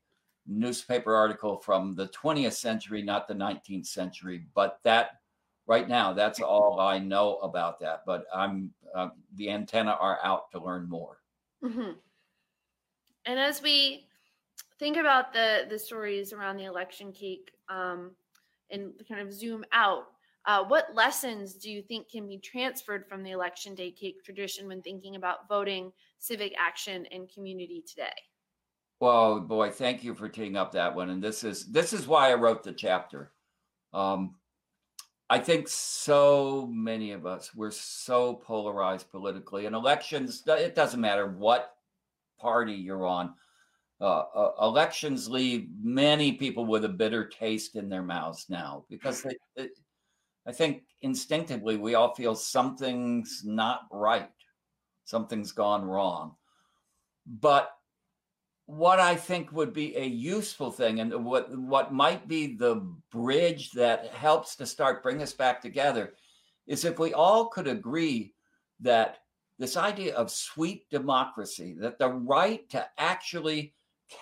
newspaper 0.47 1.15
article 1.15 1.57
from 1.57 1.95
the 1.95 2.09
20th 2.09 2.53
century, 2.53 3.03
not 3.03 3.27
the 3.27 3.35
19th 3.35 3.87
century. 3.87 4.47
But 4.55 4.79
that 4.85 5.21
right 5.67 5.89
now, 5.89 6.13
that's 6.13 6.41
all 6.41 6.81
I 6.81 6.99
know 6.99 7.37
about 7.37 7.81
that. 7.81 8.03
But 8.07 8.25
I'm 8.35 8.71
uh, 8.95 9.09
the 9.35 9.51
antenna 9.51 9.93
are 10.01 10.19
out 10.23 10.51
to 10.53 10.61
learn 10.61 10.89
more. 10.89 11.19
Mm-hmm. 11.63 11.93
And 13.27 13.39
as 13.39 13.61
we 13.61 14.07
think 14.79 14.97
about 14.97 15.33
the 15.33 15.67
the 15.69 15.79
stories 15.79 16.33
around 16.33 16.57
the 16.57 16.65
election 16.65 17.13
cake 17.13 17.51
um, 17.69 18.13
and 18.71 18.93
kind 19.09 19.21
of 19.21 19.33
zoom 19.33 19.65
out, 19.73 20.05
uh, 20.47 20.65
what 20.65 20.95
lessons 20.95 21.55
do 21.55 21.71
you 21.71 21.83
think 21.83 22.09
can 22.09 22.29
be 22.29 22.39
transferred 22.39 23.07
from 23.09 23.25
the 23.25 23.33
election 23.33 23.75
day 23.75 23.91
cake 23.91 24.23
tradition 24.25 24.69
when 24.69 24.81
thinking 24.81 25.17
about 25.17 25.49
voting, 25.49 25.93
civic 26.19 26.55
action, 26.59 27.05
and 27.11 27.29
community 27.29 27.83
today? 27.87 28.15
Well, 29.01 29.41
boy, 29.41 29.71
thank 29.71 30.05
you 30.05 30.15
for 30.15 30.29
teeing 30.29 30.57
up 30.57 30.73
that 30.73 30.95
one. 30.95 31.11
And 31.11 31.23
this 31.23 31.43
is 31.43 31.71
this 31.73 31.93
is 31.93 32.07
why 32.07 32.31
I 32.31 32.35
wrote 32.35 32.63
the 32.63 32.73
chapter. 32.73 33.33
Um, 33.93 34.37
I 35.29 35.41
think 35.41 35.67
so 35.67 36.69
many 36.73 37.11
of 37.11 37.27
us 37.27 37.53
we're 37.55 37.73
so 37.73 38.35
polarized 38.35 39.11
politically, 39.11 39.67
and 39.67 39.75
elections. 39.75 40.45
It 40.47 40.77
doesn't 40.77 41.01
matter 41.01 41.27
what 41.27 41.76
party 42.39 42.75
you're 42.75 43.07
on. 43.07 43.35
Uh, 44.01 44.25
uh, 44.35 44.53
elections 44.61 45.29
leave 45.29 45.69
many 45.83 46.33
people 46.33 46.67
with 46.67 46.85
a 46.85 46.89
bitter 46.89 47.27
taste 47.27 47.77
in 47.77 47.89
their 47.89 48.03
mouths 48.03 48.47
now 48.51 48.85
because 48.91 49.23
they, 49.23 49.69
I 50.47 50.53
think 50.53 50.83
instinctively 51.01 51.77
we 51.77 51.95
all 51.95 52.15
feel 52.15 52.35
something's 52.35 53.43
not 53.45 53.87
right, 53.91 54.31
something's 55.05 55.53
gone 55.53 55.85
wrong. 55.85 56.37
But 57.27 57.71
what 58.67 59.01
I 59.01 59.15
think 59.17 59.51
would 59.53 59.73
be 59.73 59.97
a 59.97 60.05
useful 60.05 60.71
thing, 60.71 61.01
and 61.01 61.25
what 61.25 61.57
what 61.57 61.95
might 61.95 62.29
be 62.29 62.55
the 62.55 62.87
bridge 63.11 63.71
that 63.73 64.09
helps 64.09 64.57
to 64.57 64.67
start 64.67 65.03
bring 65.03 65.23
us 65.23 65.33
back 65.33 65.63
together, 65.63 66.15
is 66.67 66.85
if 66.85 66.99
we 66.99 67.15
all 67.15 67.47
could 67.47 67.67
agree 67.67 68.35
that 68.81 69.19
this 69.59 69.77
idea 69.77 70.15
of 70.15 70.31
sweet 70.31 70.89
democracy, 70.91 71.75
that 71.81 71.99
the 71.99 72.09
right 72.09 72.69
to 72.71 72.87
actually 72.99 73.75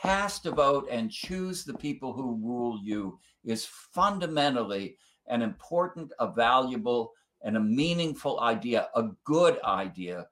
cast 0.02 0.46
a 0.46 0.50
vote 0.50 0.86
and 0.90 1.10
choose 1.10 1.64
the 1.64 1.74
people 1.74 2.12
who 2.12 2.40
rule 2.42 2.80
you, 2.82 3.18
is 3.44 3.66
fundamentally 3.66 4.96
an 5.26 5.42
important, 5.42 6.12
a 6.18 6.30
valuable, 6.30 7.12
and 7.42 7.56
a 7.56 7.60
meaningful 7.60 8.40
idea, 8.40 8.88
a 8.94 9.08
good 9.24 9.62
idea 9.64 10.26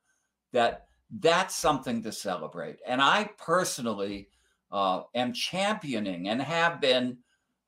that 0.52 0.86
that's 1.20 1.54
something 1.54 2.02
to 2.02 2.12
celebrate. 2.12 2.78
And 2.86 3.02
I 3.02 3.30
personally 3.36 4.28
uh, 4.70 5.02
am 5.14 5.32
championing 5.32 6.28
and 6.28 6.40
have 6.40 6.80
been 6.80 7.18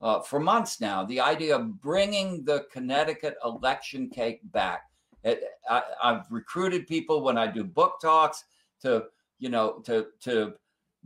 uh, 0.00 0.20
for 0.20 0.40
months 0.40 0.80
now 0.80 1.04
the 1.04 1.20
idea 1.20 1.56
of 1.56 1.80
bringing 1.80 2.44
the 2.44 2.66
Connecticut 2.72 3.36
election 3.44 4.08
cake 4.08 4.40
back. 4.44 4.84
I, 5.24 5.82
I've 6.02 6.30
recruited 6.30 6.86
people 6.86 7.22
when 7.22 7.38
I 7.38 7.46
do 7.46 7.64
book 7.64 8.00
talks 8.00 8.44
to, 8.82 9.06
you 9.38 9.48
know, 9.48 9.80
to 9.84 10.06
to 10.20 10.54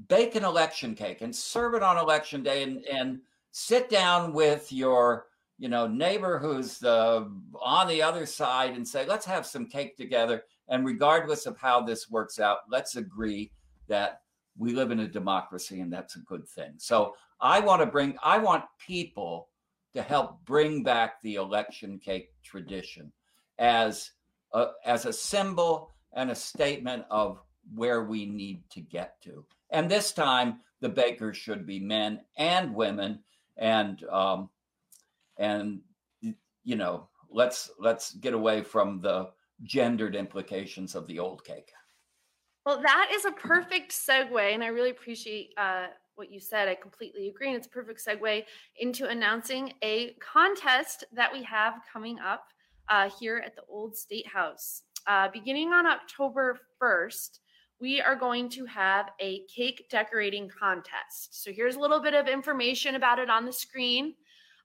bake 0.08 0.34
an 0.34 0.44
election 0.44 0.94
cake 0.94 1.22
and 1.22 1.34
serve 1.34 1.74
it 1.74 1.82
on 1.82 1.98
election 1.98 2.42
day 2.42 2.62
and, 2.62 2.84
and 2.86 3.20
sit 3.50 3.88
down 3.88 4.32
with 4.32 4.72
your 4.72 5.26
you 5.58 5.68
know 5.68 5.86
neighbor 5.86 6.38
who's 6.38 6.82
uh, 6.84 7.24
on 7.60 7.88
the 7.88 8.02
other 8.02 8.26
side 8.26 8.74
and 8.74 8.86
say 8.86 9.06
let's 9.06 9.26
have 9.26 9.46
some 9.46 9.66
cake 9.66 9.96
together. 9.96 10.44
And 10.70 10.84
regardless 10.84 11.46
of 11.46 11.56
how 11.56 11.80
this 11.82 12.10
works 12.10 12.38
out 12.38 12.58
let's 12.68 12.96
agree 12.96 13.52
that 13.88 14.20
we 14.56 14.74
live 14.74 14.90
in 14.90 15.00
a 15.00 15.08
democracy 15.08 15.80
and 15.80 15.92
that's 15.92 16.16
a 16.16 16.20
good 16.20 16.46
thing. 16.48 16.74
So 16.78 17.14
i 17.40 17.60
want 17.60 17.80
to 17.80 17.86
bring 17.86 18.16
i 18.22 18.36
want 18.36 18.64
people 18.84 19.48
to 19.94 20.02
help 20.02 20.44
bring 20.44 20.82
back 20.82 21.20
the 21.22 21.36
election 21.36 21.98
cake 21.98 22.30
tradition 22.42 23.12
as 23.59 24.12
a, 24.52 24.68
as 24.84 25.06
a 25.06 25.12
symbol 25.12 25.94
and 26.12 26.30
a 26.30 26.34
statement 26.34 27.04
of 27.11 27.40
where 27.74 28.04
we 28.04 28.26
need 28.26 28.62
to 28.70 28.80
get 28.80 29.20
to. 29.22 29.44
And 29.70 29.90
this 29.90 30.12
time 30.12 30.61
the 30.80 30.88
bakers 30.88 31.36
should 31.36 31.66
be 31.66 31.80
men 31.80 32.20
and 32.36 32.74
women. 32.74 33.20
And 33.56 34.02
um, 34.04 34.50
and 35.38 35.80
you 36.64 36.76
know 36.76 37.09
let's 37.30 37.70
let's 37.78 38.12
get 38.14 38.34
away 38.34 38.62
from 38.62 39.00
the 39.00 39.30
gendered 39.62 40.14
implications 40.14 40.94
of 40.94 41.06
the 41.06 41.18
old 41.18 41.44
cake. 41.44 41.72
Well 42.64 42.80
that 42.82 43.11
is 43.12 43.24
a 43.24 43.32
perfect 43.32 43.92
segue 43.92 44.54
and 44.54 44.62
i 44.62 44.66
really 44.66 44.90
appreciate 44.90 45.50
uh, 45.56 45.86
what 46.16 46.30
you 46.30 46.40
said. 46.40 46.68
I 46.68 46.74
completely 46.74 47.28
agree 47.28 47.48
and 47.48 47.56
it's 47.56 47.66
a 47.66 47.70
perfect 47.70 48.04
segue 48.04 48.44
into 48.78 49.09
announcing 49.09 49.72
a 49.82 50.14
contest 50.20 51.04
that 51.12 51.32
we 51.32 51.42
have 51.44 51.74
coming 51.92 52.18
up 52.18 52.44
uh, 52.91 53.11
here 53.18 53.43
at 53.45 53.55
the 53.55 53.62
old 53.68 53.97
state 53.97 54.26
house 54.26 54.82
uh, 55.07 55.28
beginning 55.32 55.72
on 55.72 55.86
october 55.86 56.59
1st 56.82 57.39
we 57.80 58.01
are 58.01 58.16
going 58.16 58.49
to 58.49 58.64
have 58.64 59.11
a 59.20 59.43
cake 59.55 59.86
decorating 59.91 60.49
contest 60.49 61.43
so 61.43 61.53
here's 61.53 61.76
a 61.76 61.80
little 61.80 62.01
bit 62.01 62.14
of 62.14 62.26
information 62.26 62.95
about 62.95 63.18
it 63.18 63.30
on 63.30 63.45
the 63.45 63.53
screen 63.53 64.14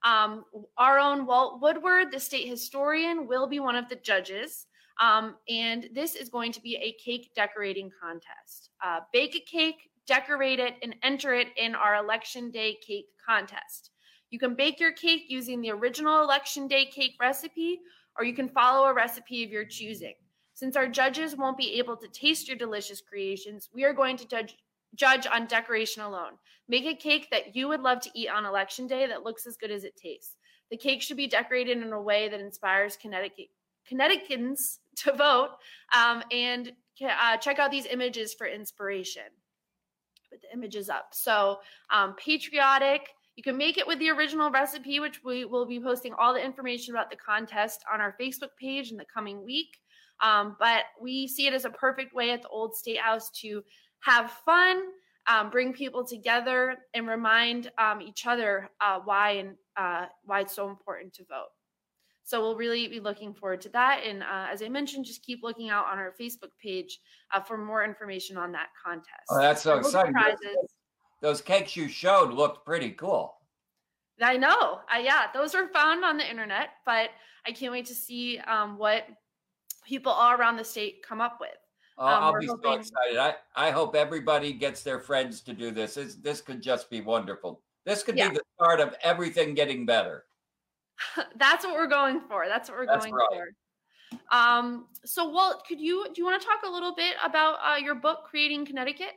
um, 0.04 0.44
our 0.76 0.98
own 0.98 1.24
Walt 1.24 1.62
Woodward, 1.62 2.12
the 2.12 2.20
state 2.20 2.46
historian, 2.46 3.26
will 3.26 3.46
be 3.46 3.58
one 3.58 3.74
of 3.74 3.88
the 3.88 3.96
judges. 3.96 4.66
Um, 5.00 5.36
and 5.48 5.88
this 5.94 6.14
is 6.14 6.28
going 6.28 6.52
to 6.52 6.60
be 6.60 6.76
a 6.76 6.92
cake 7.02 7.32
decorating 7.34 7.90
contest. 8.00 8.70
Uh, 8.84 9.00
bake 9.12 9.34
a 9.34 9.40
cake, 9.40 9.90
decorate 10.06 10.60
it, 10.60 10.74
and 10.82 10.94
enter 11.02 11.34
it 11.34 11.48
in 11.56 11.74
our 11.74 11.96
election 11.96 12.50
day 12.50 12.76
cake 12.86 13.06
contest. 13.26 13.90
You 14.30 14.38
can 14.38 14.54
bake 14.54 14.78
your 14.78 14.92
cake 14.92 15.24
using 15.28 15.60
the 15.60 15.70
original 15.70 16.22
election 16.22 16.68
day 16.68 16.84
cake 16.84 17.14
recipe, 17.18 17.80
or 18.18 18.24
you 18.24 18.34
can 18.34 18.48
follow 18.48 18.86
a 18.86 18.94
recipe 18.94 19.44
of 19.44 19.50
your 19.50 19.64
choosing. 19.64 20.14
Since 20.54 20.76
our 20.76 20.88
judges 20.88 21.36
won't 21.36 21.58
be 21.58 21.78
able 21.78 21.96
to 21.96 22.08
taste 22.08 22.48
your 22.48 22.56
delicious 22.56 23.00
creations, 23.00 23.68
we 23.74 23.84
are 23.84 23.92
going 23.92 24.16
to 24.18 24.28
judge 24.28 24.56
judge 24.94 25.26
on 25.26 25.46
decoration 25.46 26.02
alone. 26.02 26.32
Make 26.68 26.84
a 26.86 26.94
cake 26.94 27.28
that 27.32 27.56
you 27.56 27.66
would 27.66 27.80
love 27.80 28.00
to 28.02 28.10
eat 28.14 28.28
on 28.28 28.46
election 28.46 28.86
day 28.86 29.06
that 29.08 29.24
looks 29.24 29.46
as 29.46 29.56
good 29.56 29.72
as 29.72 29.82
it 29.82 29.96
tastes. 29.96 30.36
The 30.70 30.76
cake 30.76 31.02
should 31.02 31.16
be 31.16 31.26
decorated 31.26 31.78
in 31.78 31.92
a 31.92 32.00
way 32.00 32.28
that 32.28 32.40
inspires 32.40 32.96
Connecticut 32.96 33.48
Connecticutans 33.90 34.78
to 34.96 35.12
vote. 35.12 35.50
Um, 35.94 36.22
and 36.30 36.72
uh, 37.02 37.36
check 37.38 37.58
out 37.58 37.70
these 37.70 37.86
images 37.86 38.34
for 38.34 38.46
inspiration. 38.46 39.22
Put 40.30 40.42
the 40.42 40.52
images 40.52 40.88
up. 40.88 41.08
So 41.12 41.58
um, 41.90 42.14
patriotic. 42.14 43.08
You 43.36 43.42
can 43.42 43.56
make 43.56 43.78
it 43.78 43.86
with 43.86 43.98
the 43.98 44.10
original 44.10 44.50
recipe, 44.50 45.00
which 45.00 45.24
we 45.24 45.44
will 45.44 45.66
be 45.66 45.80
posting 45.80 46.14
all 46.14 46.32
the 46.32 46.44
information 46.44 46.94
about 46.94 47.10
the 47.10 47.16
contest 47.16 47.84
on 47.92 48.00
our 48.00 48.14
Facebook 48.20 48.50
page 48.60 48.90
in 48.90 48.96
the 48.96 49.06
coming 49.12 49.44
week. 49.44 49.78
Um, 50.22 50.56
but 50.60 50.84
we 51.00 51.26
see 51.26 51.46
it 51.46 51.54
as 51.54 51.64
a 51.64 51.70
perfect 51.70 52.14
way 52.14 52.30
at 52.30 52.42
the 52.42 52.48
Old 52.48 52.74
State 52.74 53.00
House 53.00 53.30
to 53.42 53.62
have 54.00 54.30
fun, 54.30 54.82
um, 55.26 55.50
bring 55.50 55.72
people 55.72 56.04
together, 56.04 56.76
and 56.94 57.08
remind 57.08 57.72
um, 57.78 58.00
each 58.00 58.26
other 58.26 58.70
uh, 58.80 59.00
why 59.04 59.30
and 59.30 59.56
uh, 59.76 60.06
why 60.24 60.40
it's 60.40 60.54
so 60.54 60.68
important 60.68 61.12
to 61.14 61.24
vote. 61.24 61.48
So 62.22 62.40
we'll 62.40 62.56
really 62.56 62.88
be 62.88 63.00
looking 63.00 63.34
forward 63.34 63.60
to 63.62 63.68
that. 63.70 64.02
And 64.04 64.22
uh, 64.22 64.46
as 64.50 64.62
I 64.62 64.68
mentioned, 64.68 65.04
just 65.04 65.22
keep 65.22 65.42
looking 65.42 65.68
out 65.68 65.86
on 65.86 65.98
our 65.98 66.14
Facebook 66.18 66.52
page 66.62 67.00
uh, 67.34 67.40
for 67.40 67.58
more 67.58 67.84
information 67.84 68.36
on 68.36 68.52
that 68.52 68.68
contest. 68.82 69.26
Oh, 69.30 69.38
that's 69.38 69.62
so 69.62 69.76
exciting! 69.76 70.12
Prizes. 70.12 70.56
Those 71.24 71.40
cakes 71.40 71.74
you 71.74 71.88
showed 71.88 72.34
looked 72.34 72.66
pretty 72.66 72.90
cool. 72.90 73.36
I 74.20 74.36
know. 74.36 74.80
Uh, 74.94 74.98
yeah, 75.02 75.28
those 75.32 75.54
are 75.54 75.68
found 75.68 76.04
on 76.04 76.18
the 76.18 76.30
internet, 76.30 76.72
but 76.84 77.08
I 77.46 77.52
can't 77.52 77.72
wait 77.72 77.86
to 77.86 77.94
see 77.94 78.40
um, 78.40 78.76
what 78.76 79.06
people 79.86 80.12
all 80.12 80.32
around 80.32 80.58
the 80.58 80.64
state 80.64 81.02
come 81.02 81.22
up 81.22 81.38
with. 81.40 81.48
Oh, 81.96 82.06
um, 82.06 82.24
I'll 82.24 82.38
be 82.38 82.44
hoping... 82.44 82.72
so 82.72 82.78
excited. 82.78 83.16
I, 83.16 83.36
I 83.56 83.70
hope 83.70 83.96
everybody 83.96 84.52
gets 84.52 84.82
their 84.82 85.00
friends 85.00 85.40
to 85.40 85.54
do 85.54 85.70
this. 85.70 85.94
This, 85.94 86.16
this 86.16 86.42
could 86.42 86.60
just 86.60 86.90
be 86.90 87.00
wonderful. 87.00 87.62
This 87.86 88.02
could 88.02 88.18
yeah. 88.18 88.28
be 88.28 88.34
the 88.34 88.42
start 88.58 88.80
of 88.80 88.94
everything 89.02 89.54
getting 89.54 89.86
better. 89.86 90.26
That's 91.36 91.64
what 91.64 91.72
we're 91.72 91.86
going 91.86 92.20
for. 92.28 92.44
That's 92.48 92.68
what 92.68 92.76
we're 92.76 92.84
That's 92.84 93.06
going 93.06 93.14
right. 93.14 93.28
for. 94.10 94.18
Um, 94.30 94.88
so, 95.06 95.26
Walt, 95.26 95.66
could 95.66 95.80
you 95.80 96.04
do 96.12 96.20
you 96.20 96.26
want 96.26 96.38
to 96.42 96.46
talk 96.46 96.60
a 96.66 96.70
little 96.70 96.94
bit 96.94 97.14
about 97.24 97.56
uh, 97.64 97.76
your 97.78 97.94
book, 97.94 98.24
Creating 98.28 98.66
Connecticut? 98.66 99.14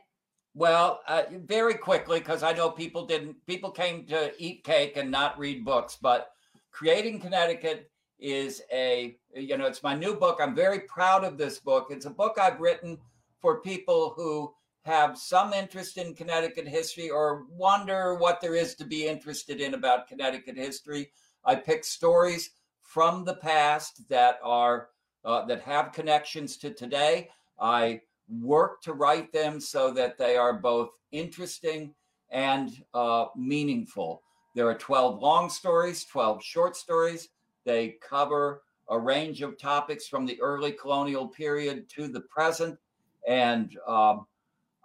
Well, 0.54 1.00
uh, 1.06 1.24
very 1.30 1.74
quickly, 1.74 2.18
because 2.18 2.42
I 2.42 2.52
know 2.52 2.70
people 2.70 3.06
didn't. 3.06 3.36
People 3.46 3.70
came 3.70 4.06
to 4.06 4.32
eat 4.38 4.64
cake 4.64 4.96
and 4.96 5.10
not 5.10 5.38
read 5.38 5.64
books, 5.64 5.96
but 6.00 6.32
Creating 6.78 7.18
Connecticut 7.18 7.90
is 8.20 8.62
a 8.72 9.16
you 9.34 9.56
know 9.56 9.66
it's 9.66 9.82
my 9.82 9.94
new 9.94 10.14
book. 10.14 10.38
I'm 10.40 10.54
very 10.54 10.80
proud 10.80 11.24
of 11.24 11.36
this 11.36 11.58
book. 11.58 11.88
It's 11.90 12.06
a 12.06 12.10
book 12.10 12.38
i've 12.40 12.60
written 12.60 12.98
for 13.40 13.60
people 13.60 14.12
who 14.16 14.54
have 14.84 15.18
some 15.18 15.52
interest 15.52 15.98
in 15.98 16.14
connecticut 16.14 16.68
history 16.68 17.10
or 17.10 17.46
wonder 17.50 18.14
what 18.14 18.40
there 18.40 18.54
is 18.54 18.76
to 18.76 18.84
be 18.84 19.08
interested 19.08 19.60
in 19.60 19.74
about 19.74 20.06
connecticut 20.06 20.56
history. 20.56 21.10
I 21.44 21.56
pick 21.56 21.84
stories 21.84 22.50
from 22.82 23.24
the 23.24 23.34
past 23.34 24.08
that 24.08 24.38
are 24.42 24.90
uh, 25.24 25.46
that 25.46 25.62
have 25.62 25.92
connections 25.92 26.56
to 26.58 26.70
today. 26.70 27.30
I 27.58 28.02
work 28.28 28.82
to 28.82 28.92
write 28.92 29.32
them 29.32 29.60
so 29.60 29.90
that 29.92 30.18
they 30.18 30.36
are 30.36 30.52
both 30.52 30.90
interesting 31.12 31.94
and 32.30 32.82
uh, 32.94 33.26
meaningful. 33.36 34.22
There 34.54 34.68
are 34.68 34.74
12 34.74 35.20
long 35.20 35.48
stories 35.50 36.04
12 36.04 36.42
short 36.42 36.76
stories. 36.76 37.28
They 37.64 37.96
cover 38.06 38.62
a 38.88 38.98
range 38.98 39.42
of 39.42 39.58
topics 39.58 40.08
from 40.08 40.26
the 40.26 40.40
early 40.40 40.72
colonial 40.72 41.28
period 41.28 41.88
to 41.90 42.08
the 42.08 42.22
present, 42.22 42.78
and 43.26 43.76
um, 43.86 44.26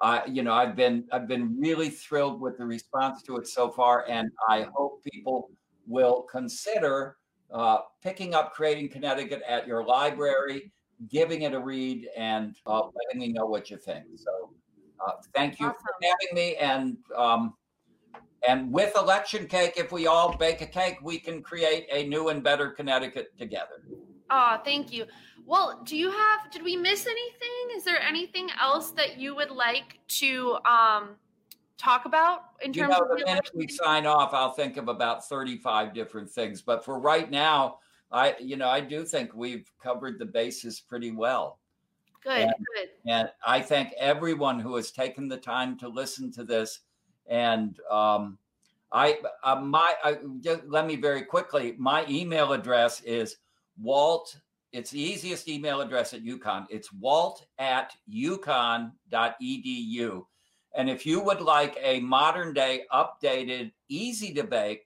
I, 0.01 0.25
you 0.25 0.43
know, 0.43 0.53
I've 0.53 0.75
been 0.75 1.05
I've 1.11 1.27
been 1.27 1.57
really 1.57 1.89
thrilled 1.89 2.41
with 2.41 2.57
the 2.57 2.65
response 2.65 3.23
to 3.23 3.37
it 3.37 3.47
so 3.47 3.69
far, 3.69 4.05
and 4.09 4.29
I 4.49 4.67
hope 4.73 5.01
people 5.03 5.49
will 5.87 6.23
consider 6.23 7.17
uh, 7.53 7.79
picking 8.01 8.33
up 8.33 8.53
Creating 8.53 8.89
Connecticut 8.89 9.41
at 9.47 9.65
your 9.65 9.85
library, 9.85 10.71
giving 11.09 11.43
it 11.43 11.53
a 11.53 11.59
read, 11.59 12.07
and 12.15 12.55
uh, 12.65 12.81
letting 12.83 13.19
me 13.19 13.33
know 13.33 13.45
what 13.45 13.69
you 13.69 13.77
think. 13.77 14.05
So, 14.15 14.51
uh, 15.05 15.13
thank 15.35 15.59
you 15.59 15.67
awesome. 15.67 15.81
for 15.81 15.93
having 16.01 16.35
me, 16.35 16.55
and 16.55 16.97
um, 17.15 17.53
and 18.47 18.71
with 18.71 18.95
election 18.97 19.47
cake, 19.47 19.73
if 19.77 19.91
we 19.91 20.07
all 20.07 20.35
bake 20.37 20.61
a 20.61 20.65
cake, 20.65 20.97
we 21.01 21.19
can 21.19 21.41
create 21.41 21.87
a 21.91 22.07
new 22.07 22.29
and 22.29 22.43
better 22.43 22.69
Connecticut 22.69 23.37
together. 23.37 23.83
Oh, 24.29 24.59
thank 24.65 24.91
you. 24.91 25.05
Well, 25.45 25.81
do 25.85 25.97
you 25.97 26.09
have, 26.11 26.51
did 26.51 26.63
we 26.63 26.75
miss 26.75 27.05
anything? 27.05 27.77
Is 27.77 27.83
there 27.83 28.01
anything 28.01 28.49
else 28.61 28.91
that 28.91 29.17
you 29.17 29.35
would 29.35 29.51
like 29.51 29.99
to 30.19 30.57
um, 30.65 31.15
talk 31.77 32.05
about 32.05 32.45
in 32.61 32.71
terms 32.71 32.93
you 32.93 32.99
know, 32.99 33.11
of 33.11 33.19
the 33.19 33.25
minute 33.25 33.49
we 33.53 33.67
sign 33.67 34.05
off, 34.05 34.33
I'll 34.33 34.53
think 34.53 34.77
of 34.77 34.87
about 34.87 35.27
35 35.27 35.93
different 35.93 36.29
things. 36.29 36.61
But 36.61 36.83
for 36.83 36.99
right 36.99 37.29
now, 37.29 37.79
I, 38.13 38.35
you 38.39 38.55
know, 38.57 38.69
I 38.69 38.79
do 38.79 39.03
think 39.03 39.33
we've 39.33 39.69
covered 39.81 40.19
the 40.19 40.25
bases 40.25 40.79
pretty 40.79 41.11
well. 41.11 41.57
Good, 42.23 42.41
and, 42.41 42.53
good. 42.75 42.89
And 43.07 43.29
I 43.45 43.59
thank 43.59 43.91
everyone 43.97 44.59
who 44.59 44.75
has 44.75 44.91
taken 44.91 45.27
the 45.27 45.37
time 45.37 45.77
to 45.79 45.89
listen 45.89 46.31
to 46.33 46.43
this. 46.43 46.81
And 47.27 47.77
um, 47.89 48.37
I, 48.91 49.17
uh, 49.43 49.55
my, 49.55 49.93
I, 50.03 50.17
just 50.41 50.61
let 50.67 50.85
me 50.85 50.95
very 50.95 51.23
quickly. 51.23 51.73
My 51.79 52.05
email 52.07 52.53
address 52.53 53.01
is 53.01 53.37
Walt. 53.81 54.37
It's 54.71 54.91
the 54.91 55.01
easiest 55.01 55.49
email 55.49 55.81
address 55.81 56.13
at 56.13 56.23
UConn. 56.23 56.67
It's 56.69 56.93
Walt 56.93 57.47
at 57.57 57.95
UConn.edu. 58.13 58.91
And 60.75 60.89
if 60.89 61.05
you 61.05 61.19
would 61.21 61.41
like 61.41 61.77
a 61.81 61.99
modern 61.99 62.53
day, 62.53 62.83
updated, 62.91 63.71
easy 63.89 64.33
to 64.33 64.43
bake 64.43 64.85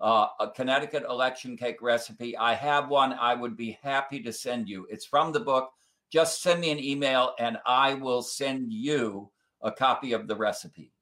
uh, 0.00 0.28
a 0.38 0.50
Connecticut 0.50 1.04
election 1.08 1.56
cake 1.56 1.82
recipe, 1.82 2.36
I 2.36 2.54
have 2.54 2.88
one. 2.88 3.12
I 3.12 3.34
would 3.34 3.56
be 3.56 3.78
happy 3.82 4.22
to 4.22 4.32
send 4.32 4.68
you. 4.68 4.86
It's 4.90 5.04
from 5.04 5.32
the 5.32 5.40
book. 5.40 5.70
Just 6.10 6.42
send 6.42 6.60
me 6.60 6.70
an 6.70 6.78
email 6.78 7.34
and 7.38 7.58
I 7.66 7.94
will 7.94 8.22
send 8.22 8.72
you 8.72 9.30
a 9.62 9.70
copy 9.70 10.12
of 10.12 10.26
the 10.26 10.36
recipe. 10.36 10.92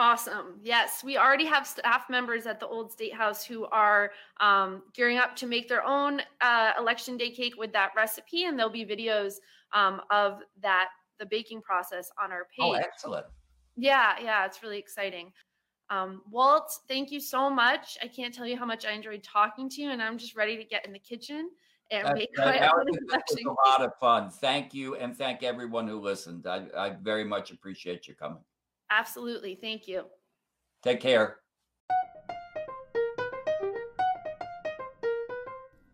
Awesome. 0.00 0.58
Yes, 0.60 1.04
we 1.04 1.16
already 1.16 1.44
have 1.44 1.68
staff 1.68 2.06
members 2.10 2.46
at 2.46 2.58
the 2.58 2.66
Old 2.66 2.90
State 2.90 3.14
House 3.14 3.44
who 3.44 3.66
are 3.66 4.10
um, 4.40 4.82
gearing 4.92 5.18
up 5.18 5.36
to 5.36 5.46
make 5.46 5.68
their 5.68 5.84
own 5.84 6.20
uh, 6.40 6.72
election 6.80 7.16
day 7.16 7.30
cake 7.30 7.54
with 7.56 7.72
that 7.74 7.92
recipe, 7.96 8.46
and 8.46 8.58
there'll 8.58 8.72
be 8.72 8.84
videos 8.84 9.34
um, 9.72 10.00
of 10.10 10.40
that 10.60 10.88
the 11.20 11.26
baking 11.26 11.62
process 11.62 12.10
on 12.20 12.32
our 12.32 12.46
page. 12.46 12.58
Oh, 12.58 12.72
excellent. 12.72 13.26
Yeah, 13.76 14.14
yeah, 14.20 14.44
it's 14.46 14.64
really 14.64 14.78
exciting. 14.78 15.32
Um, 15.90 16.22
Walt, 16.30 16.72
thank 16.88 17.10
you 17.12 17.20
so 17.20 17.50
much. 17.50 17.98
I 18.02 18.08
can't 18.08 18.34
tell 18.34 18.46
you 18.46 18.56
how 18.56 18.64
much 18.64 18.86
I 18.86 18.92
enjoyed 18.92 19.22
talking 19.22 19.68
to 19.70 19.82
you, 19.82 19.90
and 19.90 20.02
I'm 20.02 20.16
just 20.18 20.34
ready 20.34 20.56
to 20.56 20.64
get 20.64 20.86
in 20.86 20.92
the 20.92 20.98
kitchen 20.98 21.50
and 21.90 22.06
That- 22.06 22.14
make 22.16 22.30
my 22.36 22.58
that 22.58 22.72
own 22.72 22.86
was- 22.86 22.98
that 23.10 23.22
was 23.30 23.40
a 23.44 23.68
lot 23.68 23.82
of 23.82 23.96
fun. 23.98 24.30
Thank 24.30 24.72
you, 24.72 24.96
and 24.96 25.16
thank 25.16 25.42
everyone 25.42 25.86
who 25.86 26.00
listened. 26.00 26.46
I, 26.46 26.66
I 26.76 26.90
very 26.90 27.24
much 27.24 27.50
appreciate 27.50 28.08
you 28.08 28.14
coming. 28.14 28.42
Absolutely, 28.90 29.54
thank 29.56 29.86
you. 29.86 30.06
Take 30.82 31.00
care. 31.00 31.40